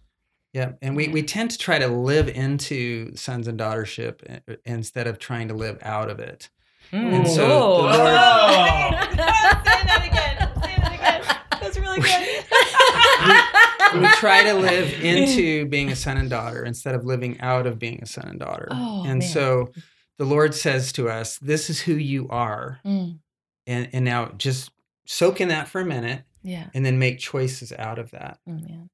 Yeah, 0.54 0.72
and 0.82 0.96
we, 0.96 1.10
we 1.10 1.22
tend 1.22 1.52
to 1.52 1.58
try 1.58 1.80
to 1.80 1.88
live 1.88 2.30
into 2.30 3.14
sons 3.18 3.50
and 3.50 3.60
daughtership 3.60 4.42
uh, 4.50 4.56
instead 4.66 5.06
of 5.06 5.20
trying 5.20 5.50
to 5.50 5.54
live 5.54 5.78
out 5.82 6.10
of 6.10 6.20
it. 6.20 6.50
Mm. 6.94 7.28
so 7.28 7.46
Oh. 7.46 7.92
the 7.92 7.98
Lord- 7.98 7.98
Say 7.98 8.02
that 9.84 10.02
again. 10.06 10.50
Say 10.64 10.76
that 10.82 10.94
again. 10.94 11.22
That's 11.60 11.78
really 11.78 12.00
good. 12.00 12.46
We 14.02 14.08
try 14.16 14.44
to 14.44 14.54
live 14.54 14.94
into 15.04 15.66
being 15.68 15.92
a 15.92 15.96
son 15.96 16.18
and 16.18 16.30
daughter 16.30 16.64
instead 16.66 16.96
of 16.96 17.06
living 17.06 17.40
out 17.42 17.66
of 17.68 17.80
being 17.80 18.00
a 18.02 18.06
son 18.06 18.28
and 18.28 18.40
daughter. 18.40 18.68
Oh, 18.72 19.04
and 19.06 19.20
man. 19.20 19.28
so 19.28 19.72
the 20.18 20.26
Lord 20.26 20.54
says 20.56 20.92
to 20.94 21.10
us, 21.10 21.38
This 21.40 21.70
is 21.70 21.82
who 21.82 21.94
you 21.94 22.28
are. 22.30 22.80
Mm. 22.86 23.20
And, 23.68 23.90
and 23.94 24.06
now 24.06 24.32
just 24.38 24.72
soak 25.06 25.42
in 25.42 25.48
that 25.50 25.68
for 25.68 25.82
a 25.82 25.86
minute 25.86 26.24
Yeah. 26.44 26.68
and 26.74 26.86
then 26.86 27.00
make 27.00 27.20
choices 27.20 27.72
out 27.74 27.98
of 28.00 28.12
that. 28.12 28.40
Oh, 28.48 28.52
man. 28.54 28.90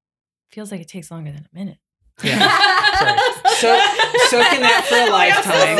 Feels 0.51 0.71
like 0.71 0.81
it 0.81 0.87
takes 0.87 1.11
longer 1.11 1.31
than 1.31 1.47
a 1.53 1.57
minute. 1.57 1.77
Yeah. 2.23 2.39
Sorry. 2.99 3.17
So, 3.55 3.77
soak 4.29 4.53
in 4.53 4.61
that 4.61 4.85
for 4.87 4.95
a 4.95 5.09
lifetime. 5.09 5.77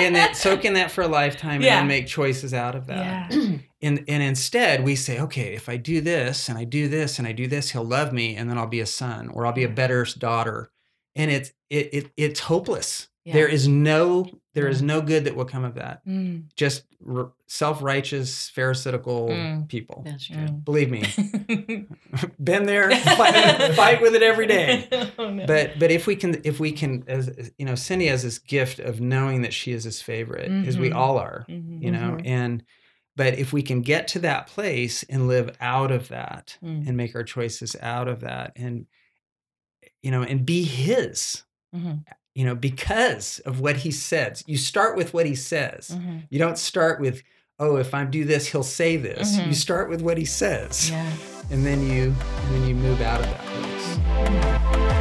and 0.00 0.14
then 0.14 0.34
soak 0.34 0.64
in 0.64 0.74
that 0.74 0.90
for 0.90 1.02
a 1.02 1.08
lifetime 1.08 1.60
Yeah. 1.62 1.78
and 1.80 1.80
then 1.80 1.88
make 1.88 2.06
choices 2.06 2.52
out 2.54 2.74
of 2.74 2.86
that. 2.86 3.32
Yeah. 3.32 3.56
And 3.82 4.04
and 4.08 4.22
instead 4.22 4.84
we 4.84 4.96
say, 4.96 5.20
okay, 5.20 5.54
if 5.54 5.68
I 5.68 5.76
do 5.76 6.00
this 6.00 6.48
and 6.48 6.56
I 6.56 6.64
do 6.64 6.88
this 6.88 7.18
and 7.18 7.28
I 7.28 7.32
do 7.32 7.46
this, 7.46 7.70
he'll 7.72 7.84
love 7.84 8.10
me, 8.10 8.34
and 8.34 8.48
then 8.48 8.56
I'll 8.56 8.66
be 8.66 8.80
a 8.80 8.86
son 8.86 9.28
or 9.28 9.44
I'll 9.46 9.52
be 9.52 9.64
a 9.64 9.68
better 9.68 10.04
daughter. 10.18 10.70
And 11.14 11.30
it's 11.30 11.52
it, 11.68 11.90
it 11.92 12.10
it's 12.16 12.40
hopeless. 12.40 13.08
Yeah. 13.26 13.32
There 13.34 13.48
is 13.48 13.66
no 13.66 14.24
there 14.54 14.68
is 14.68 14.80
Yeah. 14.80 14.86
no 14.86 15.00
good 15.02 15.24
that 15.24 15.34
will 15.36 15.44
come 15.44 15.64
of 15.64 15.74
that. 15.74 16.06
Mm. 16.06 16.44
Just 16.54 16.84
r- 17.06 17.32
self 17.48 17.82
righteous, 17.82 18.48
pharisaical 18.54 19.28
Mm. 19.28 19.68
people. 19.68 20.02
That's 20.06 20.26
true. 20.28 20.36
Mm. 20.36 20.64
Believe 20.64 20.90
me, 20.90 21.02
been 22.42 22.64
there, 22.64 22.90
fight, 22.90 23.74
fight 23.74 24.00
with 24.00 24.14
it 24.14 24.22
every 24.22 24.46
day. 24.46 24.88
Oh, 25.18 25.30
no. 25.30 25.44
But 25.46 25.78
but 25.78 25.90
if 25.90 26.06
we 26.06 26.14
can 26.16 26.40
if 26.44 26.60
we 26.60 26.70
can 26.72 27.02
as 27.08 27.28
as- 27.28 27.50
you 27.58 27.66
know, 27.66 27.74
Cindy 27.74 28.06
has 28.06 28.22
this 28.22 28.38
gift 28.38 28.78
of 28.78 29.00
knowing 29.00 29.42
that 29.42 29.52
she 29.52 29.72
is 29.72 29.84
his 29.84 30.00
favorite, 30.00 30.50
as 30.66 30.78
we 30.78 30.90
Mhm. 30.90 30.94
all 30.94 31.18
are 31.18 31.44
Mhm. 31.48 31.82
you 31.82 31.90
know 31.90 32.16
Mhm. 32.18 32.26
and 32.26 32.62
but 33.16 33.38
if 33.38 33.52
we 33.52 33.62
can 33.62 33.80
get 33.82 34.08
to 34.08 34.18
that 34.20 34.46
place 34.46 35.02
and 35.04 35.26
live 35.26 35.56
out 35.60 35.90
of 35.90 36.08
that 36.08 36.56
Mm. 36.62 36.86
and 36.86 36.96
make 36.96 37.14
our 37.16 37.24
choices 37.24 37.74
out 37.80 38.08
of 38.08 38.20
that 38.20 38.52
and 38.56 38.86
you 40.02 40.10
know 40.10 40.22
and 40.22 40.46
be 40.46 40.62
his 40.64 41.42
Mhm. 41.74 42.04
You 42.36 42.44
know 42.44 42.54
because 42.54 43.38
of 43.46 43.60
what 43.60 43.76
he 43.78 43.90
says 43.90 44.44
you 44.46 44.58
start 44.58 44.94
with 44.96 45.14
what 45.14 45.24
he 45.26 45.34
says 45.34 45.90
Mhm. 45.94 46.22
you 46.28 46.38
don't 46.38 46.58
start 46.58 47.00
with 47.00 47.22
oh 47.58 47.76
if 47.76 47.94
i 47.94 48.04
do 48.04 48.24
this 48.26 48.46
he'll 48.48 48.62
say 48.62 48.96
this 48.98 49.36
Mhm. 49.36 49.46
you 49.48 49.54
start 49.54 49.88
with 49.88 50.02
what 50.02 50.18
he 50.18 50.26
says 50.26 50.90
Yeah. 50.90 51.10
and 51.50 51.64
then 51.64 51.80
you 51.90 52.14
and 52.42 52.54
then 52.54 52.68
you 52.68 52.74
move 52.74 53.00
out 53.00 53.20
of 53.20 53.26
that 53.26 53.40
place 53.46 54.96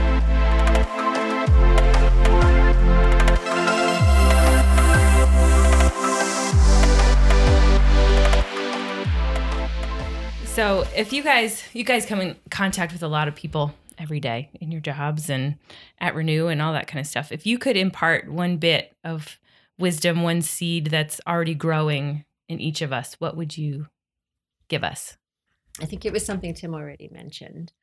So 10.45 10.85
if 10.95 11.11
you 11.11 11.21
guys 11.23 11.63
you 11.73 11.83
guys 11.83 12.05
come 12.05 12.21
in 12.21 12.35
contact 12.49 12.93
with 12.93 13.03
a 13.03 13.07
lot 13.07 13.27
of 13.27 13.35
people 13.35 13.73
every 13.97 14.19
day 14.19 14.49
in 14.59 14.71
your 14.71 14.81
jobs 14.81 15.29
and 15.29 15.55
at 15.99 16.15
Renew 16.15 16.47
and 16.47 16.61
all 16.61 16.73
that 16.73 16.87
kind 16.87 16.99
of 16.99 17.07
stuff. 17.07 17.31
If 17.31 17.45
you 17.45 17.57
could 17.57 17.77
impart 17.77 18.29
one 18.31 18.57
bit 18.57 18.95
of 19.03 19.39
wisdom, 19.77 20.21
one 20.23 20.41
seed 20.41 20.87
that's 20.87 21.19
already 21.27 21.55
growing 21.55 22.25
in 22.47 22.59
each 22.59 22.81
of 22.81 22.93
us, 22.93 23.15
what 23.19 23.35
would 23.35 23.57
you 23.57 23.87
give 24.67 24.83
us? 24.83 25.17
I 25.81 25.85
think 25.85 26.05
it 26.05 26.13
was 26.13 26.25
something 26.25 26.53
Tim 26.53 26.73
already 26.73 27.09
mentioned 27.11 27.73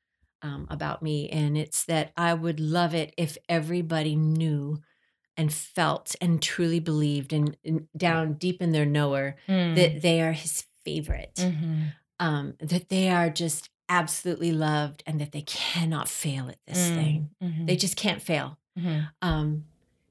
um, 0.40 0.66
about 0.70 1.02
me, 1.02 1.28
and 1.28 1.56
it's 1.58 1.84
that 1.84 2.12
I 2.16 2.34
would 2.34 2.58
love 2.58 2.94
it 2.94 3.12
if 3.16 3.36
everybody 3.48 4.16
knew 4.16 4.80
and 5.36 5.52
felt 5.52 6.14
and 6.20 6.42
truly 6.42 6.80
believed 6.80 7.32
and, 7.32 7.56
and 7.64 7.88
down 7.96 8.34
deep 8.34 8.60
in 8.62 8.72
their 8.72 8.86
knower 8.86 9.36
Mm. 9.48 9.74
that 9.76 10.02
they 10.02 10.20
are 10.20 10.32
his 10.32 10.64
favorite, 10.84 11.34
Mhm. 11.36 11.92
um, 12.18 12.54
that 12.60 12.88
they 12.88 13.08
are 13.10 13.30
just 13.30 13.70
absolutely 13.92 14.52
loved, 14.52 15.02
and 15.06 15.20
that 15.20 15.32
they 15.32 15.42
cannot 15.42 16.08
fail 16.08 16.48
at 16.48 16.58
this 16.66 16.90
Mm. 16.90 16.94
thing. 16.94 17.30
Mhm. 17.42 17.66
They 17.66 17.76
just 17.76 17.96
can't 17.96 18.22
fail 18.22 18.58
Mhm. 18.78 19.10
um, 19.20 19.64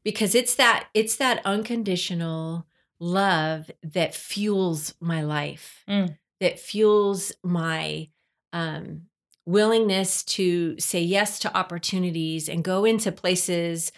because 0.04 0.36
it's 0.36 0.56
that 0.56 0.90
it's 0.94 1.16
that 1.16 1.42
unconditional 1.46 2.68
love 3.00 3.72
that 3.82 4.14
fuels 4.14 4.94
my 5.00 5.22
life 5.24 5.84
Mm. 5.88 6.18
that 6.40 6.60
fuels 6.60 7.32
my 7.44 8.10
um, 8.54 9.08
willingness 9.46 10.24
to 10.24 10.76
say 10.80 11.02
yes 11.02 11.40
to 11.40 11.58
opportunities 11.58 12.48
and 12.48 12.64
go 12.64 12.86
into 12.86 13.12
places 13.12 13.92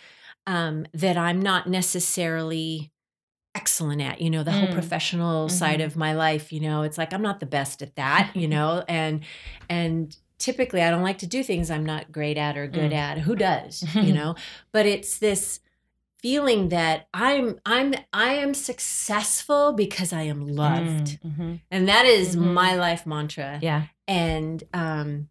um, 0.47 0.85
that 0.93 1.17
i'm 1.17 1.41
not 1.41 1.67
necessarily 1.67 2.92
excellent 3.55 4.01
at 4.01 4.19
you 4.21 4.29
know 4.29 4.43
the 4.43 4.51
whole 4.51 4.67
Mm. 4.69 4.73
professional 4.73 5.47
side 5.49 5.79
Mhm. 5.79 5.85
of 5.85 5.95
my 5.95 6.13
life 6.13 6.51
you 6.51 6.59
know 6.59 6.81
it's 6.83 6.97
like 6.97 7.13
i'm 7.13 7.21
not 7.21 7.39
the 7.39 7.45
best 7.45 7.81
at 7.81 7.95
that 7.95 8.31
you 8.35 8.47
know 8.55 8.83
and 8.87 9.21
and 9.69 10.17
typically 10.39 10.81
i 10.81 10.89
don't 10.89 11.03
like 11.03 11.19
to 11.19 11.27
do 11.27 11.43
things 11.43 11.69
i'm 11.69 11.85
not 11.85 12.11
great 12.11 12.37
at 12.37 12.57
or 12.57 12.67
good 12.67 12.91
Mm. 12.91 12.95
at 12.95 13.17
who 13.19 13.35
does 13.35 13.83
you 13.95 14.11
know 14.19 14.35
but 14.71 14.85
it's 14.85 15.19
this 15.19 15.59
feeling 16.19 16.69
that 16.69 17.07
i'm 17.13 17.59
i'm 17.65 17.93
i 18.13 18.33
am 18.33 18.53
successful 18.53 19.73
because 19.73 20.11
i 20.13 20.21
am 20.23 20.47
loved 20.47 21.19
Mm. 21.21 21.37
Mhm. 21.37 21.59
and 21.69 21.87
that 21.87 22.05
is 22.05 22.35
Mhm. 22.35 22.53
my 22.53 22.75
life 22.75 23.05
mantra 23.05 23.59
Yeah. 23.61 23.83
and 24.07 24.63
um 24.73 25.29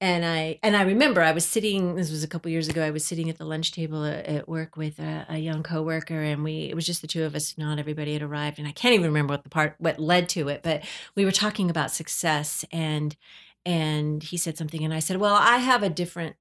and 0.00 0.24
i 0.24 0.58
and 0.62 0.76
i 0.76 0.82
remember 0.82 1.22
i 1.22 1.32
was 1.32 1.44
sitting 1.44 1.94
this 1.94 2.10
was 2.10 2.24
a 2.24 2.28
couple 2.28 2.50
years 2.50 2.68
ago 2.68 2.82
i 2.82 2.90
was 2.90 3.04
sitting 3.04 3.30
at 3.30 3.38
the 3.38 3.44
lunch 3.44 3.72
table 3.72 4.04
at, 4.04 4.26
at 4.26 4.48
work 4.48 4.76
with 4.76 4.98
a, 4.98 5.26
a 5.28 5.38
young 5.38 5.62
coworker 5.62 6.20
and 6.20 6.42
we 6.42 6.64
it 6.64 6.74
was 6.74 6.86
just 6.86 7.00
the 7.00 7.06
two 7.06 7.24
of 7.24 7.34
us 7.34 7.56
not 7.56 7.78
everybody 7.78 8.12
had 8.12 8.22
arrived 8.22 8.58
and 8.58 8.66
i 8.66 8.72
can't 8.72 8.94
even 8.94 9.06
remember 9.06 9.32
what 9.32 9.44
the 9.44 9.50
part 9.50 9.74
what 9.78 9.98
led 9.98 10.28
to 10.28 10.48
it 10.48 10.62
but 10.62 10.82
we 11.14 11.24
were 11.24 11.32
talking 11.32 11.70
about 11.70 11.90
success 11.90 12.64
and 12.72 13.16
and 13.64 14.24
he 14.24 14.36
said 14.36 14.58
something 14.58 14.84
and 14.84 14.92
i 14.92 14.98
said 14.98 15.18
well 15.18 15.34
i 15.34 15.58
have 15.58 15.82
a 15.82 15.88
different 15.88 16.36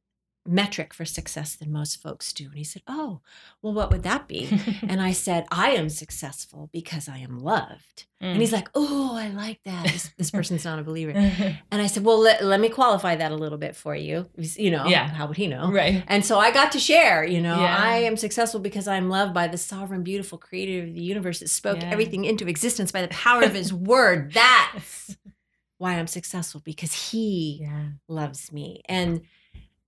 metric 0.46 0.94
for 0.94 1.06
success 1.06 1.56
than 1.56 1.72
most 1.72 2.02
folks 2.02 2.34
do 2.34 2.46
and 2.46 2.58
he 2.58 2.64
said 2.64 2.82
oh 2.88 3.22
well 3.62 3.74
what 3.74 3.90
would 3.92 4.04
that 4.04 4.28
be 4.28 4.50
and 4.82 5.02
i 5.02 5.12
said 5.26 5.46
i 5.52 5.70
am 5.72 5.88
successful 5.88 6.70
because 6.74 7.08
i 7.08 7.18
am 7.18 7.40
loved 7.40 8.06
and 8.20 8.42
he's 8.42 8.52
like 8.52 8.70
oh 8.76 9.16
i 9.16 9.30
like 9.30 9.60
that 9.64 9.84
this, 9.88 10.12
this 10.18 10.32
person's 10.38 10.66
not 10.66 10.80
a 10.80 10.84
believer 10.84 11.14
Mm. 11.14 11.58
and 11.72 11.82
I 11.82 11.88
said, 11.88 12.04
well, 12.04 12.20
let, 12.20 12.44
let 12.44 12.60
me 12.60 12.70
qualify 12.70 13.16
that 13.16 13.32
a 13.32 13.36
little 13.36 13.58
bit 13.58 13.76
for 13.76 13.96
you. 13.96 14.30
You 14.38 14.72
know, 14.72 14.86
Yeah. 14.88 15.10
how 15.10 15.28
would 15.28 15.38
he 15.38 15.48
know? 15.48 15.70
right. 15.72 16.04
And 16.08 16.26
so 16.26 16.40
I 16.40 16.52
got 16.52 16.72
to 16.74 16.80
share, 16.80 17.26
you 17.26 17.42
know, 17.42 17.60
Yeah. 17.60 17.76
I 17.78 17.98
am 18.00 18.16
successful 18.18 18.60
because 18.60 18.88
I'm 18.88 19.10
loved 19.10 19.34
by 19.34 19.48
the 19.48 19.58
sovereign, 19.58 20.04
beautiful 20.04 20.38
creator 20.38 20.88
of 20.88 20.94
the 20.94 21.02
universe 21.02 21.40
that 21.40 21.50
spoke 21.50 21.82
Yeah. 21.82 21.90
everything 21.92 22.26
into 22.26 22.48
existence 22.48 22.92
by 22.92 23.02
the 23.02 23.08
power 23.10 23.44
of 23.44 23.54
his 23.54 23.74
word. 23.74 24.34
That's 24.34 25.18
why 25.78 25.94
I'm 25.96 26.08
successful 26.08 26.62
because 26.64 26.94
he 27.12 27.68
loves 28.08 28.52
me. 28.52 28.82
And, 28.88 29.22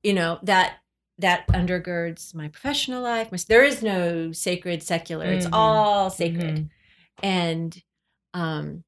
you 0.06 0.14
know, 0.14 0.40
that 0.44 0.78
that 1.20 1.48
undergirds 1.48 2.36
my 2.36 2.48
professional 2.50 3.02
life. 3.02 3.32
My, 3.32 3.38
there 3.48 3.64
is 3.64 3.82
no 3.82 4.32
sacred 4.34 4.84
secular. 4.84 5.26
It's 5.26 5.46
Mhm. 5.48 5.54
all 5.54 6.10
sacred 6.10 6.56
Mhm. 6.56 6.70
and 7.24 7.84
um 8.34 8.84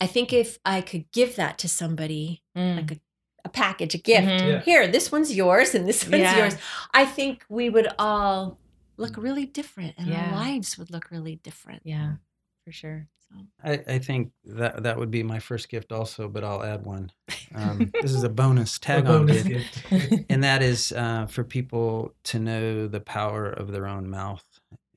i 0.00 0.06
think 0.06 0.32
if 0.32 0.58
i 0.64 0.80
could 0.80 1.04
give 1.10 1.34
that 1.34 1.58
to 1.58 1.68
somebody 1.68 2.44
Mm. 2.56 2.76
like 2.76 2.92
a, 2.92 2.98
a 3.44 3.48
package 3.48 3.94
a 3.96 3.98
gift 3.98 4.28
Mhm. 4.28 4.48
Yeah. 4.48 4.60
here 4.60 4.86
this 4.86 5.10
one's 5.10 5.34
yours 5.34 5.74
and 5.74 5.88
this 5.88 6.02
one's 6.08 6.22
Yeah. 6.22 6.38
yours 6.38 6.56
i 6.94 7.04
think 7.04 7.44
we 7.48 7.68
would 7.68 7.88
all 7.98 8.60
look 8.96 9.16
really 9.16 9.44
different 9.46 9.94
and 9.98 10.06
Yeah. 10.06 10.26
our 10.30 10.36
lives 10.44 10.78
would 10.78 10.90
look 10.92 11.10
really 11.10 11.36
different 11.48 11.82
Yeah. 11.84 12.12
For 12.64 12.70
sure. 12.72 13.08
I, 13.62 13.72
I 13.88 13.98
think 13.98 14.32
that 14.44 14.84
that 14.84 14.98
would 14.98 15.10
be 15.10 15.22
my 15.22 15.40
first 15.40 15.68
gift 15.68 15.90
also, 15.92 16.28
but 16.28 16.44
I'll 16.44 16.62
add 16.62 16.84
one. 16.84 17.10
Um, 17.54 17.92
this 18.00 18.12
is 18.12 18.22
a 18.22 18.28
bonus 18.28 18.78
tag 18.80 19.06
on 19.06 19.26
bonus 19.26 19.42
gift, 19.42 19.82
gift. 19.90 20.26
and 20.30 20.44
that 20.44 20.62
is 20.62 20.92
uh, 20.92 21.26
for 21.26 21.44
people 21.44 22.14
to 22.24 22.38
know 22.38 22.86
the 22.86 23.00
power 23.00 23.50
of 23.50 23.72
their 23.72 23.86
own 23.86 24.08
mouth 24.08 24.44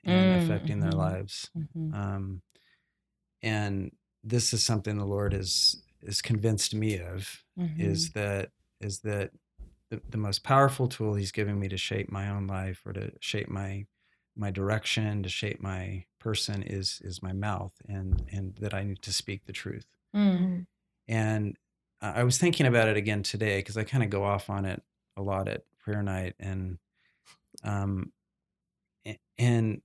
and 0.05 0.33
Mm, 0.33 0.35
affecting 0.35 0.79
their 0.79 0.91
mhm. 0.91 0.97
lives. 0.97 1.49
Mhm. 1.57 1.93
Um, 1.93 2.41
and 3.41 3.91
this 4.23 4.53
is 4.53 4.63
something 4.63 4.97
the 4.97 5.05
Lord 5.05 5.33
has 5.33 5.75
is 6.01 6.21
convinced 6.21 6.73
me 6.73 6.99
of 6.99 7.43
is 7.77 8.09
Mm-hmm. 8.09 8.19
that 8.19 8.49
is 8.79 8.99
that 9.01 9.31
the, 9.89 10.01
the 10.09 10.17
most 10.17 10.43
powerful 10.43 10.87
tool 10.87 11.15
He's 11.15 11.31
giving 11.31 11.59
me 11.59 11.67
to 11.69 11.77
shape 11.77 12.11
my 12.11 12.29
own 12.29 12.47
life 12.47 12.81
or 12.85 12.93
to 12.93 13.11
shape 13.19 13.49
my 13.49 13.85
my 14.35 14.49
direction 14.51 15.23
to 15.23 15.29
shape 15.29 15.61
my 15.61 16.05
person 16.19 16.61
is 16.63 17.01
is 17.03 17.21
my 17.21 17.33
mouth 17.33 17.73
and 17.87 18.23
and 18.31 18.55
that 18.57 18.73
I 18.73 18.83
need 18.83 19.01
to 19.01 19.13
speak 19.13 19.45
the 19.45 19.53
truth. 19.53 19.85
Mm. 20.15 20.65
And 21.07 21.57
I 22.01 22.23
was 22.23 22.37
thinking 22.37 22.65
about 22.65 22.87
it 22.87 22.97
again 22.97 23.21
today 23.23 23.59
because 23.59 23.77
I 23.77 23.83
kind 23.83 24.03
of 24.03 24.09
go 24.09 24.23
off 24.23 24.49
on 24.49 24.65
it 24.65 24.81
a 25.17 25.21
lot 25.21 25.47
at 25.47 25.63
prayer 25.83 26.01
night 26.01 26.35
and 26.39 26.77
um 27.63 28.11
and 29.37 29.81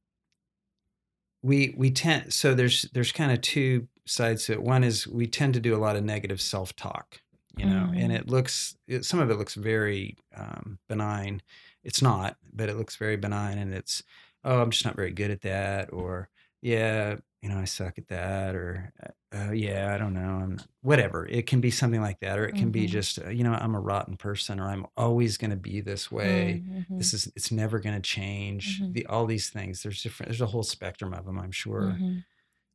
we 1.42 1.74
we 1.76 1.90
tend 1.90 2.32
so 2.32 2.54
there's 2.54 2.82
there's 2.92 3.12
kind 3.12 3.32
of 3.32 3.40
two 3.40 3.88
sides 4.06 4.44
to 4.46 4.52
it. 4.52 4.62
One 4.62 4.84
is 4.84 5.06
we 5.06 5.26
tend 5.26 5.54
to 5.54 5.60
do 5.60 5.74
a 5.74 5.78
lot 5.78 5.96
of 5.96 6.04
negative 6.04 6.40
self-talk, 6.40 7.20
you 7.56 7.66
know, 7.66 7.90
and 7.94 8.12
Mhm. 8.12 8.18
it 8.18 8.28
looks 8.28 8.76
it, 8.86 9.04
some 9.04 9.18
of 9.20 9.30
it 9.30 9.34
looks 9.36 9.54
very 9.54 10.16
um, 10.34 10.78
benign. 10.88 11.42
It's 11.82 12.02
not, 12.02 12.36
but 12.52 12.68
it 12.68 12.76
looks 12.76 12.96
very 12.96 13.16
benign, 13.16 13.58
and 13.58 13.72
it's 13.74 14.02
oh 14.46 14.62
I'm 14.62 14.70
just 14.70 14.84
not 14.86 14.96
very 14.96 15.12
good 15.12 15.30
at 15.32 15.42
that, 15.42 15.92
or 15.92 16.30
yeah 16.62 17.16
you 17.42 17.48
know 17.50 17.58
I 17.58 17.64
suck 17.66 17.98
at 17.98 18.08
that, 18.08 18.54
or 18.56 18.92
uh, 19.34 19.52
yeah 19.52 19.94
I 19.94 19.98
don't 19.98 20.14
know, 20.14 20.20
I'm 20.20 20.64
whatever. 20.82 21.26
It 21.26 21.46
can 21.46 21.60
be 21.60 21.70
something 21.70 22.00
like 22.00 22.20
that, 22.20 22.38
or 22.38 22.46
it 22.46 22.56
can 22.56 22.70
be 22.72 22.86
Mhm. 22.86 22.88
just 22.88 23.18
uh, 23.20 23.28
you 23.30 23.44
know 23.44 23.52
I'm 23.54 23.74
a 23.74 23.80
rotten 23.80 24.16
person, 24.16 24.60
or 24.60 24.68
I'm 24.68 24.86
always 24.96 25.36
going 25.38 25.50
to 25.52 25.56
be 25.56 25.80
this 25.80 26.10
way 26.10 26.62
Mhm. 26.62 26.96
this 26.98 27.12
is 27.14 27.30
it's 27.36 27.52
never 27.52 27.78
going 27.80 27.94
to 27.96 28.00
change 28.00 28.82
Mhm. 28.82 28.94
the 28.94 29.06
all 29.06 29.26
these 29.26 29.50
things 29.50 29.82
there's 29.82 30.02
different 30.02 30.30
there's 30.30 30.40
a 30.40 30.46
whole 30.46 30.62
spectrum 30.62 31.12
of 31.12 31.26
them 31.26 31.38
i'm 31.38 31.52
sure 31.52 32.02
Mhm. 32.02 32.24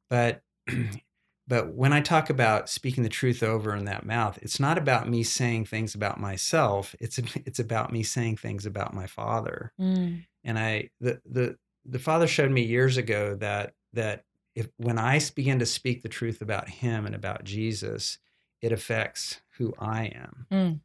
but 0.09 0.43
but 1.47 1.73
when 1.73 1.93
i 1.93 2.01
talk 2.01 2.29
about 2.29 2.69
speaking 2.69 3.03
the 3.03 3.09
truth 3.09 3.43
over 3.43 3.75
in 3.75 3.85
that 3.85 4.05
mouth 4.05 4.37
it's 4.41 4.59
not 4.59 4.77
about 4.77 5.09
me 5.09 5.23
saying 5.23 5.65
things 5.65 5.95
about 5.95 6.19
myself 6.19 6.95
it's 6.99 7.17
it's 7.45 7.59
about 7.59 7.91
me 7.91 8.03
saying 8.03 8.37
things 8.37 8.65
about 8.65 8.93
my 8.93 9.07
father 9.07 9.73
Mm. 9.77 10.23
and 10.43 10.59
i 10.59 10.89
the 10.99 11.21
the 11.25 11.57
the 11.85 11.99
father 11.99 12.27
showed 12.27 12.51
me 12.51 12.61
years 12.63 12.97
ago 12.97 13.35
that 13.35 13.73
that 13.93 14.23
if 14.55 14.67
when 14.77 14.97
i 14.99 15.19
begin 15.35 15.59
to 15.59 15.65
speak 15.65 16.01
the 16.03 16.09
truth 16.09 16.41
about 16.41 16.69
him 16.69 17.05
and 17.05 17.15
about 17.15 17.43
jesus 17.43 18.19
it 18.61 18.71
affects 18.71 19.41
who 19.57 19.73
i 19.79 20.05
am 20.05 20.45
Mm. 20.51 20.79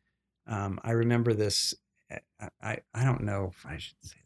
um, 0.46 0.80
i 0.82 0.92
remember 0.92 1.34
this 1.34 1.74
I, 2.40 2.48
I 2.62 2.78
i 2.94 3.04
don't 3.04 3.22
know 3.24 3.52
if 3.52 3.66
i 3.66 3.76
should 3.78 3.96
say 4.02 4.16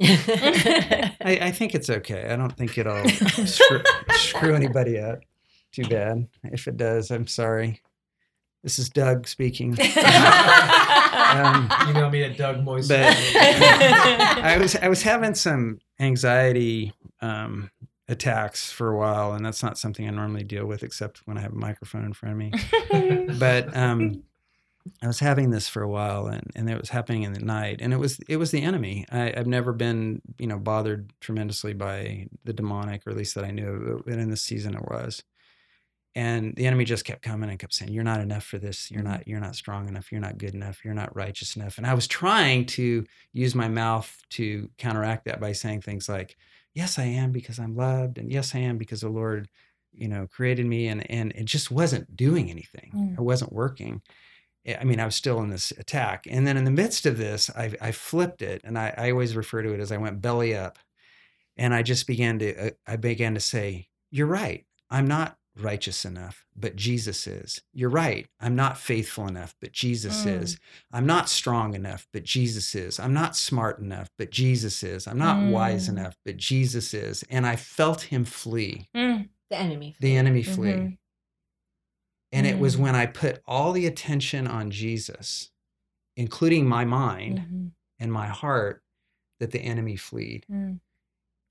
this 0.00 0.26
I, 1.20 1.38
I 1.40 1.50
think 1.52 1.74
it's 1.74 1.88
okay. 1.88 2.28
I 2.28 2.34
don't 2.36 2.52
think 2.56 2.76
it'll 2.76 3.08
screw, 3.46 3.80
screw 4.10 4.54
anybody 4.54 4.98
up. 4.98 5.20
Too 5.70 5.84
bad. 5.84 6.26
If 6.42 6.66
it 6.66 6.76
does, 6.76 7.12
I'm 7.12 7.28
sorry. 7.28 7.80
This 8.64 8.78
is 8.78 8.88
Doug 8.88 9.28
speaking. 9.28 9.78
Um, 11.34 11.68
Email 11.88 12.10
me 12.10 12.22
at 12.22 12.36
Doug 12.36 12.62
Moist. 12.62 12.88
but 12.88 13.00
I 13.08 14.56
was 14.60 14.76
I 14.76 14.88
was 14.88 15.02
having 15.02 15.34
some 15.34 15.80
anxiety 15.98 16.92
um, 17.20 17.70
attacks 18.08 18.70
for 18.70 18.90
a 18.90 18.96
while, 18.96 19.32
and 19.32 19.44
that's 19.44 19.62
not 19.62 19.76
something 19.76 20.06
I 20.06 20.10
normally 20.10 20.44
deal 20.44 20.64
with 20.66 20.84
except 20.84 21.22
when 21.24 21.36
I 21.36 21.40
have 21.40 21.52
a 21.52 21.56
microphone 21.56 22.04
in 22.04 22.12
front 22.12 22.32
of 22.34 22.38
me. 22.38 23.36
But 23.38 23.76
um, 23.76 24.22
I 25.02 25.08
was 25.08 25.18
having 25.18 25.50
this 25.50 25.66
for 25.66 25.82
a 25.82 25.88
while, 25.88 26.26
and, 26.26 26.50
and 26.54 26.70
it 26.70 26.78
was 26.78 26.90
happening 26.90 27.24
in 27.24 27.32
the 27.32 27.40
night, 27.40 27.80
and 27.80 27.92
it 27.92 27.98
was 27.98 28.20
it 28.28 28.36
was 28.36 28.52
the 28.52 28.62
enemy. 28.62 29.04
I, 29.10 29.32
I've 29.36 29.48
never 29.48 29.72
been 29.72 30.22
you 30.38 30.46
know 30.46 30.58
bothered 30.58 31.12
tremendously 31.20 31.72
by 31.72 32.28
the 32.44 32.52
demonic, 32.52 33.06
or 33.06 33.10
at 33.10 33.16
least 33.16 33.34
that 33.34 33.44
I 33.44 33.50
knew. 33.50 34.02
But 34.06 34.18
in 34.18 34.30
this 34.30 34.42
season, 34.42 34.74
it 34.74 34.82
was, 34.82 35.24
and 36.14 36.54
the 36.54 36.66
enemy 36.66 36.84
just 36.84 37.04
kept 37.04 37.22
coming 37.22 37.50
and 37.50 37.58
kept 37.58 37.74
saying, 37.74 37.92
"You're 37.92 38.04
not 38.04 38.20
enough 38.20 38.44
for 38.44 38.58
this. 38.58 38.90
You're 38.90 39.02
not 39.02 39.26
you're 39.26 39.40
not 39.40 39.56
strong 39.56 39.88
enough. 39.88 40.12
You're 40.12 40.20
not 40.20 40.38
good 40.38 40.54
enough. 40.54 40.84
You're 40.84 40.94
not 40.94 41.14
righteous 41.14 41.56
enough." 41.56 41.78
And 41.78 41.86
I 41.86 41.94
was 41.94 42.06
trying 42.06 42.66
to 42.66 43.04
use 43.32 43.54
my 43.54 43.68
mouth 43.68 44.22
to 44.30 44.70
counteract 44.78 45.24
that 45.24 45.40
by 45.40 45.52
saying 45.52 45.82
things 45.82 46.08
like, 46.08 46.36
"Yes, 46.74 46.98
I 46.98 47.04
am 47.04 47.32
because 47.32 47.58
I'm 47.58 47.74
loved," 47.76 48.18
and 48.18 48.30
"Yes, 48.32 48.54
I 48.54 48.58
am 48.58 48.78
because 48.78 49.00
the 49.00 49.08
Lord." 49.08 49.48
you 49.96 50.08
know 50.08 50.26
created 50.26 50.66
me 50.66 50.88
and 50.88 51.08
and 51.08 51.30
it 51.36 51.44
just 51.44 51.70
wasn't 51.70 52.16
doing 52.16 52.50
anything 52.50 52.90
Mm. 52.92 53.12
it 53.12 53.20
wasn't 53.20 53.52
working 53.52 54.02
I 54.66 54.84
mean, 54.84 54.98
I 54.98 55.04
was 55.04 55.14
still 55.14 55.40
in 55.40 55.50
this 55.50 55.72
attack. 55.72 56.26
And 56.28 56.46
then 56.46 56.56
in 56.56 56.64
the 56.64 56.70
midst 56.70 57.04
of 57.04 57.18
this, 57.18 57.50
I, 57.50 57.74
I 57.82 57.92
flipped 57.92 58.40
it. 58.40 58.62
And 58.64 58.78
I, 58.78 58.94
I 58.96 59.10
always 59.10 59.36
refer 59.36 59.62
to 59.62 59.74
it 59.74 59.80
as 59.80 59.92
I 59.92 59.98
went 59.98 60.22
belly 60.22 60.56
up. 60.56 60.78
And 61.56 61.74
I 61.74 61.82
just 61.82 62.06
began 62.06 62.38
to, 62.38 62.68
uh, 62.68 62.70
I 62.86 62.96
began 62.96 63.34
to 63.34 63.40
say, 63.40 63.88
You're 64.10 64.26
right. 64.26 64.64
I'm 64.90 65.06
not 65.06 65.36
righteous 65.56 66.04
enough, 66.04 66.44
but 66.56 66.74
Jesus 66.76 67.26
is. 67.26 67.62
You're 67.72 67.90
right. 67.90 68.26
I'm 68.40 68.56
not 68.56 68.76
faithful 68.76 69.28
enough, 69.28 69.54
but 69.60 69.72
Jesus 69.72 70.24
Mm. 70.24 70.42
is. 70.42 70.58
I'm 70.92 71.06
not 71.06 71.28
strong 71.28 71.74
enough, 71.74 72.06
but 72.12 72.24
Jesus 72.24 72.74
is. 72.74 72.98
I'm 72.98 73.12
not 73.14 73.36
smart 73.36 73.78
enough, 73.78 74.10
but 74.18 74.30
Jesus 74.30 74.82
is. 74.82 75.06
I'm 75.06 75.18
not 75.18 75.42
wise 75.44 75.86
Mm. 75.86 75.90
enough, 75.98 76.16
but 76.24 76.36
Jesus 76.36 76.92
is. 76.92 77.22
And 77.30 77.46
I 77.46 77.56
felt 77.56 78.02
him 78.02 78.24
flee, 78.24 78.88
Mm, 78.94 79.28
The 79.50 79.56
enemy. 79.56 79.96
the 80.00 80.16
enemy 80.16 80.42
flee. 80.42 80.70
Mhm. 80.72 80.98
And 82.32 82.46
it 82.46 82.58
was 82.58 82.76
Mm. 82.76 82.80
when 82.80 82.94
I 82.96 83.06
put 83.06 83.40
all 83.46 83.72
the 83.72 83.86
attention 83.86 84.48
on 84.48 84.72
Jesus, 84.72 85.52
including 86.16 86.66
my 86.66 86.84
mind 86.84 87.38
mhm, 87.38 87.72
and 88.00 88.12
my 88.12 88.26
heart, 88.26 88.82
that 89.38 89.52
the 89.52 89.60
enemy 89.60 89.96
fled. 89.96 90.46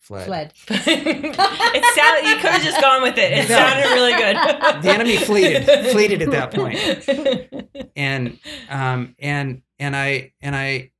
Fled. 0.04 0.26
Fled. 0.26 0.54
it 0.70 1.95
sounded 1.95 2.30
you 2.30 2.36
could 2.36 2.51
have 2.51 2.62
just 2.62 2.80
gone 2.82 3.01
with 3.01 3.18
it. 3.18 3.32
It 3.32 3.49
No. 3.49 3.56
sounded 3.56 3.93
really 3.93 4.12
good. 4.14 4.36
The 4.84 4.89
enemy 4.91 5.18
fleeted- 5.18 5.66
fleeted 5.91 6.22
at 6.22 6.32
that 6.32 6.54
point. 6.54 7.89
And 7.95 8.39
um 8.70 9.16
and 9.20 9.62
and 9.80 9.95
I 9.95 10.34
and 10.41 10.56
I 10.56 10.91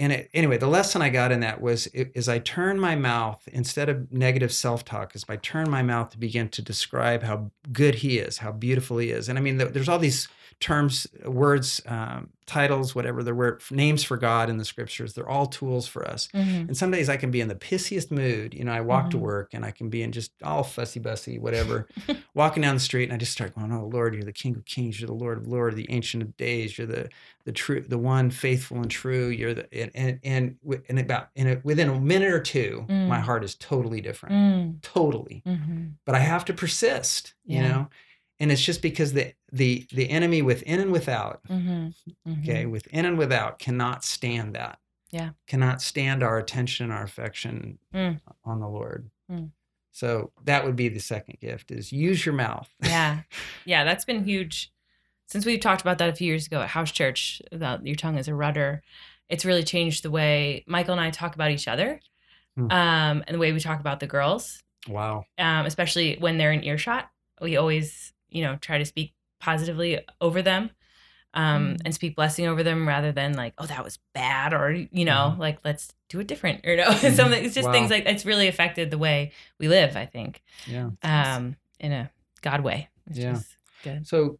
and 0.00 0.12
it, 0.12 0.30
anyway, 0.32 0.58
the 0.58 0.66
lesson 0.68 1.02
I 1.02 1.08
got 1.10 1.30
in 1.32 1.40
that 1.40 1.60
was 1.60 1.88
i- 1.96 2.10
is 2.14 2.28
I 2.28 2.38
turned 2.38 2.80
my 2.80 2.94
mouth 2.96 3.46
instead 3.52 3.88
of 3.88 4.10
negative 4.12 4.52
self-talk, 4.52 5.14
is 5.16 5.24
I 5.28 5.36
turned 5.36 5.70
my 5.70 5.82
mouth 5.82 6.10
to 6.10 6.18
begin 6.18 6.48
to 6.50 6.62
describe 6.62 7.22
how 7.24 7.50
good 7.72 7.96
he 7.96 8.18
is, 8.18 8.38
how 8.38 8.52
beautiful 8.52 8.98
he 8.98 9.10
is. 9.10 9.28
And 9.28 9.38
I 9.38 9.42
mean, 9.42 9.58
there's 9.58 9.88
all 9.88 9.98
these 9.98 10.28
terms, 10.60 11.06
words, 11.24 11.80
um, 11.86 12.30
titles, 12.46 12.94
whatever 12.94 13.22
the 13.22 13.34
word, 13.34 13.62
names 13.70 14.02
for 14.02 14.16
God 14.16 14.48
in 14.50 14.56
the 14.56 14.64
scriptures. 14.64 15.14
They're 15.14 15.28
all 15.28 15.46
tools 15.46 15.86
for 15.86 16.04
us. 16.08 16.28
Mhm. 16.34 16.68
And 16.68 16.76
some 16.76 16.90
days 16.90 17.08
I 17.08 17.16
can 17.16 17.30
be 17.30 17.40
in 17.40 17.48
the 17.48 17.54
pissiest 17.54 18.10
mood. 18.10 18.54
You 18.54 18.64
know, 18.64 18.72
I 18.72 18.80
walk 18.80 19.10
to 19.10 19.18
Mhm. 19.18 19.20
work 19.20 19.50
and 19.54 19.64
I 19.64 19.70
can 19.70 19.88
be 19.90 20.02
in 20.02 20.10
just 20.12 20.32
all 20.42 20.64
fussy 20.64 20.98
bussy, 20.98 21.38
whatever, 21.38 21.86
walking 22.34 22.62
down 22.62 22.74
the 22.74 22.80
street 22.80 23.04
and 23.04 23.12
I 23.12 23.18
just 23.18 23.32
start 23.32 23.54
going, 23.54 23.70
Oh 23.70 23.86
Lord, 23.86 24.14
you're 24.14 24.24
the 24.24 24.32
King 24.32 24.56
of 24.56 24.64
Kings, 24.64 24.98
you're 25.00 25.06
the 25.08 25.14
Lord 25.14 25.38
of 25.38 25.46
Lords, 25.46 25.76
the 25.76 25.86
Ancient 25.90 26.22
of 26.22 26.36
Days, 26.36 26.78
you're 26.78 26.86
the 26.86 27.08
the 27.44 27.52
true, 27.52 27.80
the 27.80 27.96
one 27.98 28.30
faithful 28.30 28.76
and 28.78 28.90
true. 28.90 29.28
You're 29.28 29.54
the 29.54 29.72
and 29.74 29.90
and 29.94 30.20
and, 30.24 30.56
and 30.88 30.98
about 30.98 31.28
in 31.34 31.46
a, 31.48 31.60
within 31.64 31.88
a 31.88 31.98
minute 32.00 32.32
or 32.32 32.40
two, 32.40 32.84
my 32.88 33.18
Mm. 33.18 33.22
heart 33.22 33.44
is 33.44 33.54
totally 33.54 34.00
different, 34.02 34.34
Mm, 34.34 34.82
totally. 34.82 35.42
mhm. 35.46 35.94
But 36.04 36.14
I 36.14 36.18
have 36.20 36.44
to 36.46 36.52
persist, 36.54 37.34
you 37.46 37.62
know. 37.62 37.88
And 38.40 38.52
it's 38.52 38.62
just 38.64 38.82
because 38.82 39.12
the 39.12 39.32
the 39.52 39.86
the 39.92 40.08
enemy 40.10 40.42
within 40.42 40.80
and 40.80 40.92
without 40.92 41.42
Mhm. 41.48 41.94
Mhm. 42.26 42.42
okay 42.42 42.66
within 42.66 43.04
and 43.04 43.18
without 43.18 43.58
cannot 43.58 44.04
stand 44.04 44.54
that 44.54 44.78
Yeah. 45.10 45.30
cannot 45.46 45.80
stand 45.82 46.22
our 46.22 46.38
attention 46.38 46.90
our 46.90 47.02
affection 47.02 47.78
Mm. 47.94 48.20
on 48.44 48.60
the 48.60 48.68
lord 48.68 49.10
Mm. 49.30 49.50
so 49.90 50.32
that 50.44 50.64
would 50.64 50.76
be 50.76 50.88
the 50.88 51.00
second 51.00 51.40
gift 51.40 51.70
is 51.70 51.92
use 51.92 52.24
your 52.26 52.34
mouth 52.34 52.68
Yeah. 52.82 53.22
Yeah, 53.64 53.84
that's 53.84 54.04
been 54.04 54.24
huge. 54.24 54.70
Since 55.26 55.44
we 55.44 55.58
talked 55.58 55.80
about 55.82 55.98
that 55.98 56.08
a 56.08 56.14
few 56.14 56.26
years 56.26 56.46
ago 56.46 56.60
at 56.62 56.68
House 56.70 56.90
Church 56.92 57.42
about 57.52 57.86
your 57.86 57.96
tongue 57.96 58.18
as 58.18 58.28
a 58.28 58.34
rudder, 58.34 58.82
it's 59.28 59.44
really 59.44 59.62
changed 59.62 60.02
the 60.02 60.10
way 60.10 60.64
Michael 60.66 60.92
and 60.92 61.00
I 61.02 61.10
talk 61.10 61.34
about 61.34 61.50
each 61.50 61.68
other. 61.68 62.00
Hmm. 62.54 62.70
Um, 62.70 63.24
and 63.26 63.34
the 63.34 63.38
way 63.38 63.52
we 63.52 63.60
talk 63.60 63.80
about 63.80 64.00
the 64.00 64.06
girls, 64.06 64.62
wow 64.88 65.24
um, 65.38 65.66
especially 65.66 66.16
when 66.18 66.38
they're 66.38 66.52
in 66.52 66.64
earshot. 66.64 67.10
We 67.42 67.56
always, 67.56 68.12
you 68.30 68.42
know, 68.42 68.56
try 68.60 68.78
to 68.78 68.84
speak 68.84 69.12
positively 69.40 70.00
over 70.20 70.42
them 70.42 70.70
um, 71.34 71.74
Mm. 71.76 71.82
and 71.84 71.94
speak 71.94 72.16
blessing 72.16 72.46
over 72.46 72.62
them 72.62 72.88
rather 72.88 73.12
than 73.12 73.34
like, 73.34 73.52
oh, 73.58 73.66
that 73.66 73.84
was 73.84 73.98
bad, 74.14 74.54
or 74.54 74.70
you 74.72 75.04
know, 75.04 75.34
Mhm. 75.36 75.38
like 75.38 75.58
let's 75.64 75.92
do 76.08 76.20
it 76.20 76.26
different, 76.26 76.66
or 76.66 76.74
no, 76.76 76.86
Mhm. 76.88 77.14
something. 77.14 77.44
It's 77.44 77.54
just 77.54 77.70
things 77.70 77.90
like 77.90 78.06
it's 78.06 78.24
really 78.24 78.48
affected 78.48 78.90
the 78.90 78.98
way 78.98 79.32
we 79.58 79.68
live. 79.68 79.96
I 79.96 80.06
think, 80.06 80.42
yeah 80.66 80.90
um, 81.02 81.56
in 81.78 81.92
a 81.92 82.10
God 82.40 82.62
way. 82.62 82.88
Yeah. 83.12 83.40
good. 83.84 84.06
so 84.06 84.38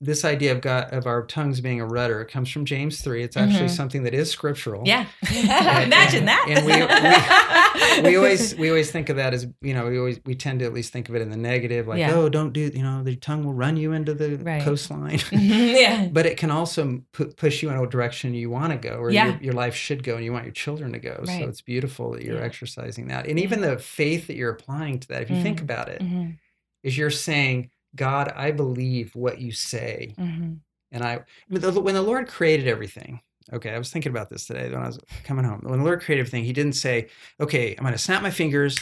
this 0.00 0.24
idea 0.24 0.52
of 0.52 0.60
god 0.60 0.92
of 0.92 1.06
our 1.06 1.26
tongues 1.26 1.60
being 1.60 1.80
a 1.80 1.86
rudder 1.86 2.24
comes 2.24 2.48
from 2.50 2.64
james 2.64 3.00
3 3.00 3.22
it's 3.24 3.36
actually 3.36 3.66
Mhm. 3.66 3.70
something 3.76 4.02
that 4.04 4.14
is 4.14 4.30
scriptural 4.30 4.82
Yeah, 4.86 5.06
imagine 5.30 6.24
that. 6.26 6.46
and 6.48 8.02
we- 8.02 8.08
we 8.10 8.16
always 8.16 8.54
we 8.56 8.68
always 8.68 8.90
think 8.90 9.08
of 9.08 9.16
that 9.16 9.34
as 9.34 9.46
you 9.60 9.74
know 9.74 9.88
we 9.88 9.98
always 9.98 10.20
we 10.24 10.34
tend 10.34 10.60
to 10.60 10.66
at 10.66 10.72
least 10.72 10.92
think 10.92 11.08
of 11.08 11.14
it 11.16 11.22
in 11.22 11.30
the 11.30 11.36
negative 11.36 11.86
like 11.88 11.98
Yeah. 11.98 12.14
oh 12.14 12.28
don't 12.28 12.52
do 12.52 12.60
you 12.72 12.82
know 12.82 13.02
the 13.02 13.16
tongue 13.16 13.44
will 13.44 13.54
run 13.54 13.76
you 13.76 13.92
into 13.92 14.14
the 14.14 14.36
Right. 14.38 14.62
coastline 14.62 15.18
yeah, 15.32 16.08
but 16.12 16.26
it 16.26 16.36
can 16.36 16.50
also 16.50 17.02
pu- 17.12 17.32
push 17.32 17.62
you 17.62 17.70
in 17.70 17.76
a 17.76 17.86
direction 17.86 18.34
you 18.34 18.50
want 18.50 18.72
to 18.72 18.78
go 18.78 18.96
or 18.96 19.10
Yeah. 19.10 19.26
your, 19.32 19.38
your 19.42 19.52
life 19.54 19.74
should 19.74 20.02
go 20.04 20.14
and 20.16 20.24
you 20.24 20.32
want 20.32 20.44
your 20.44 20.52
children 20.54 20.92
to 20.92 20.98
go 20.98 21.24
Right. 21.26 21.40
so 21.42 21.48
it's 21.48 21.60
beautiful 21.60 22.12
that 22.12 22.22
you're 22.22 22.36
Yeah. 22.38 22.42
exercising 22.44 23.08
that 23.08 23.26
and 23.26 23.38
even 23.40 23.60
the 23.62 23.78
faith 23.78 24.28
that 24.28 24.36
you're 24.36 24.50
applying 24.52 25.00
to 25.00 25.08
that 25.08 25.22
if 25.22 25.30
you 25.30 25.42
think 25.42 25.58
Mm. 25.58 25.62
about 25.64 25.88
it, 25.88 26.00
Mhm, 26.02 26.36
is 26.84 26.96
you're 26.96 27.10
saying 27.10 27.70
god 27.98 28.32
i 28.36 28.50
believe 28.50 29.14
what 29.14 29.40
you 29.40 29.52
say. 29.52 30.14
Mhm, 30.18 30.60
and 30.92 31.04
i 31.04 31.20
when 31.48 31.60
the, 31.60 32.02
lord 32.02 32.28
created 32.28 32.66
everything 32.66 33.20
okay 33.52 33.74
i 33.74 33.78
was 33.78 33.90
thinking 33.90 34.10
about 34.10 34.30
this 34.30 34.46
today 34.46 34.70
when 34.70 34.80
i 34.82 34.86
was 34.86 34.98
coming 35.24 35.44
home. 35.44 35.60
When 35.62 35.80
the 35.80 35.84
lord 35.84 36.00
created 36.00 36.22
everything 36.22 36.44
he 36.44 36.52
didn't 36.52 36.74
say 36.74 37.08
okay 37.38 37.74
i'm 37.76 37.82
going 37.84 37.92
to 37.92 37.98
snap 37.98 38.22
my 38.22 38.30
fingers 38.30 38.78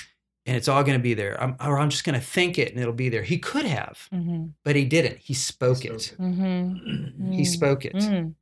and 0.46 0.56
it's 0.56 0.68
all 0.68 0.84
going 0.84 0.96
to 0.96 1.02
be 1.02 1.14
there. 1.14 1.42
I'm, 1.42 1.56
or 1.60 1.78
i'm 1.78 1.90
just 1.90 2.04
going 2.04 2.18
to 2.18 2.24
think 2.24 2.56
it 2.56 2.70
and 2.72 2.80
it'll 2.80 2.92
be 2.92 3.08
there. 3.08 3.22
He 3.24 3.38
could 3.38 3.66
have 3.66 4.08
mhm, 4.12 4.52
but 4.64 4.76
he 4.76 4.84
didn't. 4.84 5.18
He 5.18 5.34
spoke, 5.34 5.78
spoke 5.78 5.90
it. 5.92 6.12
it. 6.12 6.18
mhm, 6.20 7.34
he 7.38 7.44
spoke 7.44 7.84
it. 7.84 7.94
Mm, 7.96 8.34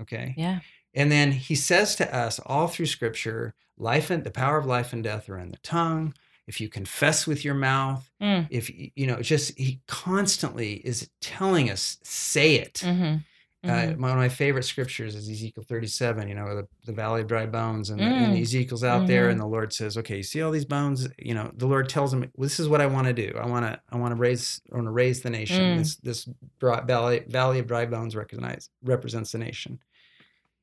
okay? 0.00 0.34
Yeah. 0.36 0.60
And 0.94 1.10
then 1.10 1.32
he 1.32 1.54
says 1.54 1.96
to 1.96 2.14
us 2.14 2.38
all 2.46 2.68
through 2.68 2.86
scripture, 2.86 3.54
life 3.78 4.10
and 4.10 4.24
the 4.24 4.30
power 4.30 4.58
of 4.58 4.66
life 4.66 4.92
and 4.92 5.02
death 5.02 5.28
are 5.28 5.38
in 5.38 5.50
the 5.50 5.56
tongue. 5.58 6.14
If 6.52 6.60
you 6.60 6.68
confess 6.68 7.26
with 7.26 7.46
your 7.46 7.54
mouth, 7.54 8.06
Mm. 8.20 8.46
if 8.50 8.68
you 8.94 9.06
know, 9.06 9.22
just 9.22 9.56
he 9.58 9.80
constantly 9.88 10.74
is 10.74 11.08
telling 11.22 11.70
us, 11.70 11.96
say 12.02 12.56
it. 12.56 12.74
mhm, 12.84 13.24
Uh, 13.64 13.68
mhm. 13.68 13.96
one 14.00 14.10
of 14.10 14.16
my 14.18 14.28
favorite 14.28 14.64
scriptures 14.64 15.14
is 15.14 15.30
Ezekiel 15.30 15.64
37, 15.66 16.28
you 16.28 16.34
know, 16.34 16.54
the, 16.54 16.68
the 16.84 16.92
valley 16.92 17.22
of 17.22 17.26
dry 17.26 17.46
bones. 17.46 17.88
And, 17.88 18.02
and 18.02 18.34
Mm. 18.34 18.42
Ezekiel's 18.42 18.84
out 18.84 19.06
there 19.06 19.28
Mhm. 19.28 19.32
and 19.32 19.40
the 19.40 19.46
Lord 19.46 19.72
says, 19.72 19.96
okay, 19.96 20.18
you 20.18 20.22
see 20.22 20.42
all 20.42 20.50
these 20.50 20.66
bones? 20.66 21.08
You 21.18 21.32
know, 21.34 21.50
the 21.54 21.66
Lord 21.66 21.88
tells 21.88 22.12
him, 22.12 22.20
well, 22.20 22.30
this 22.48 22.60
is 22.60 22.68
what 22.68 22.82
I 22.82 22.86
want 22.86 23.06
to 23.06 23.14
do. 23.14 23.32
I 23.40 23.46
want 23.46 23.64
to, 23.64 23.80
I 23.90 23.96
want 23.96 24.12
to 24.14 24.20
raise, 24.20 24.60
I 24.70 24.74
want 24.76 24.88
to 24.88 24.90
raise 24.92 25.22
the 25.22 25.30
nation. 25.30 25.64
Mm. 25.64 25.78
This, 25.78 25.96
this 25.96 26.28
valley, 26.60 27.24
valley 27.28 27.60
of 27.60 27.66
dry 27.66 27.86
bones 27.86 28.14
recognize, 28.14 28.68
represents 28.84 29.32
the 29.32 29.38
nation. 29.38 29.78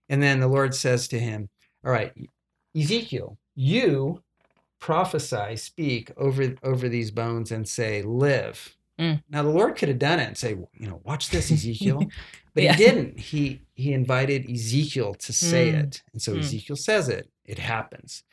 And 0.07 0.21
then 0.21 0.39
the 0.39 0.47
Lord 0.47 0.75
says 0.75 1.07
to 1.07 1.19
him, 1.19 1.49
all 1.83 1.91
right, 1.91 2.13
Ezekiel, 2.75 3.39
you 3.55 4.21
prophesy, 4.79 5.55
speak 5.55 6.11
over, 6.17 6.55
over 6.63 6.89
these 6.89 7.11
bones 7.11 7.51
and 7.51 7.67
say, 7.67 8.01
live. 8.01 8.75
Mm. 8.97 9.23
Now 9.29 9.43
the 9.43 9.49
Lord 9.49 9.75
could 9.77 9.89
have 9.89 9.99
done 9.99 10.19
it 10.19 10.27
and 10.27 10.37
say, 10.37 10.49
you 10.51 10.87
know, 10.87 11.01
watch 11.03 11.29
this, 11.29 11.51
Ezekiel. 11.51 12.03
But 12.53 12.63
Yeah. 12.63 12.73
he 12.73 12.83
didn't. 12.83 13.19
He 13.19 13.61
he 13.73 13.93
invited 13.93 14.49
Ezekiel 14.49 15.13
to 15.15 15.31
say 15.31 15.71
Mm. 15.71 15.83
it. 15.83 16.01
And 16.11 16.21
so 16.21 16.33
Mm. 16.33 16.39
Ezekiel 16.39 16.75
says 16.75 17.07
it. 17.07 17.29
It 17.45 17.59
happens. 17.59 18.23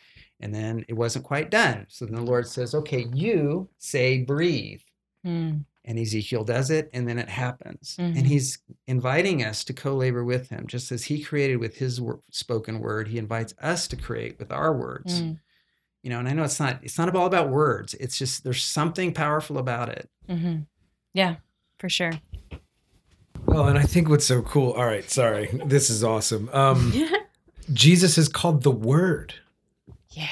And 0.41 0.55
then 0.55 0.85
it 0.89 0.95
wasn't 0.95 1.25
quite 1.25 1.51
done. 1.51 1.87
So 1.89 2.05
then 2.05 2.17
the 2.17 2.23
Lord 2.23 2.47
says, 2.49 2.75
okay, 2.75 3.07
you 3.15 3.69
say 3.79 4.23
breathe. 4.23 4.81
Mm. 5.25 5.65
And 5.85 5.99
Ezekiel 6.01 6.43
does 6.43 6.69
it, 6.71 6.91
and 6.93 7.07
then 7.09 7.17
it 7.17 7.29
happens. 7.29 7.97
Mhm. 8.01 8.19
And 8.19 8.27
he's 8.27 8.59
inviting 8.89 9.45
us 9.45 9.63
to 9.65 9.73
co 9.73 9.95
labor 9.95 10.25
with 10.25 10.49
him. 10.49 10.67
Just 10.67 10.91
as 10.91 11.05
he 11.05 11.23
created 11.23 11.59
with 11.59 11.77
his 11.77 12.01
wor- 12.01 12.19
spoken 12.33 12.81
word, 12.81 13.07
he 13.07 13.19
invites 13.19 13.55
us 13.63 13.87
to 13.89 13.97
create 13.97 14.37
with 14.41 14.51
our 14.51 14.77
words. 14.77 15.23
Mm. 15.23 15.39
You 16.03 16.11
know, 16.11 16.19
and 16.21 16.29
I 16.29 16.33
know 16.35 16.45
it's 16.45 16.61
not 16.61 16.79
it's 16.83 16.99
not 16.99 17.15
all 17.17 17.27
about 17.27 17.49
words. 17.51 17.95
It's 17.95 18.17
just 18.19 18.45
there's 18.45 18.63
something 18.65 19.13
powerful 19.13 19.59
about 19.59 19.89
it. 19.89 20.09
Mhm. 20.29 20.67
Yeah, 21.15 21.37
for 21.81 21.89
sure. 21.89 22.13
Well, 23.47 23.69
and 23.69 23.79
I 23.79 23.83
think 23.83 24.09
what's 24.09 24.27
so 24.27 24.43
cool. 24.43 24.73
All 24.73 24.85
right, 24.85 25.09
sorry, 25.11 25.49
this 25.65 25.89
is 25.91 26.03
awesome. 26.05 26.49
Um, 26.53 26.93
Jesus 27.73 28.19
is 28.19 28.29
called 28.29 28.63
the 28.63 28.71
Word, 28.71 29.35
Yeah. 30.11 30.29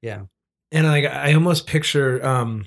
Yeah. 0.00 0.22
and 0.70 0.86
like 0.86 1.04
I 1.04 1.34
almost 1.34 1.66
picture 1.66 2.24
um, 2.24 2.66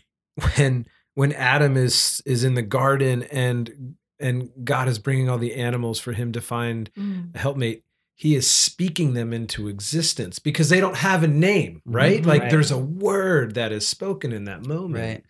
when 0.56 0.86
when 1.16 1.32
Adam 1.34 1.78
is 1.78 2.22
is 2.26 2.43
in 2.43 2.53
the 2.56 2.62
garden 2.62 3.24
and 3.24 3.95
and 4.20 4.49
God 4.64 4.88
is 4.88 4.99
bringing 4.99 5.30
all 5.30 5.38
the 5.38 5.56
animals 5.56 5.99
for 5.99 6.14
him 6.14 6.32
to 6.34 6.41
find 6.41 6.91
Mm. 6.97 7.36
a 7.36 7.39
helpmate. 7.39 7.84
He 8.18 8.34
is 8.36 8.49
speaking 8.49 9.13
them 9.13 9.34
into 9.34 9.68
existence 9.68 10.39
because 10.39 10.70
they 10.70 10.80
don't 10.80 10.95
have 10.97 11.22
a 11.24 11.28
name, 11.28 11.82
right? 11.86 12.22
Mhm. 12.24 12.26
Like 12.26 12.41
Right. 12.43 12.51
there's 12.51 12.72
a 12.72 12.78
word 12.78 13.55
that 13.55 13.72
is 13.74 13.86
spoken 13.88 14.32
in 14.32 14.45
that 14.45 14.66
moment. 14.66 14.95
Right. 15.03 15.26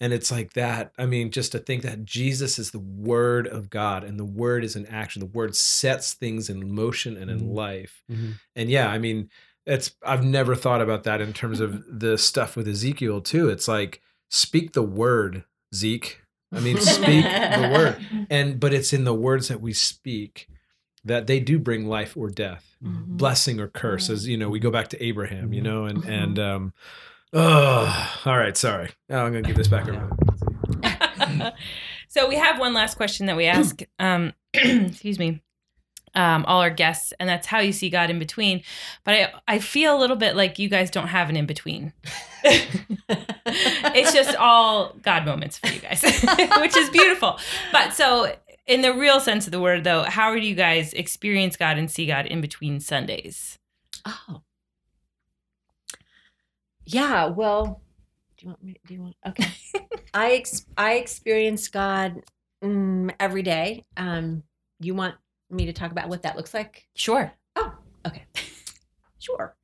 And 0.00 0.12
it's 0.12 0.32
like 0.32 0.54
that. 0.54 0.92
I 0.98 1.06
mean, 1.06 1.30
just 1.30 1.52
to 1.52 1.60
think 1.60 1.82
that 1.84 2.04
Jesus 2.04 2.58
is 2.58 2.72
the 2.72 2.80
word 2.80 3.46
of 3.46 3.70
God 3.70 4.02
and 4.02 4.18
the 4.18 4.24
word 4.24 4.64
is 4.64 4.74
in 4.74 4.84
action. 4.86 5.20
The 5.20 5.26
word 5.26 5.54
sets 5.54 6.12
things 6.12 6.50
in 6.50 6.74
motion 6.74 7.16
and 7.16 7.30
in 7.30 7.40
Mhm. 7.42 7.54
life. 7.54 8.02
Mhm. 8.10 8.34
And 8.56 8.68
yeah, 8.68 8.88
I 8.90 8.98
mean, 8.98 9.30
it's 9.64 9.92
I've 10.02 10.24
never 10.24 10.56
thought 10.56 10.82
about 10.82 11.04
that 11.04 11.20
in 11.20 11.32
terms 11.32 11.60
of 11.60 11.84
the 12.00 12.18
stuff 12.18 12.56
with 12.56 12.66
Ezekiel 12.66 13.20
too. 13.20 13.48
It's 13.48 13.68
like 13.68 14.02
speak 14.28 14.72
the 14.72 14.82
word, 14.82 15.44
Zeke. 15.72 16.20
I 16.52 16.58
mean, 16.60 16.76
speak 16.80 17.24
the 17.24 17.70
word. 17.72 17.96
And 18.28 18.58
but 18.58 18.74
it's 18.74 18.92
in 18.92 19.04
the 19.04 19.14
words 19.14 19.46
that 19.48 19.60
we 19.60 19.72
speak 19.72 20.48
that 21.04 21.26
they 21.26 21.40
do 21.40 21.58
bring 21.58 21.86
life 21.86 22.16
or 22.16 22.30
death, 22.30 22.76
Mhm. 22.82 23.04
blessing 23.18 23.60
or 23.60 23.68
curse. 23.68 24.08
As 24.10 24.26
you 24.26 24.36
know, 24.36 24.48
we 24.48 24.58
go 24.58 24.70
back 24.70 24.88
to 24.88 25.02
Abraham, 25.04 25.52
you 25.52 25.60
Mhm. 25.60 25.64
know, 25.64 25.84
and 25.86 26.02
Mhm. 26.02 26.08
and 26.22 26.38
um 26.38 26.72
oh 27.32 28.20
all 28.24 28.38
right, 28.38 28.56
sorry. 28.56 28.90
Now 29.08 29.24
I'm 29.26 29.32
gonna 29.32 29.42
give 29.46 29.56
this 29.56 29.68
back 29.68 29.88
over. 29.88 30.10
so 32.08 32.28
we 32.28 32.36
have 32.36 32.58
one 32.58 32.74
last 32.74 32.96
question 32.96 33.26
that 33.26 33.36
we 33.36 33.46
ask 33.46 33.80
um 33.98 34.32
excuse 34.54 35.18
me 35.18 35.40
um, 36.16 36.44
all 36.46 36.60
our 36.60 36.70
guests 36.70 37.12
and 37.18 37.28
that's 37.28 37.46
how 37.48 37.58
you 37.58 37.72
see 37.72 37.90
god 37.90 38.08
in 38.08 38.20
between 38.20 38.62
but 39.04 39.14
i 39.14 39.32
i 39.48 39.58
feel 39.58 39.96
a 39.96 39.98
little 39.98 40.14
bit 40.16 40.36
like 40.36 40.60
you 40.60 40.68
guys 40.68 40.88
don't 40.90 41.08
have 41.08 41.28
an 41.28 41.36
in 41.36 41.44
between 41.46 41.92
it's 42.44 44.12
just 44.12 44.36
all 44.36 44.94
god 45.02 45.24
moments 45.26 45.58
for 45.58 45.66
you 45.68 45.80
guys 45.80 46.02
which 46.60 46.76
is 46.76 46.88
beautiful 46.90 47.38
but 47.72 47.92
so 47.92 48.32
in 48.66 48.80
the 48.82 48.92
real 48.94 49.20
sense 49.20 49.46
of 49.46 49.52
the 49.52 49.60
word 49.60 49.84
though 49.84 50.02
how 50.02 50.34
do 50.34 50.40
you 50.40 50.54
guys 50.54 50.92
experience 50.94 51.56
god 51.56 51.78
and 51.78 51.90
see 51.90 52.06
god 52.06 52.26
in 52.26 52.40
between 52.40 52.80
sundays 52.80 53.58
Oh. 54.06 54.42
Yeah, 56.86 57.26
well, 57.26 57.80
do 58.36 58.44
you 58.44 58.48
want 58.50 58.62
me 58.62 58.76
do 58.86 58.94
you 58.94 59.02
want 59.02 59.16
Okay. 59.26 59.48
I 60.14 60.32
ex- 60.32 60.66
I 60.76 60.94
experience 60.94 61.68
God 61.68 62.22
mm, 62.62 63.14
every 63.18 63.42
day. 63.42 63.84
Um 63.96 64.42
you 64.80 64.94
want 64.94 65.14
me 65.50 65.66
to 65.66 65.72
talk 65.72 65.90
about 65.90 66.08
what 66.08 66.22
that 66.22 66.36
looks 66.36 66.52
like? 66.52 66.86
sure 66.94 67.32
Oh, 67.56 67.72
okay. 68.06 68.24
Sure. 69.18 69.56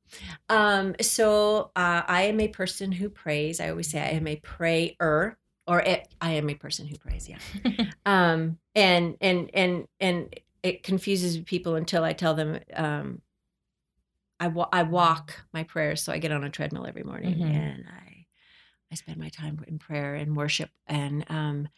Um, 0.49 0.95
so 1.01 1.71
uh, 1.75 2.01
I 2.07 2.23
am 2.23 2.39
a 2.39 2.47
person 2.47 2.91
who 2.91 3.09
prays. 3.09 3.59
I 3.59 3.69
always 3.69 3.91
say 3.91 3.99
I 3.99 4.07
am 4.07 4.25
a 4.27 4.37
prayer, 4.37 5.37
or 5.71 5.79
it, 5.79 6.07
I 6.19 6.33
am 6.33 6.49
a 6.49 6.55
person 6.55 6.85
who 6.85 6.97
prays. 6.97 7.29
Yeah. 7.29 7.37
um, 8.05 8.57
and 8.75 9.15
and 9.21 9.49
and 9.53 9.87
and 10.01 10.35
it 10.63 10.83
confuses 10.83 11.37
people 11.39 11.75
until 11.75 12.03
I 12.03 12.11
tell 12.13 12.33
them 12.33 12.59
um, 12.75 13.21
I 14.39 14.47
wa- 14.47 14.69
I 14.73 14.83
walk 14.83 15.33
my 15.53 15.63
prayers. 15.63 16.01
So 16.03 16.11
I 16.11 16.17
get 16.17 16.31
on 16.31 16.43
a 16.43 16.49
treadmill 16.49 16.85
every 16.85 17.03
morning 17.03 17.39
Mhm. 17.39 17.45
and 17.55 17.85
I 17.87 18.25
I 18.91 18.95
spend 18.95 19.17
my 19.17 19.29
time 19.29 19.63
in 19.67 19.79
prayer 19.79 20.15
and 20.15 20.35
worship 20.35 20.69
and 20.87 21.23
um, 21.29 21.69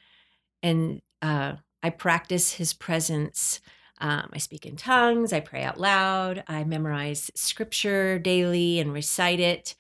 and 0.64 1.02
uh, 1.22 1.54
I 1.84 1.90
practice 1.92 2.54
His 2.54 2.74
presence. 2.74 3.62
Um, 4.00 4.32
I 4.34 4.40
speak 4.40 4.66
in 4.66 4.76
tongues. 4.76 5.32
I 5.32 5.40
pray 5.40 5.64
out 5.64 5.80
loud. 5.80 6.44
I 6.48 6.64
memorize 6.64 7.30
scripture 7.36 8.18
daily 8.18 8.80
and 8.80 8.92
recite 8.92 9.40
it. 9.40 9.76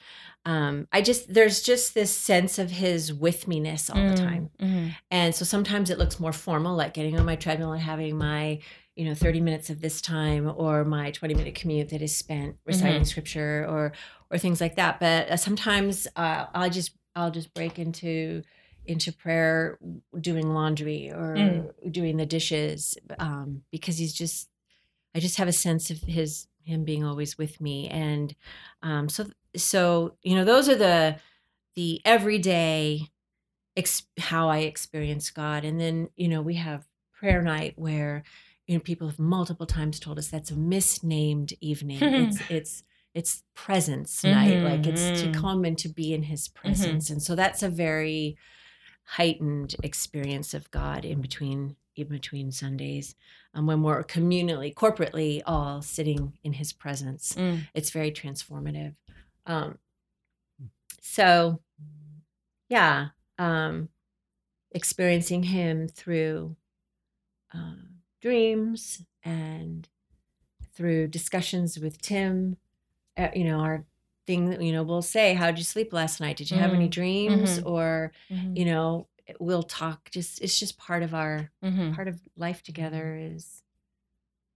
Um, 0.45 0.87
I 0.91 1.01
just 1.01 1.33
there's 1.33 1.61
just 1.61 1.93
this 1.93 2.15
sense 2.15 2.59
of 2.59 2.71
His 2.71 3.13
with 3.13 3.47
me-ness 3.47 3.89
all 3.89 3.95
the 4.09 4.13
time. 4.13 4.49
Mhm. 4.59 4.95
And 5.09 5.33
so 5.35 5.45
sometimes 5.45 5.89
it 5.89 5.97
looks 5.97 6.19
more 6.19 6.33
formal, 6.33 6.75
like 6.75 6.93
getting 6.93 7.17
on 7.17 7.25
my 7.25 7.35
treadmill 7.35 7.71
and 7.71 7.81
having 7.81 8.17
my, 8.17 8.59
you 8.95 9.05
know, 9.05 9.13
30 9.15 9.39
minutes 9.41 9.69
of 9.69 9.79
this 9.81 10.01
time 10.01 10.51
or 10.55 10.83
my 10.83 11.11
20 11.11 11.33
minute 11.33 11.55
commute 11.55 11.89
that 11.89 12.01
is 12.01 12.15
spent 12.15 12.57
reciting 12.65 13.05
scripture 13.05 13.65
or 13.69 13.93
or 14.29 14.37
things 14.37 14.59
like 14.59 14.75
that. 14.75 14.99
But 14.99 15.29
uh, 15.29 15.37
sometimes 15.37 16.07
uh, 16.15 16.47
I'll 16.53 16.69
just 16.69 16.91
I'll 17.15 17.31
just 17.31 17.53
break 17.53 17.79
into 17.79 18.43
into 18.85 19.13
prayer 19.13 19.77
doing 20.19 20.53
laundry 20.53 21.09
or 21.09 21.35
Mm. 21.37 21.91
doing 21.91 22.17
the 22.17 22.25
dishes 22.25 22.97
um, 23.17 23.63
because 23.71 23.97
he's 23.97 24.13
just 24.13 24.49
I 25.15 25.19
just 25.19 25.37
have 25.37 25.47
a 25.47 25.53
sense 25.53 25.89
of 25.89 26.01
his 26.01 26.47
him 26.63 26.83
being 26.83 27.03
always 27.03 27.37
with 27.37 27.59
me 27.61 27.87
and 27.89 28.35
um, 28.81 29.09
so 29.09 29.25
so 29.55 30.15
you 30.23 30.35
know 30.35 30.45
those 30.45 30.67
are 30.69 30.75
the 30.75 31.15
the 31.75 32.01
everyday 32.05 33.07
ex- 33.75 34.03
how 34.19 34.49
I 34.49 34.59
experience 34.59 35.29
God. 35.31 35.65
And 35.65 35.79
then, 35.79 36.09
you 36.15 36.27
know, 36.27 36.41
we 36.41 36.55
have 36.55 36.85
prayer 37.11 37.41
night 37.41 37.73
where, 37.75 38.23
you 38.67 38.75
know, 38.75 38.79
people 38.81 39.07
have 39.07 39.19
multiple 39.19 39.65
times 39.65 39.99
told 39.99 40.19
us 40.19 40.27
that's 40.27 40.51
a 40.51 40.55
misnamed 40.55 41.53
evening. 41.61 42.01
it's 42.01 42.41
it's 42.49 42.83
it's 43.13 43.43
presence 43.55 44.23
night. 44.23 44.61
Like 44.63 44.87
it's 44.87 45.11
to 45.21 45.27
Mhm. 45.27 45.33
come 45.33 45.65
and 45.65 45.77
to 45.79 45.89
be 45.89 46.13
in 46.13 46.23
his 46.23 46.47
presence. 46.47 47.09
And 47.09 47.21
so 47.21 47.35
that's 47.35 47.63
a 47.63 47.69
very 47.69 48.37
heightened 49.05 49.75
experience 49.83 50.53
of 50.53 50.69
God 50.71 51.05
in 51.05 51.21
between 51.21 51.75
in 51.95 52.07
between 52.07 52.51
Sundays. 52.51 53.15
Um, 53.53 53.67
when 53.67 53.83
we're 53.83 54.03
communally, 54.03 54.73
corporately 54.73 55.41
all 55.45 55.81
sitting 55.81 56.33
in 56.43 56.53
his 56.53 56.73
presence 56.73 57.35
Mm. 57.37 57.67
it's 57.73 57.91
very 57.91 58.11
transformative 58.11 58.95
um 59.45 59.77
so 61.01 61.59
yeah 62.69 63.09
um 63.37 63.89
experiencing 64.71 65.43
him 65.43 65.87
through 65.87 66.55
um, 67.53 67.97
dreams 68.21 69.03
and 69.23 69.87
through 70.73 71.07
discussions 71.07 71.77
with 71.79 72.01
tim 72.01 72.57
uh, 73.17 73.27
you 73.35 73.43
know 73.43 73.59
our 73.59 73.85
thing 74.25 74.49
that 74.49 74.61
you 74.61 74.71
know 74.71 74.81
we'll 74.83 75.01
say 75.01 75.33
how'd 75.33 75.57
you 75.57 75.63
sleep 75.63 75.93
last 75.93 76.19
night 76.21 76.37
did 76.37 76.49
you 76.49 76.57
have 76.57 76.73
any 76.73 76.87
Mm, 76.87 76.91
dreams 76.91 77.59
mhm. 77.59 77.65
or 77.69 78.11
Mhm. 78.31 78.57
you 78.57 78.65
know 78.65 79.07
we'll 79.39 79.63
talk 79.63 80.09
just 80.11 80.41
it's 80.41 80.59
just 80.59 80.77
part 80.77 81.01
of 81.03 81.13
our 81.13 81.49
Mhm. 81.63 81.95
part 81.95 82.07
of 82.07 82.19
life 82.35 82.61
together 82.63 83.15
is 83.15 83.63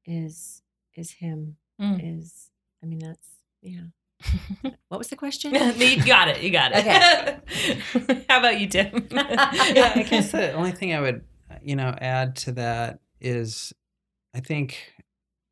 is 0.05 0.61
is 0.95 1.11
him 1.11 1.57
Mm. 1.79 1.99
is 2.19 2.49
i 2.81 2.87
mean 2.87 2.97
that's 2.99 3.27
yeah 3.61 3.81
what 4.87 4.97
was 4.97 5.09
the 5.09 5.15
question 5.15 5.53
you 5.77 6.03
got 6.03 6.27
it. 6.27 6.41
You 6.41 6.49
got 6.49 6.71
it. 6.73 6.79
Okay. 6.79 8.25
How 8.29 8.39
about 8.39 8.59
you, 8.59 8.65
Tim? 8.67 9.07
yeah, 9.11 9.93
I 9.95 10.03
guess 10.09 10.31
the 10.31 10.53
only 10.53 10.71
thing 10.71 10.95
I 10.95 10.99
would, 11.01 11.23
you 11.61 11.75
know, 11.75 11.93
add 12.01 12.35
to 12.37 12.51
that 12.53 12.99
is, 13.21 13.73
I 14.33 14.39
think, 14.39 14.91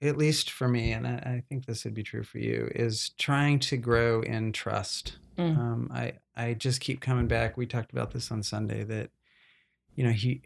at 0.01 0.18
least 0.18 0.49
for 0.49 0.68
me, 0.68 0.93
and 0.93 1.05
I, 1.05 1.11
I 1.11 1.43
think 1.47 1.68
this 1.68 1.86
would 1.86 1.93
be 1.93 2.01
true 2.01 2.24
for 2.24 2.39
you, 2.39 2.68
is 2.74 3.11
trying 3.20 3.59
to 3.59 3.78
grow 3.78 4.22
in 4.22 4.51
trust. 4.51 5.18
Mm. 5.38 5.57
Um, 5.59 5.91
I 5.93 6.13
I 6.36 6.54
just 6.54 6.82
keep 6.82 7.02
coming 7.02 7.28
back. 7.28 7.58
We 7.58 7.66
talked 7.66 7.92
about 7.92 8.12
this 8.12 8.32
on 8.32 8.44
Sunday 8.44 8.84
that, 8.84 9.10
you 9.96 10.04
know, 10.04 10.12
he 10.12 10.42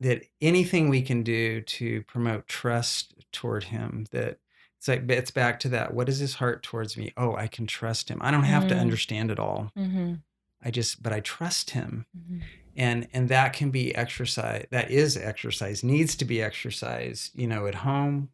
that 0.00 0.24
anything 0.42 0.90
we 0.90 1.00
can 1.00 1.22
do 1.22 1.62
to 1.62 2.02
promote 2.02 2.46
trust 2.46 3.14
toward 3.32 3.64
him 3.64 4.04
that 4.10 4.38
it's 4.76 4.88
like 4.88 5.10
it's 5.10 5.30
back 5.30 5.58
to 5.60 5.70
that 5.70 5.94
what 5.94 6.06
is 6.10 6.18
his 6.18 6.34
heart 6.34 6.62
towards 6.62 6.98
me 6.98 7.14
oh 7.16 7.34
i 7.34 7.46
can 7.46 7.66
trust 7.66 8.10
him 8.10 8.18
i 8.20 8.30
don't 8.30 8.42
have 8.42 8.66
to 8.66 8.74
Mm. 8.74 8.80
understand 8.80 9.30
it 9.30 9.38
all 9.38 9.72
Mhm. 9.74 10.20
i 10.62 10.70
just 10.70 11.02
but 11.02 11.14
i 11.14 11.20
trust 11.20 11.70
him 11.70 12.04
Mhm. 12.14 12.42
and 12.76 13.08
and 13.14 13.30
that 13.30 13.54
can 13.54 13.70
be 13.70 13.94
exercise 13.94 14.66
that 14.70 14.90
is 14.90 15.16
exercise 15.16 15.82
needs 15.82 16.14
to 16.16 16.26
be 16.26 16.42
exercise 16.42 17.30
you 17.34 17.46
know 17.46 17.66
at 17.66 17.76
home 17.76 18.28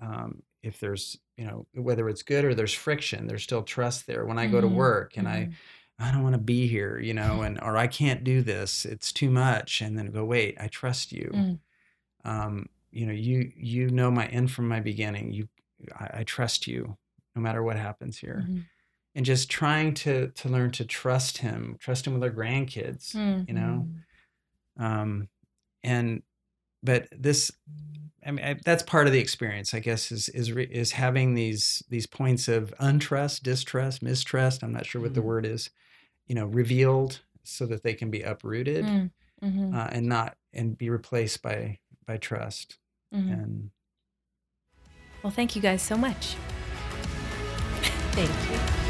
um, 0.00 0.44
if 0.62 0.78
there's 0.78 1.18
you 1.36 1.44
know 1.44 1.66
whether 1.74 2.08
it's 2.08 2.22
good 2.22 2.44
or 2.44 2.54
there's 2.54 2.72
friction 2.74 3.26
there's 3.26 3.42
still 3.42 3.64
trust 3.64 4.06
there 4.06 4.24
when 4.24 4.38
i 4.38 4.46
go 4.46 4.60
to 4.60 4.68
Mhm. 4.68 4.74
work 4.74 5.16
and 5.16 5.26
i 5.28 5.50
i 5.98 6.10
don't 6.12 6.22
want 6.22 6.34
to 6.34 6.40
be 6.40 6.66
here 6.68 6.98
you 6.98 7.12
know 7.14 7.42
and 7.42 7.60
or 7.62 7.76
i 7.76 7.86
can't 7.86 8.24
do 8.24 8.42
this 8.42 8.84
it's 8.84 9.12
too 9.12 9.30
much 9.30 9.80
and 9.80 9.98
then 9.98 10.06
go 10.10 10.24
wait 10.24 10.56
i 10.60 10.66
trust 10.68 11.12
you 11.12 11.30
Mm. 11.34 11.58
um, 12.24 12.68
you 12.90 13.06
know 13.06 13.12
you 13.12 13.52
you 13.56 13.90
know 13.90 14.10
my 14.10 14.26
end 14.26 14.50
from 14.50 14.68
my 14.68 14.80
beginning 14.80 15.32
you 15.32 15.48
I, 15.98 16.20
I 16.20 16.24
trust 16.24 16.66
you 16.66 16.96
no 17.36 17.42
matter 17.42 17.62
what 17.62 17.76
happens 17.76 18.18
here 18.18 18.44
Mhm. 18.48 18.64
and 19.14 19.24
just 19.26 19.50
trying 19.50 19.94
to 19.94 20.28
to 20.28 20.48
learn 20.48 20.70
to 20.72 20.84
trust 20.84 21.38
him 21.38 21.76
trust 21.80 22.06
him 22.06 22.14
with 22.14 22.22
our 22.22 22.30
grandkids 22.30 23.14
Mm. 23.14 23.48
you 23.48 23.54
know 23.54 23.88
um 24.78 25.28
and 25.82 26.22
but 26.82 27.08
this 27.12 27.50
i 28.26 28.30
mean 28.30 28.44
I, 28.44 28.54
that's 28.64 28.82
part 28.82 29.06
of 29.06 29.12
the 29.12 29.20
experience 29.20 29.74
i 29.74 29.80
guess 29.80 30.12
is 30.12 30.28
is 30.30 30.52
re, 30.52 30.64
is 30.70 30.92
having 30.92 31.34
these 31.34 31.82
these 31.88 32.06
points 32.06 32.48
of 32.48 32.72
untrust 32.80 33.42
distrust 33.42 34.02
mistrust 34.02 34.62
i'm 34.62 34.72
not 34.72 34.86
sure 34.86 35.00
what 35.00 35.14
the 35.14 35.20
Mhm. 35.20 35.24
word 35.24 35.46
is 35.46 35.70
you 36.28 36.34
know 36.34 36.46
revealed 36.46 37.20
so 37.42 37.66
that 37.66 37.82
they 37.82 37.94
can 37.94 38.10
be 38.10 38.22
uprooted 38.22 38.84
Mm. 38.84 39.10
Mhm. 39.42 39.74
uh, 39.74 39.88
and 39.90 40.06
not 40.06 40.36
and 40.52 40.76
be 40.78 40.90
replaced 40.90 41.42
by 41.42 41.78
by 42.06 42.16
trust 42.18 42.78
Mhm. 43.12 43.32
and 43.32 43.70
Well, 45.22 45.32
thank 45.32 45.56
you 45.56 45.62
guys 45.62 45.82
so 45.82 45.96
much. 45.96 46.36
thank 48.12 48.30
you 48.50 48.87